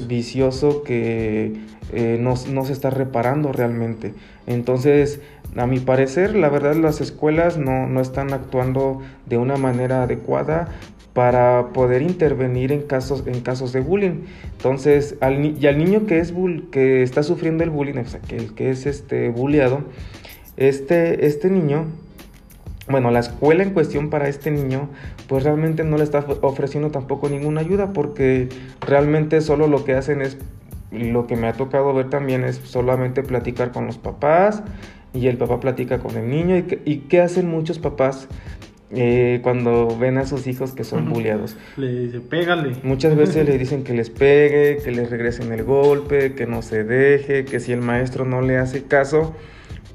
vicioso, 0.08 0.84
que 0.84 1.54
eh, 1.94 2.18
no, 2.22 2.36
no, 2.52 2.64
se 2.64 2.74
está 2.74 2.92
reparando 2.92 3.52
realmente. 3.54 4.14
Entonces, 4.46 5.20
a 5.56 5.66
mi 5.66 5.80
parecer, 5.80 6.36
la 6.36 6.50
verdad 6.50 6.76
las 6.76 7.02
escuelas 7.02 7.58
no, 7.58 7.88
no 7.88 8.02
están 8.02 8.34
actuando 8.34 9.02
de 9.26 9.38
una 9.38 9.58
manera 9.58 10.04
adecuada 10.04 10.68
para 11.14 11.70
poder 11.74 12.04
intervenir 12.04 12.72
en 12.72 12.84
casos, 12.84 13.24
en 13.26 13.42
casos 13.42 13.74
de 13.74 13.80
bullying. 13.80 14.26
Entonces, 14.52 15.16
al, 15.20 15.58
y 15.60 15.66
al 15.66 15.78
niño 15.80 16.06
que, 16.06 16.20
es 16.20 16.34
que 16.72 17.02
está 17.02 17.24
sufriendo 17.24 17.64
el 17.64 17.72
bullying, 17.72 17.98
o 17.98 18.06
sea, 18.06 18.20
que, 18.20 18.38
que 18.54 18.70
es 18.70 18.86
este, 18.86 19.30
bulleado, 19.30 19.82
este, 20.58 21.26
este 21.26 21.50
niño 21.50 21.86
bueno, 22.90 23.12
la 23.12 23.20
escuela 23.20 23.64
en 23.64 23.72
cuestión 23.72 24.10
para 24.10 24.30
este 24.30 24.50
niño, 24.50 24.90
pues 25.28 25.44
realmente 25.44 25.84
no 25.84 25.98
le 25.98 26.04
está 26.04 26.20
ofreciendo 26.42 26.90
tampoco 26.90 27.28
ninguna 27.28 27.62
ayuda 27.62 27.92
porque 27.92 28.48
realmente 28.80 29.42
solo 29.42 29.68
lo 29.68 29.84
que 29.84 29.94
hacen 29.94 30.22
es, 30.22 30.38
lo 30.92 31.28
que 31.28 31.36
me 31.36 31.48
ha 31.48 31.54
tocado 31.54 31.94
ver 31.94 32.10
también 32.10 32.46
es 32.46 32.56
solamente 32.64 33.24
platicar 33.24 33.72
con 33.74 33.88
los 33.88 33.98
papás 33.98 34.64
y 35.14 35.28
el 35.28 35.38
papá 35.38 35.60
platica 35.60 36.00
con 36.00 36.16
el 36.18 36.30
niño. 36.30 36.58
¿Y, 36.86 36.98
qué 37.10 37.22
hacen 37.22 37.50
muchos 37.50 37.80
papás? 37.80 38.28
Eh, 38.90 39.42
cuando 39.44 39.98
ven 39.98 40.18
a 40.18 40.26
sus 40.26 40.48
hijos 40.48 40.72
que 40.72 40.86
son 40.86 41.10
bulleados. 41.12 41.58
Le 41.76 42.06
dice, 42.06 42.20
pégale. 42.22 42.72
Muchas 42.84 43.18
veces 43.18 43.46
le 43.46 43.58
dicen 43.60 43.84
que 43.84 43.94
les 43.94 44.10
pegue, 44.10 44.78
que 44.78 44.92
les 44.92 45.10
regresen 45.10 45.52
el 45.52 45.64
golpe, 45.64 46.34
que 46.36 46.46
no 46.46 46.62
se 46.62 46.86
deje, 46.86 47.44
que 47.44 47.60
si 47.60 47.74
el 47.74 47.82
maestro 47.82 48.24
no 48.24 48.42
le 48.42 48.58
hace 48.58 48.84
caso, 48.86 49.36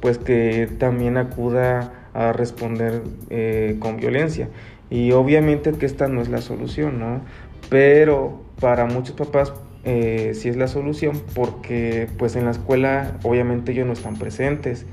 pues 0.00 0.18
que 0.18 0.68
también 0.78 1.16
acuda 1.16 2.10
a 2.12 2.32
responder 2.32 3.02
eh, 3.30 3.76
con 3.78 3.96
violencia. 3.96 4.48
Y 4.90 5.12
obviamente 5.12 5.72
que 5.72 5.86
esta 5.86 6.08
no 6.08 6.20
es 6.20 6.28
la 6.28 6.42
solución, 6.42 6.98
¿no? 6.98 7.22
Pero 7.70 8.42
para 8.60 8.84
muchos 8.84 9.16
papás 9.16 9.54
eh, 9.84 10.32
sí 10.34 10.48
es 10.48 10.56
la 10.56 10.68
solución 10.68 11.20
porque 11.34 12.08
pues 12.18 12.36
en 12.36 12.44
la 12.44 12.52
escuela 12.52 13.18
obviamente 13.22 13.72
ellos 13.72 13.86
no 13.86 13.92
están 13.92 14.16
presentes. 14.16 14.86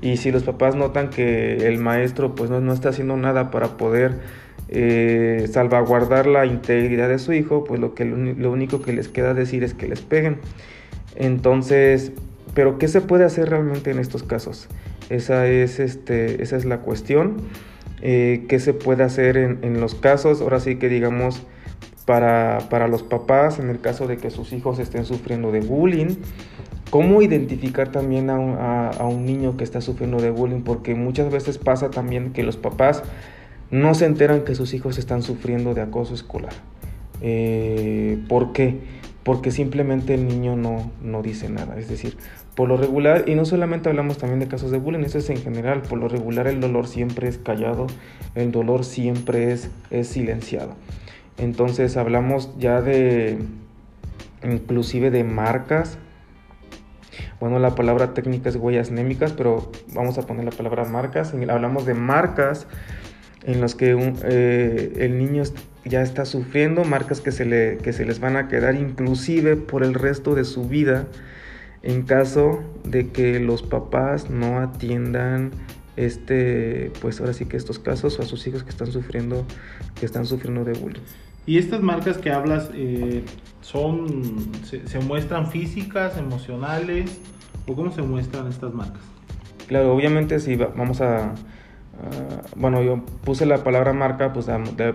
Y 0.00 0.18
si 0.18 0.30
los 0.30 0.42
papás 0.42 0.74
notan 0.74 1.08
que 1.10 1.66
el 1.66 1.78
maestro 1.78 2.34
pues 2.34 2.50
no, 2.50 2.60
no 2.60 2.72
está 2.72 2.90
haciendo 2.90 3.16
nada 3.16 3.50
para 3.50 3.76
poder 3.76 4.20
eh, 4.68 5.46
salvaguardar 5.50 6.26
la 6.26 6.46
integridad 6.46 7.08
de 7.08 7.18
su 7.18 7.32
hijo, 7.32 7.64
pues 7.64 7.80
lo, 7.80 7.94
que, 7.94 8.04
lo 8.04 8.50
único 8.50 8.82
que 8.82 8.92
les 8.92 9.08
queda 9.08 9.34
decir 9.34 9.62
es 9.62 9.74
que 9.74 9.88
les 9.88 10.00
peguen. 10.00 10.38
Entonces, 11.16 12.12
pero 12.54 12.78
¿qué 12.78 12.88
se 12.88 13.00
puede 13.00 13.24
hacer 13.24 13.50
realmente 13.50 13.90
en 13.90 13.98
estos 13.98 14.22
casos? 14.22 14.68
Esa 15.10 15.46
es, 15.46 15.80
este, 15.80 16.42
esa 16.42 16.56
es 16.56 16.64
la 16.64 16.78
cuestión. 16.78 17.36
Eh, 18.00 18.44
¿Qué 18.48 18.58
se 18.58 18.74
puede 18.74 19.02
hacer 19.02 19.36
en, 19.36 19.80
los 19.80 19.94
casos? 19.94 20.40
Ahora 20.40 20.60
sí 20.60 20.76
que 20.76 20.88
digamos 20.88 21.42
para, 22.04 22.88
los 22.88 23.02
papás, 23.02 23.58
en 23.58 23.70
el 23.70 23.80
caso 23.80 24.06
de 24.06 24.18
que 24.18 24.30
sus 24.30 24.52
hijos 24.52 24.78
estén 24.78 25.04
sufriendo 25.04 25.52
de 25.52 25.60
bullying. 25.60 26.16
¿Cómo 26.90 27.22
identificar 27.22 27.90
también 27.90 28.30
a 28.30 28.36
un, 29.00 29.26
niño 29.26 29.56
que 29.56 29.64
está 29.64 29.80
sufriendo 29.80 30.18
de 30.18 30.30
bullying? 30.30 30.62
Porque 30.62 30.94
muchas 30.94 31.32
veces 31.32 31.58
pasa 31.58 31.90
también 31.90 32.32
que 32.32 32.42
los 32.42 32.56
papás 32.56 33.02
no 33.70 33.94
se 33.94 34.04
enteran 34.04 34.44
que 34.44 34.54
sus 34.54 34.74
hijos 34.74 34.98
están 34.98 35.22
sufriendo 35.22 35.74
de 35.74 35.80
acoso 35.80 36.14
escolar. 36.14 36.52
Eh, 37.20 38.18
¿Por 38.28 38.52
qué? 38.52 38.80
Porque 39.24 39.50
simplemente 39.50 40.14
el 40.14 40.28
niño 40.28 40.56
no, 40.56 40.92
no 41.02 41.22
dice 41.22 41.48
nada. 41.48 41.78
Es 41.78 41.88
decir, 41.88 42.16
por 42.54 42.68
lo 42.68 42.76
regular, 42.76 43.24
y 43.26 43.34
no 43.34 43.46
solamente 43.46 43.88
hablamos 43.88 44.18
también 44.18 44.38
de 44.38 44.46
casos 44.46 44.70
de 44.70 44.78
bullying, 44.78 45.00
eso 45.00 45.18
es 45.18 45.28
en 45.30 45.38
general, 45.38 45.82
por 45.82 45.98
lo 45.98 46.08
regular 46.08 46.46
el 46.46 46.60
dolor 46.60 46.86
siempre 46.86 47.26
es 47.26 47.38
callado, 47.38 47.86
el 48.34 48.52
dolor 48.52 48.84
siempre 48.84 49.52
es, 49.52 49.70
es 49.90 50.08
silenciado. 50.08 50.74
Entonces 51.38 51.96
hablamos 51.96 52.50
ya 52.58 52.80
de, 52.80 53.38
inclusive 54.42 55.10
de 55.10 55.24
marcas, 55.24 55.98
bueno, 57.40 57.58
la 57.58 57.74
palabra 57.74 58.14
técnica 58.14 58.48
es 58.48 58.56
huellas 58.56 58.90
némicas, 58.90 59.32
pero 59.32 59.70
vamos 59.92 60.18
a 60.18 60.22
poner 60.22 60.44
la 60.44 60.50
palabra 60.50 60.84
marcas, 60.84 61.34
hablamos 61.48 61.86
de 61.86 61.94
marcas 61.94 62.66
en 63.44 63.60
las 63.60 63.74
que 63.74 63.94
eh, 64.24 64.92
el 64.96 65.18
niño 65.18 65.42
ya 65.84 66.02
está 66.02 66.24
sufriendo, 66.24 66.84
marcas 66.84 67.20
que 67.20 67.32
se, 67.32 67.44
le, 67.44 67.78
que 67.78 67.92
se 67.92 68.06
les 68.06 68.20
van 68.20 68.36
a 68.36 68.48
quedar 68.48 68.74
inclusive 68.74 69.56
por 69.56 69.82
el 69.82 69.94
resto 69.94 70.34
de 70.34 70.44
su 70.44 70.66
vida 70.68 71.06
en 71.82 72.02
caso 72.02 72.64
de 72.84 73.10
que 73.10 73.38
los 73.40 73.62
papás 73.62 74.30
no 74.30 74.60
atiendan 74.60 75.50
este 75.96 76.90
pues 77.00 77.20
ahora 77.20 77.34
sí 77.34 77.44
que 77.44 77.56
estos 77.56 77.78
casos 77.78 78.18
a 78.18 78.24
sus 78.24 78.46
hijos 78.46 78.64
que 78.64 78.70
están 78.70 78.90
sufriendo 78.90 79.44
que 79.94 80.06
están 80.06 80.26
sufriendo 80.26 80.64
de 80.64 80.72
bullying 80.72 81.02
y 81.46 81.58
estas 81.58 81.80
marcas 81.80 82.18
que 82.18 82.30
hablas 82.30 82.70
eh, 82.74 83.24
son 83.60 84.50
se, 84.64 84.98
muestran 85.00 85.50
físicas 85.50 86.16
emocionales 86.18 87.20
o 87.66 87.74
cómo 87.74 87.90
se 87.90 88.02
muestran 88.02 88.48
estas 88.48 88.72
marcas 88.72 89.02
claro 89.66 89.94
obviamente 89.94 90.38
si 90.40 90.56
vamos 90.56 91.00
a 91.00 91.34
Ah, 92.02 92.42
bueno, 92.56 92.82
yo 92.82 93.04
puse 93.24 93.46
la 93.46 93.58
palabra 93.62 93.92
marca 93.92 94.32
pues 94.32 94.46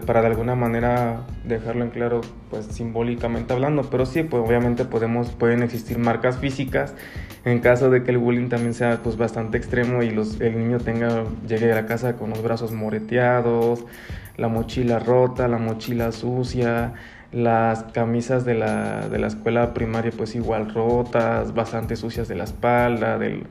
para 0.06 0.22
de 0.22 0.28
alguna 0.28 0.56
manera 0.56 1.22
dejarlo 1.46 1.84
en 1.84 1.92
claro, 1.92 2.22
pues 2.50 2.66
simbólicamente 2.66 3.54
hablando, 3.54 3.84
pero 3.90 4.06
sí, 4.06 4.24
pues 4.24 4.44
obviamente 4.46 4.86
podemos, 4.86 5.30
pueden 5.32 5.64
existir 5.64 5.98
marcas 5.98 6.38
físicas 6.38 6.94
en 7.46 7.60
caso 7.60 7.90
de 7.90 8.04
que 8.04 8.12
el 8.12 8.18
bullying 8.18 8.50
también 8.50 8.74
sea 8.74 9.00
pues 9.02 9.18
bastante 9.18 9.58
extremo 9.58 10.04
y 10.04 10.10
los, 10.10 10.42
el 10.42 10.60
niño 10.60 10.80
tenga, 10.80 11.24
llegue 11.48 11.72
a 11.72 11.76
la 11.76 11.86
casa 11.86 12.16
con 12.18 12.32
los 12.32 12.44
brazos 12.44 12.74
moreteados, 12.74 13.86
la 14.38 14.50
mochila 14.50 15.00
rota, 15.00 15.48
la 15.48 15.58
mochila 15.58 16.12
sucia, 16.12 16.94
las 17.32 17.84
camisas 17.84 18.44
de 18.44 18.56
la, 18.56 19.08
de 19.08 19.20
la 19.20 19.28
escuela 19.28 19.74
primaria 19.74 20.12
pues 20.16 20.36
igual 20.36 20.74
rotas, 20.74 21.54
bastante 21.54 21.96
sucias 21.96 22.28
de 22.28 22.36
la 22.36 22.44
espalda, 22.44 23.18
del 23.18 23.44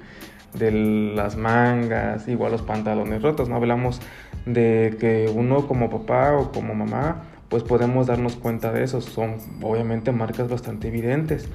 de 0.54 0.70
las 1.14 1.36
mangas, 1.36 2.28
igual 2.28 2.52
los 2.52 2.62
pantalones 2.62 3.22
rotos, 3.22 3.48
¿no? 3.48 3.56
Hablamos 3.56 4.00
de 4.46 4.96
que 4.98 5.30
uno 5.32 5.66
como 5.66 5.90
papá 5.90 6.36
o 6.36 6.52
como 6.52 6.74
mamá, 6.74 7.24
pues 7.48 7.62
podemos 7.62 8.06
darnos 8.06 8.36
cuenta 8.36 8.72
de 8.72 8.84
eso. 8.84 9.00
Son 9.00 9.36
obviamente 9.62 10.12
marcas 10.12 10.48
bastante 10.48 10.88
evidentes. 10.88 11.48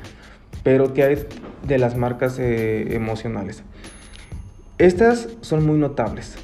Pero 0.63 0.93
¿qué 0.93 1.03
hay 1.03 1.27
de 1.67 1.77
las 1.77 1.97
marcas 1.97 2.37
eh, 2.39 2.95
emocionales? 2.95 3.63
Estas 4.77 5.29
son 5.41 5.65
muy 5.65 5.77
notables. 5.77 6.35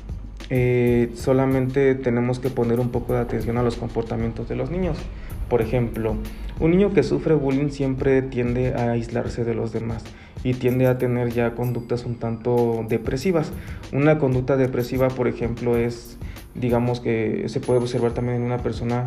Eh, 0.50 1.12
solamente 1.14 1.94
tenemos 1.96 2.40
que 2.40 2.50
poner 2.50 2.80
un 2.80 2.90
poco 2.90 3.14
de 3.14 3.20
atención 3.20 3.58
a 3.58 3.64
los 3.64 3.76
comportamientos 3.76 4.50
de 4.50 4.56
los 4.56 4.72
niños. 4.72 4.98
Por 5.48 5.62
ejemplo, 5.62 6.16
un 6.60 6.72
niño 6.72 6.94
que 6.94 7.04
sufre 7.04 7.36
bullying 7.36 7.70
siempre 7.70 8.22
tiende 8.22 8.74
a 8.74 8.92
aislarse 8.92 9.44
de 9.44 9.54
los 9.54 9.72
demás 9.72 10.04
y 10.44 10.54
tiende 10.54 10.88
a 10.88 10.98
tener 10.98 11.30
ya 11.32 11.56
conductas 11.56 12.06
un 12.06 12.16
tanto 12.16 12.86
depresivas. 12.88 13.52
Una 13.92 14.20
conducta 14.20 14.58
depresiva, 14.58 15.10
por 15.10 15.28
ejemplo, 15.28 15.78
es, 15.78 16.18
digamos 16.56 17.00
que 17.00 17.46
se 17.48 17.60
puede 17.60 17.80
observar 17.80 18.14
también 18.14 18.38
en 18.38 18.44
una 18.44 18.60
persona, 18.60 19.06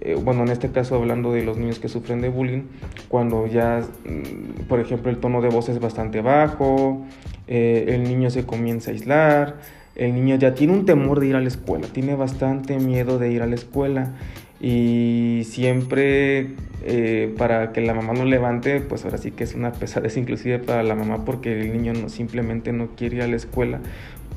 eh, 0.00 0.16
bueno, 0.22 0.42
en 0.42 0.48
este 0.50 0.70
caso 0.70 0.94
hablando 0.94 1.32
de 1.32 1.42
los 1.42 1.56
niños 1.56 1.78
que 1.78 1.88
sufren 1.88 2.20
de 2.20 2.28
bullying, 2.28 2.62
cuando 3.08 3.46
ya, 3.46 3.82
mm, 4.04 4.62
por 4.68 4.80
ejemplo, 4.80 5.10
el 5.10 5.18
tono 5.18 5.40
de 5.40 5.48
voz 5.48 5.68
es 5.68 5.80
bastante 5.80 6.20
bajo, 6.20 7.04
eh, 7.48 7.86
el 7.88 8.04
niño 8.04 8.30
se 8.30 8.44
comienza 8.44 8.90
a 8.90 8.94
aislar, 8.94 9.56
el 9.96 10.14
niño 10.14 10.36
ya 10.36 10.54
tiene 10.54 10.72
un 10.72 10.86
temor 10.86 11.20
de 11.20 11.26
ir 11.26 11.36
a 11.36 11.40
la 11.40 11.48
escuela, 11.48 11.86
tiene 11.88 12.14
bastante 12.14 12.78
miedo 12.78 13.18
de 13.18 13.32
ir 13.32 13.42
a 13.42 13.46
la 13.46 13.56
escuela 13.56 14.12
y 14.60 15.42
siempre 15.44 16.54
eh, 16.82 17.34
para 17.38 17.72
que 17.72 17.80
la 17.80 17.94
mamá 17.94 18.12
no 18.12 18.24
levante, 18.24 18.80
pues 18.80 19.04
ahora 19.04 19.18
sí 19.18 19.30
que 19.30 19.44
es 19.44 19.54
una 19.54 19.72
pesadez 19.72 20.16
inclusive 20.16 20.58
para 20.58 20.82
la 20.82 20.94
mamá 20.94 21.24
porque 21.24 21.60
el 21.60 21.72
niño 21.72 21.92
no, 21.94 22.08
simplemente 22.08 22.72
no 22.72 22.88
quiere 22.96 23.16
ir 23.16 23.22
a 23.22 23.26
la 23.26 23.36
escuela 23.36 23.80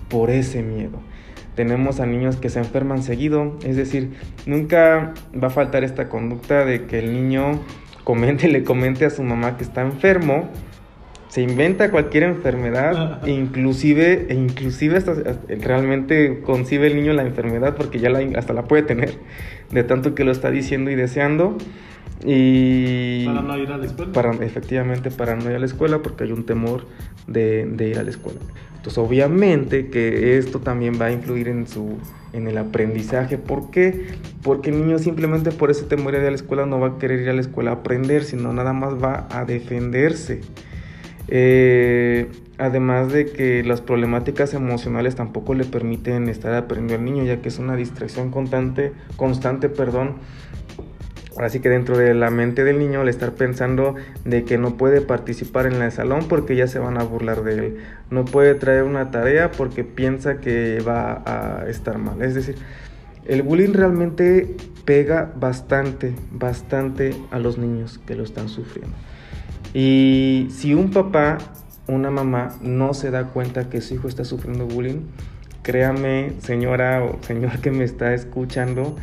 por 0.10 0.30
ese 0.30 0.62
miedo. 0.62 1.00
Tenemos 1.56 2.00
a 2.00 2.06
niños 2.06 2.38
que 2.38 2.50
se 2.50 2.60
enferman 2.60 3.04
seguido, 3.04 3.58
es 3.64 3.76
decir, 3.76 4.12
nunca 4.46 5.14
va 5.42 5.48
a 5.48 5.52
faltar 5.52 5.84
esta 5.84 6.10
conducta 6.10 6.66
de 6.66 6.86
que 6.86 7.00
el 7.00 7.14
niño 7.14 7.60
comente, 8.04 8.48
le 8.50 8.64
comente 8.64 9.06
a 9.06 9.10
su 9.10 9.24
mamá 9.24 9.58
que 9.58 9.64
está 9.64 9.82
enfermo, 9.82 10.50
se 11.34 11.42
inventa 11.42 11.90
cualquier 11.90 12.26
enfermedad, 12.26 13.26
inclusive, 13.26 14.28
e 14.30 14.36
inclusive 14.36 14.98
hasta, 14.98 15.16
realmente 15.62 16.42
concibe 16.42 16.86
el 16.86 16.96
niño 16.96 17.12
la 17.14 17.24
enfermedad 17.24 17.76
porque 17.76 17.98
ya 17.98 18.12
la, 18.12 18.20
hasta 18.38 18.54
la 18.54 18.66
puede 18.66 18.84
tener, 18.84 19.16
de 19.72 19.84
tanto 19.84 20.14
que 20.14 20.26
lo 20.26 20.32
está 20.32 20.52
diciendo 20.52 20.92
y 20.92 20.96
deseando. 20.96 21.58
Y 22.24 23.26
para 23.26 23.42
no 23.42 23.58
ir 23.58 23.72
a 23.72 23.78
la 23.78 23.86
escuela. 23.88 24.12
Para, 24.12 24.32
efectivamente, 24.46 25.10
para 25.10 25.36
no 25.36 25.50
ir 25.50 25.56
a 25.56 25.60
la 25.60 25.66
escuela 25.66 26.04
porque 26.04 26.26
hay 26.26 26.32
un 26.32 26.46
temor 26.46 26.86
de, 27.26 27.66
de 27.66 27.88
ir 27.88 27.98
a 27.98 28.04
la 28.04 28.12
escuela. 28.12 28.40
Entonces, 28.76 29.00
obviamente 29.00 29.90
que 29.90 30.38
esto 30.38 30.60
también 30.60 31.02
va 31.02 31.06
a 31.06 31.12
influir 31.12 31.48
en, 31.48 31.68
su, 31.68 31.98
en 32.34 32.48
el 32.48 32.60
aprendizaje. 32.60 33.40
¿Por 33.40 33.72
qué? 33.72 34.06
Porque 34.44 34.70
el 34.70 34.86
niño 34.86 35.00
simplemente 35.00 35.50
por 35.50 35.72
ese 35.72 35.86
temor 35.86 36.12
de 36.12 36.20
ir 36.20 36.26
a 36.28 36.30
la 36.30 36.36
escuela 36.36 36.68
no 36.68 36.80
va 36.80 36.90
a 36.90 36.98
querer 37.00 37.22
ir 37.22 37.30
a 37.30 37.34
la 37.34 37.42
escuela 37.42 37.72
a 37.72 37.74
aprender, 37.74 38.24
sino 38.24 38.54
nada 38.54 38.74
más 38.74 39.04
va 39.04 39.28
a 39.32 39.46
defenderse. 39.46 40.42
Eh, 41.28 42.30
además 42.58 43.12
de 43.12 43.28
que 43.28 43.64
las 43.64 43.82
problemáticas 43.82 44.54
emocionales 44.54 45.16
tampoco 45.16 45.54
le 45.54 45.66
permiten 45.66 46.30
estar 46.30 46.54
aprendiendo 46.54 46.96
al 46.96 47.06
niño, 47.06 47.24
ya 47.24 47.42
que 47.42 47.50
es 47.50 47.60
una 47.60 47.76
distracción 47.76 48.32
constante, 48.32 48.94
constante, 49.16 49.70
perdón, 49.70 50.18
Así 51.38 51.60
que 51.62 51.70
dentro 51.70 51.98
de 51.98 52.14
la 52.14 52.30
mente 52.30 52.64
del 52.64 52.78
niño, 52.78 53.02
al 53.02 53.10
estar 53.10 53.34
pensando 53.34 53.96
de 54.24 54.44
que 54.44 54.58
no 54.58 54.78
puede 54.78 55.02
participar 55.02 55.66
en 55.66 55.82
el 55.82 55.92
salón 55.92 56.28
porque 56.28 56.56
ya 56.56 56.68
se 56.68 56.78
van 56.78 57.00
a 57.00 57.04
burlar 57.04 57.44
de 57.44 57.54
él, 57.54 57.78
no 58.12 58.26
puede 58.26 58.54
traer 58.54 58.84
una 58.84 59.10
tarea 59.10 59.52
porque 59.52 59.84
piensa 59.84 60.40
que 60.40 60.80
va 60.88 61.24
a 61.26 61.68
estar 61.68 61.98
mal. 61.98 62.22
Es 62.22 62.36
decir, 62.36 62.56
el 63.26 63.42
bullying 63.42 63.74
realmente 63.74 64.56
pega 64.86 65.34
bastante, 65.36 66.14
bastante 66.32 67.16
a 67.32 67.40
los 67.40 67.58
niños 67.58 68.00
que 68.06 68.16
lo 68.16 68.24
están 68.24 68.48
sufriendo. 68.48 68.96
Y 69.74 70.48
si 70.52 70.74
un 70.74 70.92
papá, 70.92 71.38
una 71.88 72.12
mamá 72.12 72.56
no 72.62 72.94
se 72.94 73.12
da 73.12 73.26
cuenta 73.28 73.70
que 73.70 73.82
su 73.82 73.96
hijo 73.96 74.08
está 74.08 74.24
sufriendo 74.24 74.66
bullying, 74.66 75.02
créame, 75.64 76.34
señora 76.40 77.04
o 77.04 77.18
señor 77.24 77.60
que 77.60 77.72
me 77.72 77.84
está 77.84 78.14
escuchando, 78.14 78.96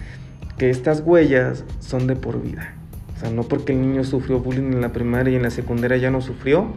que 0.58 0.70
estas 0.70 1.02
huellas 1.04 1.64
son 1.80 2.06
de 2.06 2.16
por 2.16 2.40
vida. 2.42 2.74
O 3.16 3.20
sea, 3.20 3.30
no 3.30 3.42
porque 3.42 3.72
el 3.72 3.80
niño 3.80 4.04
sufrió 4.04 4.40
bullying 4.40 4.72
en 4.72 4.80
la 4.80 4.92
primaria 4.92 5.32
y 5.32 5.36
en 5.36 5.42
la 5.42 5.50
secundaria 5.50 5.96
ya 5.96 6.10
no 6.10 6.20
sufrió, 6.20 6.72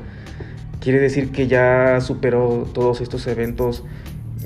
quiere 0.80 1.00
decir 1.00 1.32
que 1.32 1.48
ya 1.48 2.02
superó 2.02 2.68
todos 2.74 3.00
estos 3.00 3.28
eventos 3.28 3.84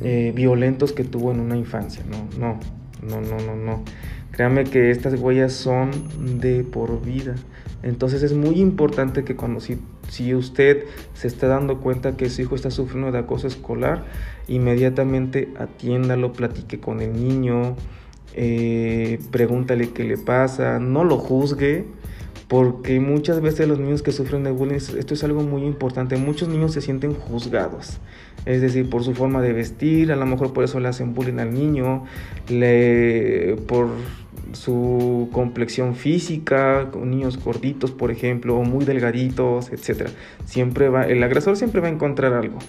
eh, 0.04 0.32
violentos 0.36 0.92
que 0.92 1.04
tuvo 1.04 1.32
en 1.32 1.40
una 1.40 1.58
infancia. 1.58 2.04
No, 2.08 2.28
no, 2.38 2.60
no, 3.02 3.22
no, 3.22 3.38
no, 3.40 3.56
no. 3.56 3.84
Créame 4.38 4.66
que 4.66 4.92
estas 4.92 5.20
huellas 5.20 5.52
son 5.52 5.90
de 6.40 6.64
por 6.64 7.04
vida. 7.04 7.34
Entonces 7.82 8.22
es 8.22 8.34
muy 8.34 8.62
importante 8.62 9.24
que 9.24 9.36
cuando 9.36 9.60
si, 9.60 9.80
si 10.10 10.36
usted 10.36 10.86
se 11.16 11.28
está 11.28 11.48
dando 11.48 11.80
cuenta 11.80 12.16
que 12.16 12.30
su 12.30 12.44
hijo 12.44 12.54
está 12.54 12.70
sufriendo 12.70 13.12
de 13.12 13.18
acoso 13.18 13.48
escolar, 13.48 14.06
inmediatamente 14.48 15.52
atiéndalo, 15.58 16.34
platique 16.34 16.80
con 16.80 17.02
el 17.02 17.14
niño, 17.14 17.76
eh, 18.36 19.20
pregúntale 19.32 19.90
qué 19.90 20.04
le 20.04 20.20
pasa, 20.20 20.78
no 20.78 21.04
lo 21.04 21.18
juzgue, 21.18 21.88
porque 22.48 23.00
muchas 23.00 23.42
veces 23.42 23.68
los 23.68 23.78
niños 23.78 24.02
que 24.02 24.12
sufren 24.12 24.44
de 24.44 24.52
bullying, 24.52 24.76
esto 24.76 25.14
es 25.14 25.24
algo 25.24 25.44
muy 25.44 25.64
importante, 25.64 26.16
muchos 26.16 26.48
niños 26.48 26.74
se 26.74 26.82
sienten 26.82 27.14
juzgados, 27.14 28.00
es 28.46 28.62
decir, 28.62 28.90
por 28.90 29.04
su 29.04 29.14
forma 29.14 29.42
de 29.42 29.52
vestir, 29.52 30.12
a 30.12 30.16
lo 30.16 30.26
mejor 30.26 30.54
por 30.54 30.64
eso 30.64 30.80
le 30.80 30.88
hacen 30.88 31.14
bullying 31.14 31.40
al 31.40 31.54
niño, 31.54 32.06
le, 32.48 33.58
por 33.68 33.90
su 34.54 35.28
complexión 35.34 35.96
física, 35.96 36.90
niños 37.04 37.44
gorditos, 37.44 37.92
por 37.92 38.12
ejemplo, 38.12 38.56
o 38.56 38.64
muy 38.64 38.86
delgaditos, 38.86 39.70
etc. 39.72 40.10
Siempre 40.46 40.88
va, 40.88 41.06
el 41.06 41.22
agresor 41.24 41.58
siempre 41.58 41.82
va 41.82 41.88
a 41.88 41.92
encontrar 41.92 42.34
algo 42.34 42.60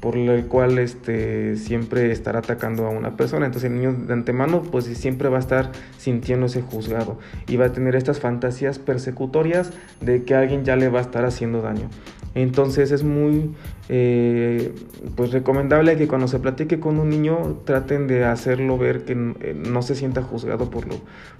por 0.00 0.16
el 0.16 0.46
cual 0.46 0.78
este, 0.78 1.56
siempre 1.56 2.10
estará 2.10 2.38
atacando 2.38 2.86
a 2.86 2.90
una 2.90 3.16
persona. 3.16 3.46
Entonces 3.46 3.70
el 3.70 3.76
niño 3.76 3.92
de 3.92 4.12
antemano 4.12 4.62
pues 4.62 4.86
siempre 4.86 5.28
va 5.28 5.36
a 5.36 5.40
estar 5.40 5.72
sintiéndose 5.98 6.62
juzgado 6.62 7.18
y 7.46 7.56
va 7.56 7.66
a 7.66 7.72
tener 7.72 7.94
estas 7.94 8.18
fantasías 8.18 8.78
persecutorias 8.78 9.72
de 10.00 10.22
que 10.22 10.34
alguien 10.34 10.64
ya 10.64 10.76
le 10.76 10.88
va 10.88 11.00
a 11.00 11.02
estar 11.02 11.24
haciendo 11.24 11.60
daño. 11.60 11.88
Entonces 12.34 12.92
es 12.92 13.02
muy 13.02 13.50
eh, 13.88 14.72
pues 15.16 15.32
recomendable 15.32 15.96
que 15.96 16.06
cuando 16.06 16.28
se 16.28 16.38
platique 16.38 16.78
con 16.78 16.98
un 16.98 17.10
niño 17.10 17.58
traten 17.64 18.06
de 18.06 18.24
hacerlo 18.24 18.78
ver 18.78 19.04
que 19.04 19.12
eh, 19.12 19.54
no 19.54 19.82
se 19.82 19.96
sienta 19.96 20.22
juzgado 20.22 20.70
por, 20.70 20.86
lo, 20.86 20.94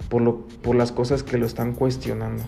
por, 0.09 0.21
lo, 0.21 0.41
por 0.61 0.75
las 0.75 0.91
cosas 0.91 1.23
que 1.23 1.37
lo 1.37 1.45
están 1.45 1.73
cuestionando. 1.73 2.43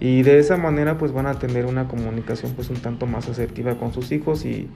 Y 0.00 0.22
de 0.22 0.38
esa 0.38 0.56
manera 0.56 0.96
pues 0.96 1.12
van 1.12 1.26
a 1.26 1.38
tener 1.38 1.66
una 1.66 1.88
comunicación 1.88 2.52
pues 2.52 2.70
un 2.70 2.76
tanto 2.76 3.06
más 3.06 3.28
asertiva 3.28 3.74
con 3.74 3.92
sus 3.92 4.12
hijos 4.12 4.44
y, 4.44 4.68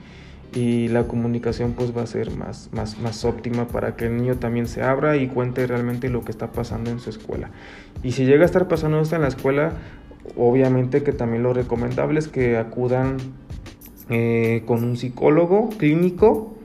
y 0.53 0.87
la 0.87 1.03
comunicación 1.03 1.73
pues 1.73 1.95
va 1.95 2.03
a 2.03 2.07
ser 2.07 2.31
más, 2.31 2.69
más, 2.71 2.99
más 2.99 3.25
óptima 3.25 3.67
para 3.67 3.95
que 3.95 4.05
el 4.05 4.17
niño 4.17 4.37
también 4.37 4.67
se 4.67 4.81
abra 4.81 5.17
y 5.17 5.27
cuente 5.27 5.67
realmente 5.67 6.09
lo 6.09 6.23
que 6.23 6.31
está 6.31 6.51
pasando 6.51 6.89
en 6.89 6.99
su 6.99 7.09
escuela. 7.09 7.51
Y 8.03 8.13
si 8.13 8.25
llega 8.25 8.43
a 8.43 8.45
estar 8.45 8.67
pasando 8.67 8.99
esto 8.99 9.15
en 9.15 9.23
la 9.23 9.27
escuela, 9.27 9.73
obviamente 10.35 11.03
que 11.03 11.13
también 11.13 11.43
lo 11.43 11.53
recomendable 11.53 12.19
es 12.19 12.27
que 12.27 12.57
acudan 12.57 13.17
eh, 14.09 14.63
con 14.65 14.83
un 14.83 14.97
psicólogo 14.97 15.69
clínico. 15.77 16.55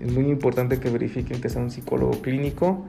Es 0.00 0.12
muy 0.12 0.30
importante 0.30 0.78
que 0.78 0.88
verifiquen 0.88 1.40
que 1.40 1.48
sea 1.48 1.60
un 1.60 1.70
psicólogo 1.70 2.22
clínico. 2.22 2.84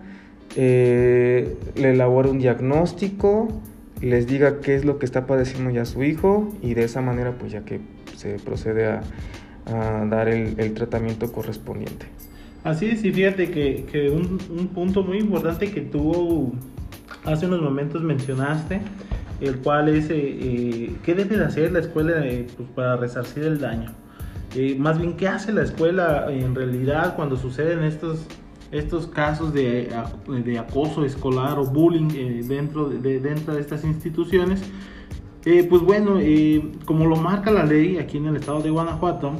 Eh, 0.56 1.58
le 1.76 1.92
elabore 1.92 2.30
un 2.30 2.40
diagnóstico, 2.40 3.48
les 4.02 4.28
diga 4.28 4.60
qué 4.60 4.76
es 4.76 4.86
lo 4.86 5.00
que 5.00 5.06
está 5.06 5.26
padeciendo 5.26 5.72
ya 5.72 5.86
su 5.86 6.04
hijo 6.04 6.50
y 6.62 6.74
de 6.74 6.84
esa 6.84 7.02
manera 7.02 7.34
pues 7.38 7.52
ya 7.52 7.64
que 7.64 7.80
se 8.16 8.38
procede 8.38 8.86
a 8.86 9.02
a 9.66 10.06
dar 10.06 10.28
el, 10.30 10.74
tratamiento 10.74 11.32
correspondiente. 11.32 12.06
Así 12.64 12.88
es, 12.88 13.04
y 13.04 13.12
fíjate 13.12 13.50
que, 13.52 14.10
un, 14.10 14.68
punto 14.68 15.04
muy 15.04 15.20
importante 15.20 15.72
que 15.72 15.82
tú 15.82 16.54
hace 17.26 17.46
unos 17.46 17.62
momentos 17.62 18.02
mencionaste, 18.02 18.82
el 19.40 19.58
cual 19.58 19.90
es 19.90 20.10
eh, 20.10 20.18
eh, 20.20 20.96
qué 21.04 21.16
debe 21.16 21.38
de 21.38 21.46
hacer 21.46 21.72
la 21.72 21.80
escuela 21.80 22.26
eh, 22.26 22.48
pues, 22.56 22.70
para 22.70 22.96
resarcir 22.96 23.44
el 23.44 23.60
daño. 23.60 23.92
más 24.78 25.00
bien, 25.00 25.18
¿qué 25.18 25.28
hace 25.28 25.52
la 25.52 25.64
escuela 25.64 26.28
en 26.30 26.54
realidad 26.54 27.16
cuando 27.16 27.38
suceden 27.38 27.84
estos, 27.84 28.28
estos 28.72 29.08
casos 29.08 29.54
de, 29.54 29.90
de 30.28 30.60
acoso 30.60 31.04
escolar 31.04 31.58
o 31.58 31.66
bullying 31.66 32.48
dentro, 32.48 32.90
de, 32.90 33.20
dentro 33.20 33.56
de 33.56 33.62
estas 33.62 33.84
instituciones? 33.84 34.62
Eh, 35.46 35.66
pues 35.68 35.82
bueno, 35.82 36.20
eh, 36.20 36.64
como 36.86 37.08
lo 37.08 37.16
marca 37.16 37.50
la 37.52 37.66
ley 37.66 37.98
aquí 37.98 38.18
en 38.18 38.28
el 38.28 38.36
estado 38.36 38.62
de 38.62 38.70
Guanajuato, 38.70 39.34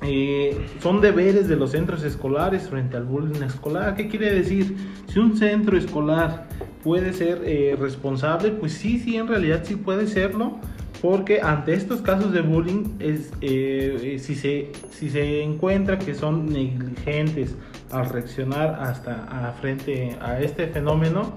eh, 0.00 0.56
son 0.80 1.00
deberes 1.02 1.48
de 1.48 1.56
los 1.56 1.72
centros 1.72 2.02
escolares 2.02 2.68
frente 2.68 2.96
al 2.96 3.04
bullying 3.04 3.42
escolar. 3.42 3.94
¿Qué 3.94 4.08
quiere 4.08 4.32
decir? 4.32 4.76
Si 5.06 5.18
un 5.18 5.36
centro 5.36 5.76
escolar 5.76 6.48
puede 6.82 7.12
ser 7.12 7.42
responsable, 7.78 8.52
pues 8.52 8.72
sí, 8.72 8.98
sí, 8.98 9.16
en 9.16 9.26
realidad 9.26 9.62
sí 9.64 9.76
puede 9.76 10.06
serlo, 10.06 10.56
porque 11.02 11.42
ante 11.42 11.74
estos 11.74 12.00
casos 12.00 12.32
de 12.32 12.40
bullying, 12.40 12.96
es, 13.00 13.30
si, 13.40 14.34
se, 14.34 14.72
si 14.90 15.10
se 15.10 15.42
encuentra 15.42 15.98
que 15.98 16.14
son 16.14 16.46
negligentes 16.46 17.56
al 17.90 18.08
reaccionar 18.08 18.78
hasta 18.80 19.24
a 19.24 19.52
frente 19.52 20.16
a 20.22 20.40
este 20.40 20.68
fenómeno, 20.68 21.34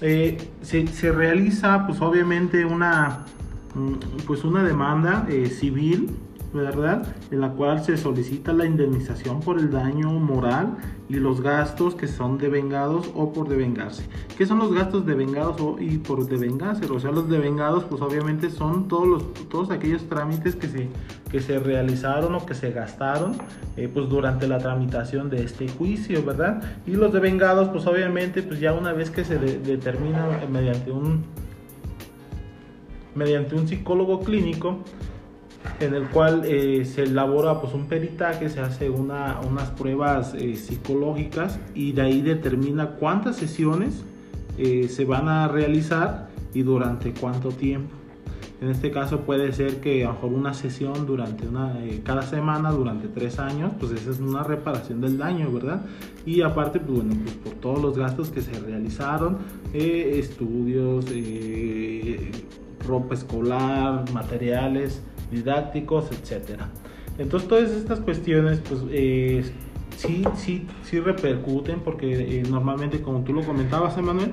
eh, 0.00 0.36
se, 0.62 1.12
realiza 1.12 1.86
pues 1.86 2.00
obviamente 2.00 2.64
una, 2.64 3.24
mm, 3.74 4.24
pues 4.26 4.44
una 4.44 4.62
demanda 4.62 5.26
eh, 5.28 5.46
civil 5.46 6.10
¿verdad? 6.52 7.06
En 7.30 7.40
la 7.40 7.50
cual 7.50 7.84
se 7.84 7.96
solicita 7.96 8.52
la 8.52 8.66
indemnización 8.66 9.40
por 9.40 9.58
el 9.58 9.70
daño 9.70 10.10
moral 10.12 10.76
y 11.08 11.14
los 11.14 11.40
gastos 11.40 11.94
que 11.94 12.08
son 12.08 12.38
devengados 12.38 13.10
o 13.14 13.32
por 13.32 13.48
devengarse. 13.48 14.04
¿Qué 14.36 14.46
son 14.46 14.58
los 14.58 14.72
gastos 14.72 15.06
devengados 15.06 15.56
y 15.80 15.98
por 15.98 16.26
devengarse? 16.26 16.86
O 16.86 16.98
sea, 16.98 17.10
los 17.10 17.28
devengados 17.28 17.84
pues 17.84 18.02
obviamente 18.02 18.50
son 18.50 18.88
todos, 18.88 19.06
los, 19.06 19.34
todos 19.48 19.70
aquellos 19.70 20.08
trámites 20.08 20.56
que 20.56 20.68
se, 20.68 20.88
que 21.30 21.40
se 21.40 21.58
realizaron 21.58 22.34
o 22.34 22.44
que 22.44 22.54
se 22.54 22.70
gastaron 22.70 23.36
eh, 23.76 23.88
pues 23.92 24.08
durante 24.08 24.48
la 24.48 24.58
tramitación 24.58 25.30
de 25.30 25.44
este 25.44 25.68
juicio, 25.68 26.24
¿verdad? 26.24 26.62
Y 26.86 26.92
los 26.92 27.12
devengados 27.12 27.68
pues 27.68 27.86
obviamente 27.86 28.42
pues 28.42 28.60
ya 28.60 28.72
una 28.72 28.92
vez 28.92 29.10
que 29.10 29.24
se 29.24 29.38
determina 29.38 30.26
mediante 30.50 30.90
un 30.90 31.24
mediante 33.14 33.54
un 33.54 33.66
psicólogo 33.66 34.20
clínico 34.20 34.78
en 35.80 35.94
el 35.94 36.08
cual 36.08 36.42
eh, 36.44 36.84
se 36.84 37.04
elabora 37.04 37.60
pues 37.60 37.74
un 37.74 37.86
peritaje, 37.86 38.48
se 38.48 38.60
hace 38.60 38.90
una, 38.90 39.40
unas 39.48 39.70
pruebas 39.70 40.34
eh, 40.34 40.56
psicológicas 40.56 41.58
y 41.74 41.92
de 41.92 42.02
ahí 42.02 42.22
determina 42.22 42.90
cuántas 42.90 43.36
sesiones 43.36 44.02
eh, 44.58 44.88
se 44.88 45.04
van 45.04 45.28
a 45.28 45.48
realizar 45.48 46.28
y 46.54 46.62
durante 46.62 47.12
cuánto 47.12 47.50
tiempo. 47.50 47.94
En 48.62 48.70
este 48.70 48.90
caso 48.90 49.20
puede 49.20 49.52
ser 49.52 49.82
que 49.82 50.04
a 50.04 50.08
lo 50.08 50.14
mejor 50.14 50.32
una 50.32 50.54
sesión 50.54 51.04
durante 51.04 51.46
una, 51.46 51.76
cada 52.04 52.22
semana 52.22 52.70
durante 52.70 53.06
tres 53.06 53.38
años, 53.38 53.72
pues 53.78 53.92
esa 53.92 54.10
es 54.10 54.18
una 54.18 54.42
reparación 54.44 55.02
del 55.02 55.18
daño, 55.18 55.52
¿verdad? 55.52 55.82
Y 56.24 56.40
aparte, 56.40 56.80
pues 56.80 57.04
bueno, 57.04 57.20
pues 57.22 57.34
por 57.34 57.52
todos 57.60 57.82
los 57.82 57.98
gastos 57.98 58.30
que 58.30 58.40
se 58.40 58.58
realizaron, 58.58 59.36
estudios, 59.74 61.04
ropa 62.86 63.14
escolar, 63.14 64.10
materiales, 64.14 65.02
didácticos, 65.30 66.10
etcétera. 66.12 66.68
Entonces 67.18 67.48
todas 67.48 67.70
estas 67.70 68.00
cuestiones 68.00 68.60
pues 68.68 68.82
eh, 68.90 69.44
sí, 69.96 70.24
sí, 70.36 70.66
sí 70.84 71.00
repercuten 71.00 71.80
porque 71.80 72.40
eh, 72.40 72.42
normalmente 72.48 73.00
como 73.00 73.20
tú 73.24 73.32
lo 73.32 73.42
comentabas 73.42 73.96
Emanuel, 73.98 74.32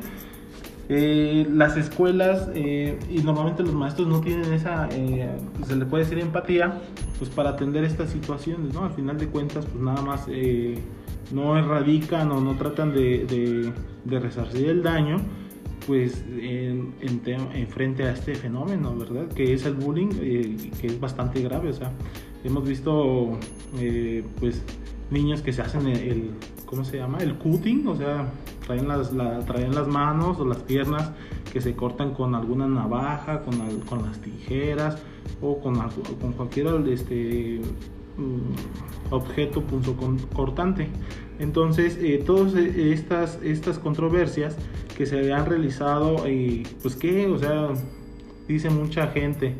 Eh, 0.89 1.47
las 1.49 1.77
escuelas 1.77 2.49
y 2.53 3.23
normalmente 3.23 3.63
los 3.63 3.73
maestros 3.73 4.05
no 4.05 4.19
tienen 4.19 4.51
esa, 4.51 4.89
se 4.89 5.75
le 5.77 5.85
puede 5.85 6.03
decir 6.03 6.19
empatía, 6.19 6.81
pues 7.17 7.29
para 7.29 7.51
atender 7.51 7.85
estas 7.85 8.09
situaciones, 8.09 8.73
¿no? 8.73 8.83
Al 8.83 8.91
final 8.91 9.17
de 9.17 9.27
cuentas, 9.27 9.65
pues 9.65 9.81
nada 9.81 10.01
más 10.01 10.27
no 11.31 11.57
erradican 11.57 12.31
o 12.31 12.41
no 12.41 12.55
tratan 12.55 12.93
de, 12.93 13.73
de, 14.05 14.19
resarcir 14.19 14.69
el 14.69 14.83
daño, 14.83 15.17
pues 15.87 16.23
en, 16.39 16.93
en, 17.01 17.67
frente 17.67 18.03
a 18.03 18.13
este 18.13 18.35
fenómeno, 18.35 18.95
¿verdad? 18.95 19.27
Que 19.29 19.53
es 19.53 19.65
el 19.65 19.73
bullying, 19.73 20.09
que 20.09 20.87
es 20.87 20.99
bastante 20.99 21.41
grave, 21.41 21.69
o 21.69 21.73
sea, 21.73 21.91
hemos 22.43 22.67
visto, 22.67 23.37
pues, 24.39 24.61
niños 25.11 25.41
que 25.41 25.53
se 25.53 25.61
hacen 25.61 25.87
el, 25.87 26.31
¿cómo 26.65 26.83
se 26.83 26.97
llama? 26.97 27.19
El 27.19 27.35
cutting, 27.35 27.87
o 27.87 27.95
sea, 27.95 28.31
traen 28.65 28.87
las, 28.87 29.11
traen 29.45 29.75
las 29.75 29.87
manos 29.87 30.39
o 30.39 30.45
las 30.45 30.57
piernas 30.57 31.11
que 31.51 31.61
se 31.61 31.75
cortan 31.75 32.13
con 32.13 32.35
alguna 32.35 32.67
navaja, 32.67 33.41
con, 33.41 33.57
con 33.81 34.03
las 34.03 34.19
tijeras 34.19 34.97
o 35.41 35.59
con, 35.59 35.75
con 36.19 36.33
cualquier 36.33 36.67
este, 36.87 37.61
mm, 38.17 39.13
objeto 39.13 39.61
punzo 39.61 39.95
cortante. 40.33 40.89
Entonces, 41.39 41.97
eh, 42.01 42.23
todas 42.25 42.55
estas, 42.55 43.39
estas 43.43 43.79
controversias 43.79 44.55
que 44.93 45.05
se 45.05 45.33
han 45.33 45.45
realizado, 45.45 46.27
y 46.27 46.67
pues 46.81 46.95
que, 46.95 47.27
o 47.27 47.37
sea, 47.37 47.69
dice 48.47 48.69
mucha 48.69 49.07
gente, 49.07 49.55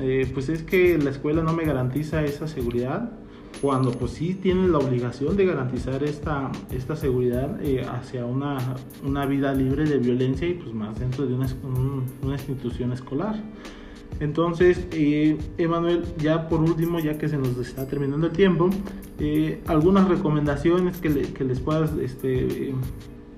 eh, 0.00 0.30
pues 0.32 0.48
es 0.48 0.62
que 0.62 0.98
la 0.98 1.10
escuela 1.10 1.42
no 1.42 1.52
me 1.52 1.64
garantiza 1.64 2.24
esa 2.24 2.48
seguridad 2.48 3.10
cuando 3.60 3.92
pues 3.92 4.12
sí 4.12 4.34
tienen 4.34 4.72
la 4.72 4.78
obligación 4.78 5.36
de 5.36 5.46
garantizar 5.46 6.02
esta, 6.02 6.50
esta 6.72 6.96
seguridad 6.96 7.62
eh, 7.62 7.86
hacia 7.88 8.24
una, 8.24 8.58
una, 9.04 9.24
vida 9.26 9.54
libre 9.54 9.84
de 9.84 9.98
violencia 9.98 10.48
y 10.48 10.54
pues 10.54 10.74
más 10.74 10.98
dentro 10.98 11.26
de 11.26 11.34
una, 11.34 11.46
una 12.22 12.32
institución 12.32 12.92
escolar. 12.92 13.40
Entonces, 14.20 14.86
eh, 14.92 15.38
Emanuel, 15.58 16.04
ya 16.18 16.48
por 16.48 16.60
último, 16.60 16.98
ya 16.98 17.18
que 17.18 17.28
se 17.28 17.38
nos 17.38 17.56
está 17.58 17.86
terminando 17.86 18.26
el 18.26 18.32
tiempo, 18.32 18.70
eh, 19.18 19.60
algunas 19.66 20.08
recomendaciones 20.08 20.98
que, 20.98 21.32
que 21.32 21.44
les 21.44 21.60
puedas 21.60 21.92
este, 21.98 22.74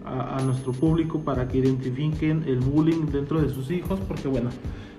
a, 0.05 0.41
nuestro 0.43 0.73
público 0.73 1.21
para 1.21 1.49
que 1.49 1.59
identifiquen 1.59 2.45
el 2.47 2.61
bullying 2.61 3.07
dentro 3.07 3.41
de 3.41 3.49
sus 3.49 3.71
hijos, 3.71 3.99
porque 4.07 4.29
bueno, 4.29 4.51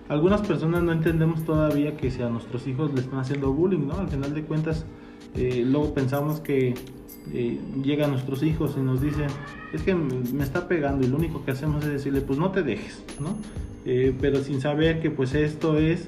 algunas 0.10 0.42
personas 0.42 0.84
no 0.84 0.92
entendemos 0.92 1.44
todavía 1.46 1.96
que 1.96 2.12
si 2.12 2.22
a 2.22 2.30
nuestros 2.30 2.68
hijos 2.68 2.94
le 2.94 3.02
están 3.02 3.20
haciendo 3.20 3.54
bullying, 3.54 3.88
¿no? 3.88 3.96
Al 3.96 4.08
final 4.08 4.34
de 4.34 4.44
cuentas, 4.44 4.86
eh, 5.36 5.64
luego 5.66 5.94
pensamos 5.94 6.40
que 6.40 6.74
eh, 7.34 7.60
llegan 7.84 8.12
nuestros 8.12 8.44
hijos 8.44 8.76
y 8.78 8.82
nos 8.82 9.02
dicen, 9.02 9.28
es 9.74 9.82
que 9.82 9.96
me 9.96 10.44
está 10.44 10.68
pegando 10.68 11.06
y 11.06 11.10
lo 11.10 11.18
único 11.18 11.44
que 11.44 11.52
hacemos 11.52 11.84
es 11.84 11.92
decirle, 11.92 12.22
pues 12.22 12.40
no 12.40 12.52
te 12.52 12.64
dejes, 12.64 13.04
¿no? 13.20 13.38
Eh, 13.86 14.16
pero 14.20 14.44
sin 14.44 14.62
saber 14.62 15.00
que 15.00 15.12
pues 15.12 15.36
esto 15.36 15.78
es, 15.78 16.08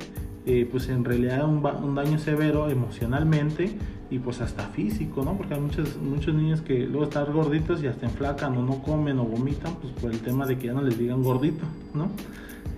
pues 0.71 0.89
en 0.89 1.03
realidad 1.03 1.45
un, 1.45 1.65
un, 1.65 1.95
daño 1.95 2.19
severo 2.19 2.69
emocionalmente 2.69 3.69
y 4.09 4.19
pues 4.19 4.39
hasta 4.39 4.63
físico, 4.67 5.23
¿no? 5.23 5.35
Porque 5.35 5.55
hay 5.55 5.59
muchos, 5.59 5.97
muchos 5.97 6.33
niños 6.33 6.61
que 6.61 6.85
luego 6.85 7.03
están 7.03 7.31
gorditos 7.33 7.83
y 7.83 7.87
hasta 7.87 8.05
enflacan 8.05 8.55
o 8.57 8.61
no 8.61 8.81
comen 8.81 9.19
o 9.19 9.25
vomitan, 9.25 9.75
pues 9.81 9.91
por 9.93 10.11
el 10.11 10.19
tema 10.19 10.45
de 10.45 10.57
que 10.57 10.67
ya 10.67 10.73
no 10.73 10.81
les 10.81 10.97
digan 10.97 11.21
gordito, 11.21 11.65
¿no? 11.93 12.09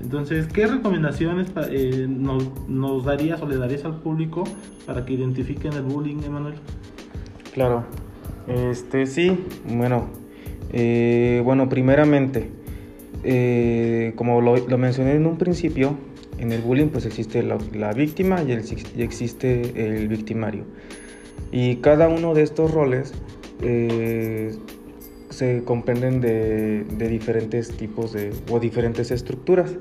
Entonces, 0.01 0.47
¿qué 0.47 0.65
recomendaciones 0.65 1.47
eh, 1.69 2.07
nos, 2.07 3.05
darías 3.05 3.41
o 3.41 3.47
le 3.47 3.57
darías 3.57 3.83
al 3.85 3.99
público 3.99 4.45
para 4.85 5.05
que 5.05 5.13
identifiquen 5.13 5.73
el 5.73 5.83
bullying, 5.83 6.23
Emanuel? 6.25 6.55
Claro, 7.53 7.83
este 8.47 9.05
sí, 9.05 9.37
bueno, 9.67 10.07
eh, 10.71 11.41
bueno, 11.43 11.67
primeramente, 11.67 12.49
eh, 13.23 14.13
como 14.15 14.39
lo, 14.39 14.77
mencioné 14.77 15.15
en 15.15 15.25
un 15.25 15.37
principio, 15.37 15.97
en 16.39 16.51
el 16.51 16.61
bullying 16.61 16.87
pues 16.87 17.05
existe 17.05 17.43
la, 17.43 17.93
víctima 17.93 18.41
y, 18.43 18.51
existe 19.01 19.61
el 19.75 20.07
victimario. 20.07 20.63
Y 21.51 21.77
cada 21.77 22.07
uno 22.07 22.33
de 22.33 22.43
estos 22.43 22.71
roles 22.71 23.13
se 25.29 25.63
comprenden 25.63 26.21
de, 26.21 27.07
diferentes 27.07 27.69
tipos 27.69 28.13
de, 28.13 28.31
o 28.51 28.59
diferentes 28.59 29.11
estructuras. 29.11 29.75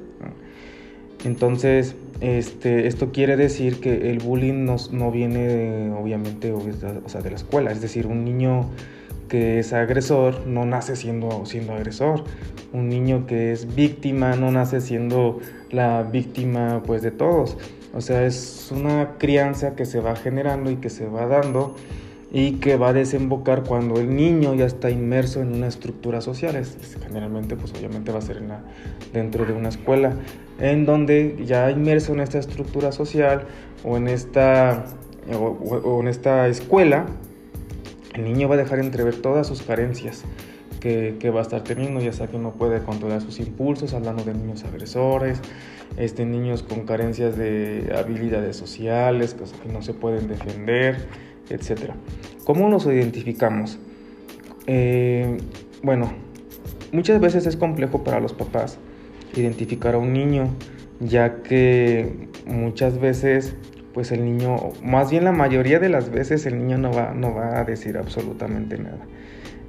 Entonces, 1.24 1.96
este, 2.20 2.86
esto 2.86 3.10
quiere 3.10 3.36
decir 3.36 3.80
que 3.80 4.10
el 4.10 4.18
bullying 4.18 4.64
no, 4.64 4.76
no 4.92 5.10
viene 5.10 5.90
obviamente 5.90 6.52
o 6.52 6.62
sea, 7.08 7.22
de 7.22 7.30
la 7.30 7.36
escuela, 7.36 7.72
es 7.72 7.80
decir, 7.80 8.06
un 8.06 8.24
niño 8.24 8.70
que 9.28 9.58
es 9.58 9.72
agresor 9.72 10.46
no 10.46 10.64
nace 10.64 10.96
siendo, 10.96 11.44
siendo 11.44 11.72
agresor, 11.74 12.24
un 12.72 12.88
niño 12.88 13.26
que 13.26 13.52
es 13.52 13.74
víctima 13.74 14.36
no 14.36 14.50
nace 14.50 14.80
siendo 14.80 15.40
la 15.70 16.02
víctima 16.02 16.82
pues 16.86 17.02
de 17.02 17.10
todos, 17.10 17.56
o 17.94 18.00
sea, 18.00 18.24
es 18.24 18.70
una 18.70 19.16
crianza 19.18 19.74
que 19.74 19.86
se 19.86 20.00
va 20.00 20.14
generando 20.14 20.70
y 20.70 20.76
que 20.76 20.90
se 20.90 21.06
va 21.06 21.26
dando 21.26 21.74
y 22.30 22.52
que 22.52 22.76
va 22.76 22.90
a 22.90 22.92
desembocar 22.92 23.64
cuando 23.64 23.98
el 23.98 24.14
niño 24.14 24.54
ya 24.54 24.66
está 24.66 24.90
inmerso 24.90 25.40
en 25.40 25.54
una 25.54 25.66
estructura 25.66 26.20
social. 26.20 26.62
generalmente, 27.02 27.56
pues 27.56 27.72
obviamente 27.72 28.12
va 28.12 28.18
a 28.18 28.22
ser 28.22 28.42
dentro 29.12 29.46
de 29.46 29.52
una 29.54 29.70
escuela, 29.70 30.12
en 30.60 30.84
donde 30.84 31.42
ya 31.46 31.70
inmerso 31.70 32.12
en 32.12 32.20
esta 32.20 32.38
estructura 32.38 32.92
social 32.92 33.46
o 33.82 33.96
en 33.96 34.08
esta, 34.08 34.84
o, 35.32 36.00
en 36.00 36.08
esta 36.08 36.48
escuela, 36.48 37.06
el 38.14 38.24
niño 38.24 38.48
va 38.48 38.56
a 38.56 38.58
dejar 38.58 38.80
entrever 38.80 39.16
todas 39.16 39.46
sus 39.46 39.62
carencias. 39.62 40.24
Que, 40.80 41.30
va 41.30 41.40
a 41.40 41.42
estar 41.42 41.64
teniendo, 41.64 42.00
ya 42.00 42.12
sea 42.12 42.28
que 42.28 42.38
no 42.38 42.52
puede 42.52 42.80
controlar 42.82 43.20
sus 43.20 43.40
impulsos, 43.40 43.94
hablando 43.94 44.22
de 44.24 44.34
niños 44.34 44.64
agresores, 44.64 45.40
este, 45.96 46.24
niños 46.24 46.62
con 46.62 46.86
carencias 46.86 47.36
de 47.36 47.92
habilidades 47.96 48.56
sociales, 48.56 49.34
que 49.34 49.72
no 49.72 49.82
se 49.82 49.94
pueden 49.94 50.28
defender, 50.28 51.08
etc. 51.50 51.92
¿Cómo 52.44 52.68
nos 52.68 52.86
identificamos? 52.86 53.78
Eh, 54.66 55.38
bueno, 55.82 56.12
muchas 56.92 57.20
veces 57.20 57.46
es 57.46 57.56
complejo 57.56 58.04
para 58.04 58.20
los 58.20 58.32
papás 58.32 58.78
identificar 59.34 59.94
a 59.94 59.98
un 59.98 60.12
niño, 60.12 60.48
ya 61.00 61.42
que 61.42 62.28
muchas 62.46 62.98
veces, 62.98 63.54
pues 63.94 64.12
el 64.12 64.24
niño, 64.24 64.56
más 64.82 65.10
bien 65.10 65.24
la 65.24 65.32
mayoría 65.32 65.78
de 65.78 65.88
las 65.88 66.10
veces 66.10 66.46
el 66.46 66.58
niño 66.58 66.78
no 66.78 66.92
va, 66.92 67.12
no 67.14 67.34
va 67.34 67.58
a 67.58 67.64
decir 67.64 67.96
absolutamente 67.96 68.78
nada. 68.78 69.06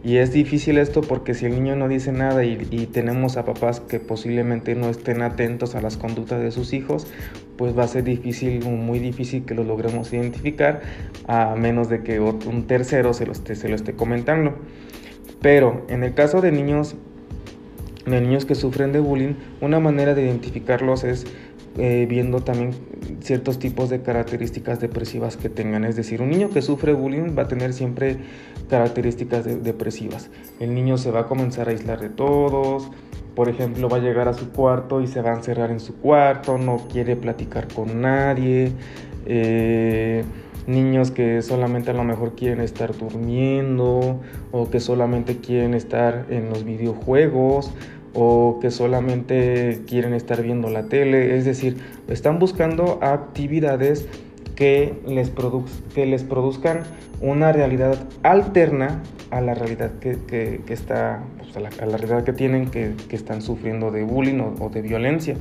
Y 0.02 0.18
es 0.18 0.32
difícil 0.32 0.78
esto 0.78 1.02
porque 1.02 1.34
si 1.34 1.46
el 1.46 1.52
niño 1.52 1.76
no 1.76 1.90
dice 1.90 2.14
nada 2.14 2.46
y, 2.46 2.56
tenemos 2.92 3.36
a 3.36 3.44
papás 3.44 3.82
que 3.82 4.00
posiblemente 4.00 4.74
no 4.74 4.90
estén 4.90 5.22
atentos 5.22 5.76
a 5.76 5.82
las 5.82 5.98
conductas 5.98 6.42
de 6.42 6.52
sus 6.52 6.72
hijos, 6.72 7.06
pues 7.58 7.78
va 7.78 7.84
a 7.84 7.88
ser 7.88 8.06
difícil, 8.06 8.64
muy 8.64 9.00
difícil 9.00 9.44
que 9.44 9.54
lo 9.54 9.66
logremos 9.66 10.14
identificar, 10.14 10.82
a 11.28 11.56
menos 11.56 11.90
de 11.90 12.02
que 12.02 12.22
un 12.22 12.66
tercero 12.66 13.14
se 13.14 13.26
lo 13.26 13.34
esté, 13.34 13.56
se 13.56 13.94
comentando. 13.96 14.56
Pero 15.42 15.86
en 15.90 16.04
el 16.04 16.14
caso 16.14 16.40
de 16.40 16.54
niños, 16.54 16.96
de 18.06 18.22
niños 18.22 18.46
que 18.46 18.56
sufren 18.56 18.94
de 18.94 19.00
bullying, 19.00 19.34
una 19.60 19.82
manera 19.82 20.16
de 20.16 20.24
identificarlos 20.24 21.04
es 21.04 21.26
eh, 21.78 22.08
viendo 22.10 22.42
también 22.42 22.72
ciertos 23.22 23.60
tipos 23.60 23.90
de 23.90 24.02
características 24.02 24.80
depresivas 24.80 25.38
que 25.38 25.50
tengan. 25.50 25.86
Es 25.86 25.96
decir, 25.96 26.22
un 26.22 26.30
niño 26.30 26.50
que 26.50 26.62
sufre 26.62 26.94
bullying 26.94 27.38
va 27.38 27.44
a 27.44 27.48
tener 27.48 27.74
siempre 27.74 28.18
características 28.70 29.64
depresivas. 29.64 30.30
El 30.60 30.74
niño 30.74 30.98
se 30.98 31.12
va 31.12 31.22
a 31.22 31.26
comenzar 31.26 31.68
a 31.68 31.72
aislar 31.72 32.00
de 32.00 32.10
todos. 32.10 32.90
Por 33.36 33.50
ejemplo, 33.50 33.90
va 33.90 33.98
a 33.98 34.00
llegar 34.00 34.28
a 34.28 34.34
su 34.34 34.52
cuarto 34.52 35.02
y 35.02 35.08
se 35.08 35.22
va 35.22 35.32
a 35.32 35.36
encerrar 35.36 35.72
en 35.72 35.80
su 35.80 35.96
cuarto, 35.96 36.58
no 36.58 36.88
quiere 36.90 37.16
platicar 37.16 37.68
con 37.74 38.02
nadie. 38.02 38.72
Eh, 39.26 40.24
niños 40.68 41.12
que 41.12 41.42
solamente 41.42 41.92
a 41.92 41.94
lo 41.94 42.04
mejor 42.04 42.36
quieren 42.36 42.62
estar 42.62 42.96
durmiendo 42.96 44.20
o 44.52 44.70
que 44.70 44.80
solamente 44.80 45.38
quieren 45.38 45.74
estar 45.74 46.26
en 46.30 46.50
los 46.50 46.64
videojuegos 46.64 47.72
o 48.14 48.60
que 48.62 48.72
solamente 48.72 49.82
quieren 49.88 50.14
estar 50.14 50.42
viendo 50.42 50.70
la 50.70 50.84
tele, 50.88 51.38
es 51.38 51.46
decir, 51.46 51.78
están 52.08 52.40
buscando 52.40 53.00
actividades 53.02 54.08
que 54.60 54.94
les, 55.08 55.32
que 55.96 56.06
les 56.06 56.24
produzcan 56.24 56.82
una 57.22 57.54
realidad 57.54 57.98
alterna 58.24 59.02
a 59.32 59.40
la 59.40 59.54
realidad 59.54 59.92
que, 60.00 60.62
está, 60.68 61.24
pues, 61.38 61.56
a, 61.56 61.62
la, 61.62 61.70
realidad 61.98 62.26
que 62.26 62.34
tienen 62.34 62.70
que, 62.70 62.94
están 63.10 63.42
sufriendo 63.42 63.90
de 63.90 64.04
bullying 64.04 64.42
o 64.60 64.70
de 64.70 64.82
violencia. 64.82 65.36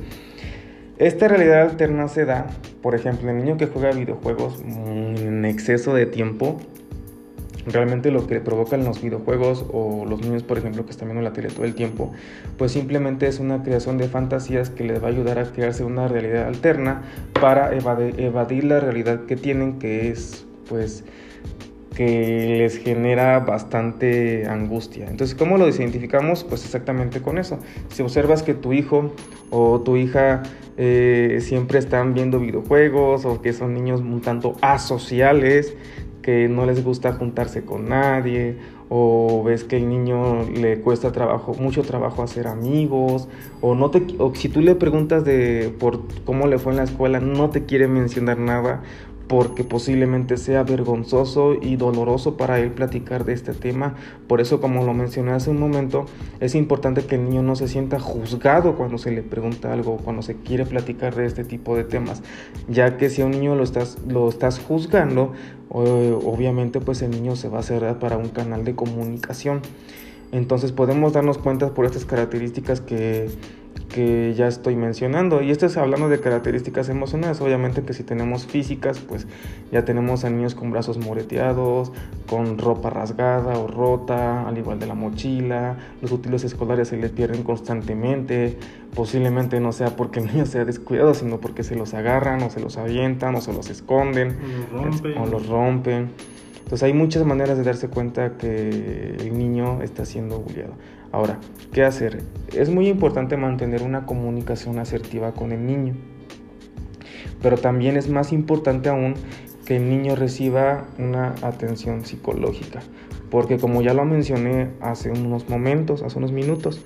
Esta 0.99 1.27
realidad 1.27 1.61
alterna 1.63 2.07
se 2.07 2.23
da, 2.23 2.47
por 2.81 2.95
ejemplo, 2.95 3.29
el 3.29 3.37
niño 3.37 3.57
que 3.57 3.67
juega 3.67 3.91
videojuegos 3.91 4.61
en 4.61 5.43
exceso 5.43 5.93
de 5.93 6.05
tiempo 6.05 6.57
realmente 7.71 8.11
lo 8.11 8.27
que 8.27 8.39
provocan 8.39 8.83
los 8.83 9.01
videojuegos 9.01 9.65
o 9.71 10.05
los 10.05 10.21
niños, 10.21 10.43
por 10.43 10.57
ejemplo, 10.57 10.85
que 10.85 10.91
están 10.91 11.07
viendo 11.07 11.21
la 11.21 11.33
tele 11.33 11.49
todo 11.49 11.65
el 11.65 11.75
tiempo, 11.75 12.11
pues 12.57 12.71
simplemente 12.71 13.27
es 13.27 13.39
una 13.39 13.63
creación 13.63 13.97
de 13.97 14.07
fantasías 14.07 14.69
que 14.69 14.83
les 14.83 15.01
va 15.01 15.07
a 15.07 15.11
ayudar 15.11 15.39
a 15.39 15.45
crearse 15.45 15.83
una 15.83 16.07
realidad 16.07 16.47
alterna 16.47 17.03
para 17.39 17.75
evadir, 17.75 18.63
la 18.63 18.79
realidad 18.79 19.25
que 19.25 19.35
tienen, 19.35 19.79
que 19.79 20.09
es, 20.09 20.45
pues, 20.67 21.03
que 21.95 22.55
les 22.59 22.77
genera 22.77 23.39
bastante 23.39 24.47
angustia. 24.47 25.07
Entonces, 25.09 25.35
¿cómo 25.35 25.57
lo 25.57 25.67
identificamos? 25.67 26.43
Pues 26.43 26.63
exactamente 26.63 27.21
con 27.21 27.37
eso. 27.37 27.59
Si 27.89 28.01
observas 28.01 28.41
que 28.41 28.53
tu 28.53 28.71
hijo 28.71 29.13
o 29.49 29.81
tu 29.81 29.97
hija 29.97 30.43
eh, 30.77 31.39
siempre 31.41 31.77
están 31.77 32.13
viendo 32.13 32.39
videojuegos 32.39 33.25
o 33.25 33.41
que 33.41 33.51
son 33.51 33.73
niños 33.73 33.99
un 33.99 34.21
tanto 34.21 34.55
asociales, 34.61 35.75
no 36.49 36.65
les 36.65 36.83
gusta 36.83 37.13
juntarse 37.13 37.63
con 37.63 37.89
nadie 37.89 38.57
o 38.89 39.43
ves 39.43 39.63
que 39.63 39.77
el 39.77 39.87
niño 39.87 40.49
le 40.49 40.81
cuesta 40.81 41.11
trabajo, 41.11 41.53
mucho 41.53 41.83
trabajo 41.83 42.23
hacer 42.23 42.47
amigos, 42.47 43.27
o 43.61 43.75
no 43.75 43.91
te 43.91 44.03
o 44.17 44.33
si 44.33 44.49
tú 44.49 44.61
le 44.61 44.73
preguntas 44.75 45.23
de 45.23 45.73
por 45.79 46.01
cómo 46.25 46.47
le 46.47 46.57
fue 46.57 46.71
en 46.73 46.77
la 46.77 46.83
escuela, 46.83 47.19
no 47.19 47.51
te 47.51 47.65
quiere 47.65 47.87
mencionar 47.87 48.39
nada 48.39 48.81
porque 49.29 49.63
posiblemente 49.63 50.37
sea 50.37 50.63
vergonzoso 50.63 51.53
y 51.53 51.75
doloroso 51.75 52.35
para 52.35 52.59
él 52.59 52.71
platicar 52.71 53.25
de 53.25 53.33
este 53.33 53.53
tema. 53.53 53.93
Por 54.27 54.41
eso, 54.41 54.59
como 54.59 54.83
lo 54.83 54.95
mencioné 54.95 55.33
hace 55.33 55.51
un 55.51 55.59
momento, 55.59 56.07
es 56.39 56.55
importante 56.55 57.05
que 57.05 57.13
el 57.13 57.25
niño 57.25 57.43
no 57.43 57.55
se 57.55 57.67
sienta 57.67 57.99
juzgado 57.99 58.75
cuando 58.75 58.97
se 58.97 59.11
le 59.11 59.21
pregunta 59.21 59.71
algo, 59.71 59.97
cuando 59.97 60.23
se 60.23 60.35
quiere 60.37 60.65
platicar 60.65 61.13
de 61.13 61.27
este 61.27 61.43
tipo 61.43 61.75
de 61.75 61.83
temas, 61.83 62.23
ya 62.67 62.97
que 62.97 63.11
si 63.11 63.21
a 63.21 63.27
un 63.27 63.31
niño 63.31 63.53
lo 63.53 63.63
estás, 63.63 63.99
lo 64.07 64.27
estás 64.29 64.57
juzgando, 64.57 65.33
obviamente 65.69 66.81
pues 66.81 67.01
el 67.01 67.11
niño 67.11 67.35
se 67.35 67.49
va 67.49 67.59
a 67.59 67.63
cerrar 67.63 67.99
para 67.99 68.17
un 68.17 68.29
canal 68.29 68.63
de 68.63 68.75
comunicación. 68.75 69.61
Entonces 70.31 70.71
podemos 70.71 71.13
darnos 71.13 71.37
cuenta 71.37 71.73
por 71.73 71.85
estas 71.85 72.05
características 72.05 72.81
que 72.81 73.29
que 73.89 74.33
ya 74.35 74.47
estoy 74.47 74.75
mencionando. 74.75 75.41
Y 75.41 75.51
esto 75.51 75.65
es 75.65 75.75
hablando 75.75 76.07
de 76.07 76.19
características 76.19 76.89
emocionales. 76.89 77.41
Obviamente 77.41 77.81
que 77.81 77.93
si 77.93 78.03
tenemos 78.03 78.45
físicas, 78.45 78.99
pues 78.99 79.27
ya 79.71 79.83
tenemos 79.83 80.23
a 80.23 80.29
niños 80.29 80.55
con 80.55 80.71
brazos 80.71 80.97
moreteados, 80.97 81.91
con 82.29 82.57
ropa 82.57 82.89
rasgada 82.89 83.57
o 83.57 83.67
rota, 83.67 84.47
al 84.47 84.57
igual 84.57 84.79
de 84.79 84.85
la 84.85 84.93
mochila. 84.93 85.77
Los 86.01 86.11
útiles 86.11 86.43
escolares 86.43 86.89
se 86.89 86.97
les 86.97 87.11
pierden 87.11 87.43
constantemente. 87.43 88.57
Posiblemente 88.95 89.59
no 89.59 89.71
sea 89.71 89.95
porque 89.95 90.19
el 90.19 90.27
niño 90.27 90.45
sea 90.45 90.65
descuidado, 90.65 91.13
sino 91.13 91.39
porque 91.39 91.63
se 91.63 91.75
los 91.75 91.93
agarran 91.93 92.41
o 92.43 92.49
se 92.49 92.59
los 92.59 92.77
avientan 92.77 93.35
o 93.35 93.41
se 93.41 93.53
los 93.53 93.69
esconden 93.69 94.37
o 95.19 95.25
los 95.25 95.47
rompen. 95.47 96.11
Entonces 96.69 96.83
hay 96.83 96.93
muchas 96.93 97.25
maneras 97.25 97.57
de 97.57 97.63
darse 97.63 97.87
cuenta 97.87 98.37
que 98.37 99.17
el 99.19 99.35
niño 99.35 99.81
está 99.81 100.05
siendo 100.05 100.39
bulliado. 100.39 100.73
Ahora, 101.11 101.39
¿qué 101.73 101.83
hacer? 101.83 102.21
Es 102.55 102.69
muy 102.69 102.87
importante 102.87 103.35
mantener 103.35 103.81
una 103.81 104.05
comunicación 104.05 104.77
asertiva 104.77 105.33
con 105.33 105.51
el 105.51 105.65
niño, 105.65 105.95
pero 107.41 107.57
también 107.57 107.97
es 107.97 108.09
más 108.09 108.31
importante 108.31 108.89
aún 108.89 109.15
que 109.65 109.77
el 109.77 109.89
niño 109.89 110.15
reciba 110.15 110.87
una 110.99 111.35
atención 111.41 112.05
psicológica, 112.05 112.81
porque 113.31 113.57
como 113.57 113.81
ya 113.81 113.93
lo 113.93 114.05
mencioné 114.05 114.69
hace 114.81 115.09
unos 115.09 115.49
momentos, 115.49 116.03
hace 116.03 116.19
unos 116.19 116.31
minutos, 116.31 116.85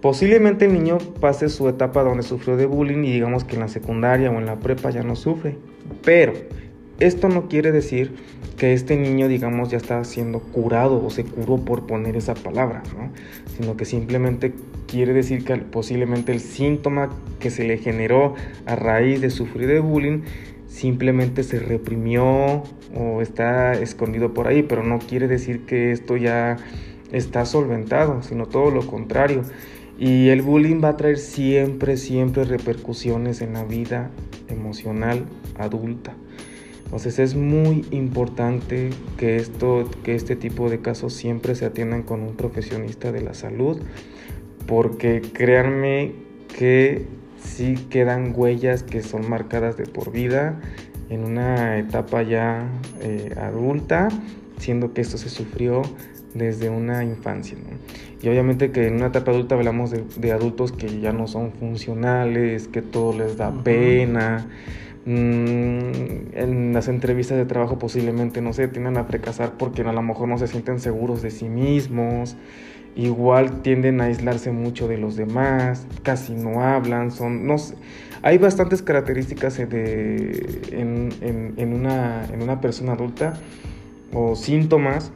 posiblemente 0.00 0.66
el 0.66 0.72
niño 0.72 0.98
pase 1.20 1.48
su 1.48 1.68
etapa 1.68 2.02
donde 2.02 2.24
sufrió 2.24 2.56
de 2.56 2.66
bullying 2.66 3.04
y 3.04 3.12
digamos 3.12 3.44
que 3.44 3.54
en 3.54 3.60
la 3.60 3.68
secundaria 3.68 4.30
o 4.30 4.38
en 4.38 4.46
la 4.46 4.58
prepa 4.58 4.90
ya 4.90 5.02
no 5.02 5.14
sufre, 5.14 5.56
pero 6.04 6.32
esto 6.98 7.28
no 7.28 7.48
quiere 7.48 7.70
decir 7.70 8.14
que 8.56 8.72
este 8.72 8.96
niño, 8.96 9.28
digamos, 9.28 9.70
ya 9.70 9.76
está 9.76 10.04
siendo 10.04 10.40
curado 10.40 11.04
o 11.04 11.10
se 11.10 11.24
curó 11.24 11.58
por 11.58 11.86
poner 11.86 12.16
esa 12.16 12.34
palabra, 12.34 12.82
¿no? 12.96 13.10
Sino 13.56 13.76
que 13.76 13.84
simplemente 13.84 14.52
quiere 14.86 15.12
decir 15.12 15.44
que 15.44 15.56
posiblemente 15.56 16.32
el 16.32 16.40
síntoma 16.40 17.10
que 17.40 17.50
se 17.50 17.64
le 17.64 17.78
generó 17.78 18.34
a 18.66 18.76
raíz 18.76 19.20
de 19.20 19.30
sufrir 19.30 19.66
de 19.66 19.80
bullying 19.80 20.22
simplemente 20.68 21.44
se 21.44 21.60
reprimió 21.60 22.64
o 22.96 23.22
está 23.22 23.74
escondido 23.74 24.34
por 24.34 24.48
ahí, 24.48 24.62
pero 24.62 24.82
no 24.82 24.98
quiere 24.98 25.28
decir 25.28 25.66
que 25.66 25.92
esto 25.92 26.16
ya 26.16 26.56
está 27.12 27.44
solventado, 27.44 28.22
sino 28.22 28.46
todo 28.46 28.70
lo 28.70 28.86
contrario. 28.86 29.42
Y 29.98 30.28
el 30.28 30.42
bullying 30.42 30.82
va 30.82 30.90
a 30.90 30.96
traer 30.96 31.18
siempre, 31.18 31.96
siempre 31.96 32.44
repercusiones 32.44 33.40
en 33.40 33.52
la 33.52 33.64
vida 33.64 34.10
emocional 34.48 35.24
adulta. 35.56 36.14
Entonces 36.94 37.18
es 37.18 37.34
muy 37.34 37.84
importante 37.90 38.90
que, 39.18 39.34
esto, 39.34 39.90
que 40.04 40.14
este 40.14 40.36
tipo 40.36 40.70
de 40.70 40.78
casos 40.78 41.12
siempre 41.12 41.56
se 41.56 41.64
atiendan 41.64 42.04
con 42.04 42.22
un 42.22 42.36
profesionista 42.36 43.10
de 43.10 43.20
la 43.20 43.34
salud, 43.34 43.80
porque 44.68 45.20
créanme 45.20 46.12
que 46.56 47.04
sí 47.42 47.74
quedan 47.90 48.32
huellas 48.36 48.84
que 48.84 49.02
son 49.02 49.28
marcadas 49.28 49.76
de 49.76 49.86
por 49.86 50.12
vida 50.12 50.60
en 51.10 51.24
una 51.24 51.78
etapa 51.78 52.22
ya 52.22 52.70
eh, 53.00 53.34
adulta, 53.40 54.06
siendo 54.58 54.94
que 54.94 55.00
esto 55.00 55.18
se 55.18 55.30
sufrió 55.30 55.82
desde 56.32 56.70
una 56.70 57.02
infancia. 57.02 57.58
Y 58.22 58.28
obviamente 58.28 58.70
que 58.70 58.86
en 58.86 58.94
una 58.94 59.06
etapa 59.06 59.32
adulta 59.32 59.56
hablamos 59.56 59.90
de, 59.90 60.30
adultos 60.32 60.70
que 60.70 61.00
ya 61.00 61.12
no 61.12 61.26
son 61.26 61.50
funcionales, 61.54 62.68
que 62.68 62.82
todo 62.82 63.18
les 63.18 63.36
da 63.36 63.50
pena. 63.64 64.46
Mm, 65.06 66.32
en 66.32 66.72
las 66.72 66.88
entrevistas 66.88 67.36
de 67.36 67.44
trabajo 67.44 67.78
posiblemente, 67.78 68.40
no 68.40 68.54
sé, 68.54 68.68
tienden 68.68 68.96
a 68.96 69.04
fracasar 69.04 69.52
porque 69.58 69.82
a 69.82 69.92
lo 69.92 70.02
mejor 70.02 70.28
no 70.28 70.38
se 70.38 70.46
sienten 70.46 70.80
seguros 70.80 71.20
de 71.20 71.30
sí 71.30 71.48
mismos, 71.50 72.36
igual 72.96 73.60
tienden 73.60 74.00
a 74.00 74.04
aislarse 74.04 74.50
mucho 74.50 74.88
de 74.88 74.96
los 74.96 75.16
demás, 75.16 75.86
casi 76.02 76.32
no 76.32 76.62
hablan, 76.62 77.10
son, 77.10 77.46
no 77.46 77.58
sé, 77.58 77.74
hay 78.22 78.38
bastantes 78.38 78.80
características 78.80 79.58
de, 79.58 80.62
en, 80.72 81.10
en, 81.58 81.74
una, 81.74 82.24
en 82.32 82.42
una 82.42 82.62
persona 82.62 82.92
adulta 82.92 83.34
o 84.14 84.34
síntomas 84.34 85.12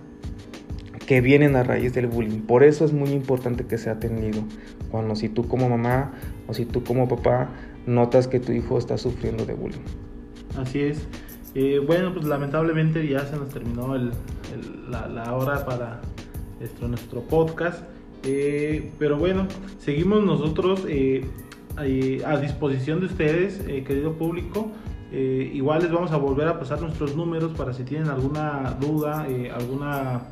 que 1.06 1.22
vienen 1.22 1.56
a 1.56 1.62
raíz 1.62 1.94
del 1.94 2.06
bullying. 2.06 2.40
Por 2.40 2.62
eso 2.62 2.84
es 2.84 2.92
muy 2.92 3.12
importante 3.12 3.64
que 3.64 3.78
sea 3.78 3.94
atendido. 3.94 4.42
Cuando 4.90 5.16
si 5.16 5.30
tú 5.30 5.48
como 5.48 5.70
mamá 5.70 6.12
o 6.46 6.52
si 6.52 6.66
tú 6.66 6.84
como 6.84 7.08
papá 7.08 7.48
notas 7.86 8.28
que 8.28 8.40
tu 8.40 8.52
hijo 8.52 8.78
está 8.78 8.98
sufriendo 8.98 9.44
de 9.44 9.54
bullying. 9.54 9.84
Así 10.56 10.80
es. 10.80 11.06
Eh, 11.54 11.80
bueno, 11.84 12.12
pues 12.12 12.26
lamentablemente 12.26 13.06
ya 13.06 13.24
se 13.26 13.36
nos 13.36 13.48
terminó 13.48 13.96
la, 14.88 15.34
hora 15.34 15.64
para 15.64 16.00
nuestro, 16.80 17.22
podcast. 17.22 17.82
Eh, 18.24 18.92
pero 18.98 19.16
bueno, 19.16 19.46
seguimos 19.78 20.24
nosotros 20.24 20.84
eh, 20.88 21.26
a 21.76 22.36
disposición 22.38 23.00
de 23.00 23.06
ustedes, 23.06 23.58
querido 23.84 24.12
público. 24.14 24.70
igual 25.12 25.82
les 25.82 25.92
vamos 25.92 26.12
a 26.12 26.16
volver 26.16 26.48
a 26.48 26.58
pasar 26.58 26.80
nuestros 26.80 27.16
números 27.16 27.52
para 27.56 27.72
si 27.72 27.84
tienen 27.84 28.08
alguna 28.08 28.76
duda, 28.80 29.26
alguna 29.54 30.22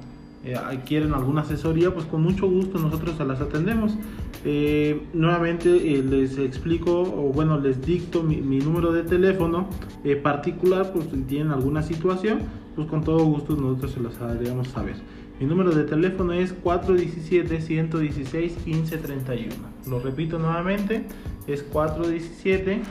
quieren 0.85 1.15
alguna 1.15 1.43
asesoría, 1.43 1.93
pues 1.93 2.07
con 2.07 2.23
mucho 2.23 2.49
gusto 2.49 2.79
nosotros 2.79 3.17
se 3.17 3.25
las 3.25 3.41
atendemos. 3.41 3.97
Eh, 4.45 5.03
nuevamente 5.13 5.69
eh, 5.69 6.03
les 6.03 6.39
explico 6.39 7.01
o 7.01 7.33
bueno 7.33 7.59
les 7.59 7.85
dicto 7.85 8.23
mi, 8.23 8.37
número 8.37 8.93
de 8.93 9.03
teléfono 9.03 9.69
eh, 10.05 10.15
particular 10.15 10.93
pues 10.93 11.07
si 11.07 11.23
tienen 11.23 11.51
alguna 11.51 11.83
situación 11.83 12.41
pues 12.77 12.87
con 12.87 13.03
todo 13.03 13.25
gusto 13.25 13.57
nosotros 13.57 13.93
se 13.93 14.01
los 14.01 14.21
haríamos 14.21 14.69
saber. 14.69 14.95
Mi 15.41 15.47
número 15.47 15.73
de 15.73 15.85
teléfono 15.85 16.33
es 16.33 16.53
417 16.53 17.61
116 17.61 18.67
1531 18.67 19.55
lo 19.89 19.99
repito 19.99 20.39
nuevamente 20.39 21.05
es 21.47 21.63
417 21.63 22.83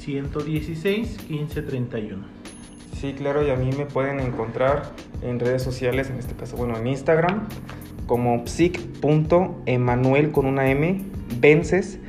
116 0.00 1.30
1531 1.30 2.37
Sí, 3.00 3.12
claro, 3.12 3.46
y 3.46 3.50
a 3.50 3.54
mí 3.54 3.70
me 3.78 3.86
pueden 3.86 4.18
encontrar 4.18 4.90
en 5.22 5.38
redes 5.38 5.62
sociales, 5.62 6.10
en 6.10 6.18
este 6.18 6.34
caso, 6.34 6.56
bueno, 6.56 6.76
en 6.76 6.88
Instagram, 6.88 7.46
como 8.08 8.44
psic.emanuel 8.44 10.32
con 10.32 10.46
una 10.46 10.68
M, 10.68 11.04
vences. 11.38 12.00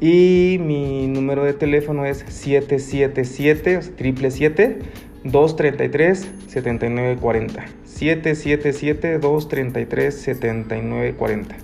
Y 0.00 0.58
mi 0.60 1.08
número 1.08 1.42
de 1.44 1.52
teléfono 1.52 2.06
es 2.06 2.18
777 2.28 3.82
777 3.82 4.78
233 5.24 6.30
7940. 6.46 7.64
777 7.84 9.18
233 9.18 10.14
7940. 10.14 11.56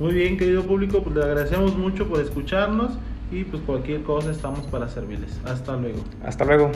Muy 0.00 0.14
bien, 0.14 0.36
querido 0.36 0.64
público, 0.64 1.04
pues 1.04 1.14
le 1.14 1.22
agradecemos 1.22 1.76
mucho 1.76 2.08
por 2.08 2.20
escucharnos 2.20 2.98
y 3.30 3.44
pues 3.44 3.62
cualquier 3.62 4.02
cosa 4.02 4.32
estamos 4.32 4.66
para 4.66 4.88
servirles. 4.88 5.40
Hasta 5.44 5.76
luego. 5.76 6.00
Hasta 6.24 6.44
luego. 6.44 6.72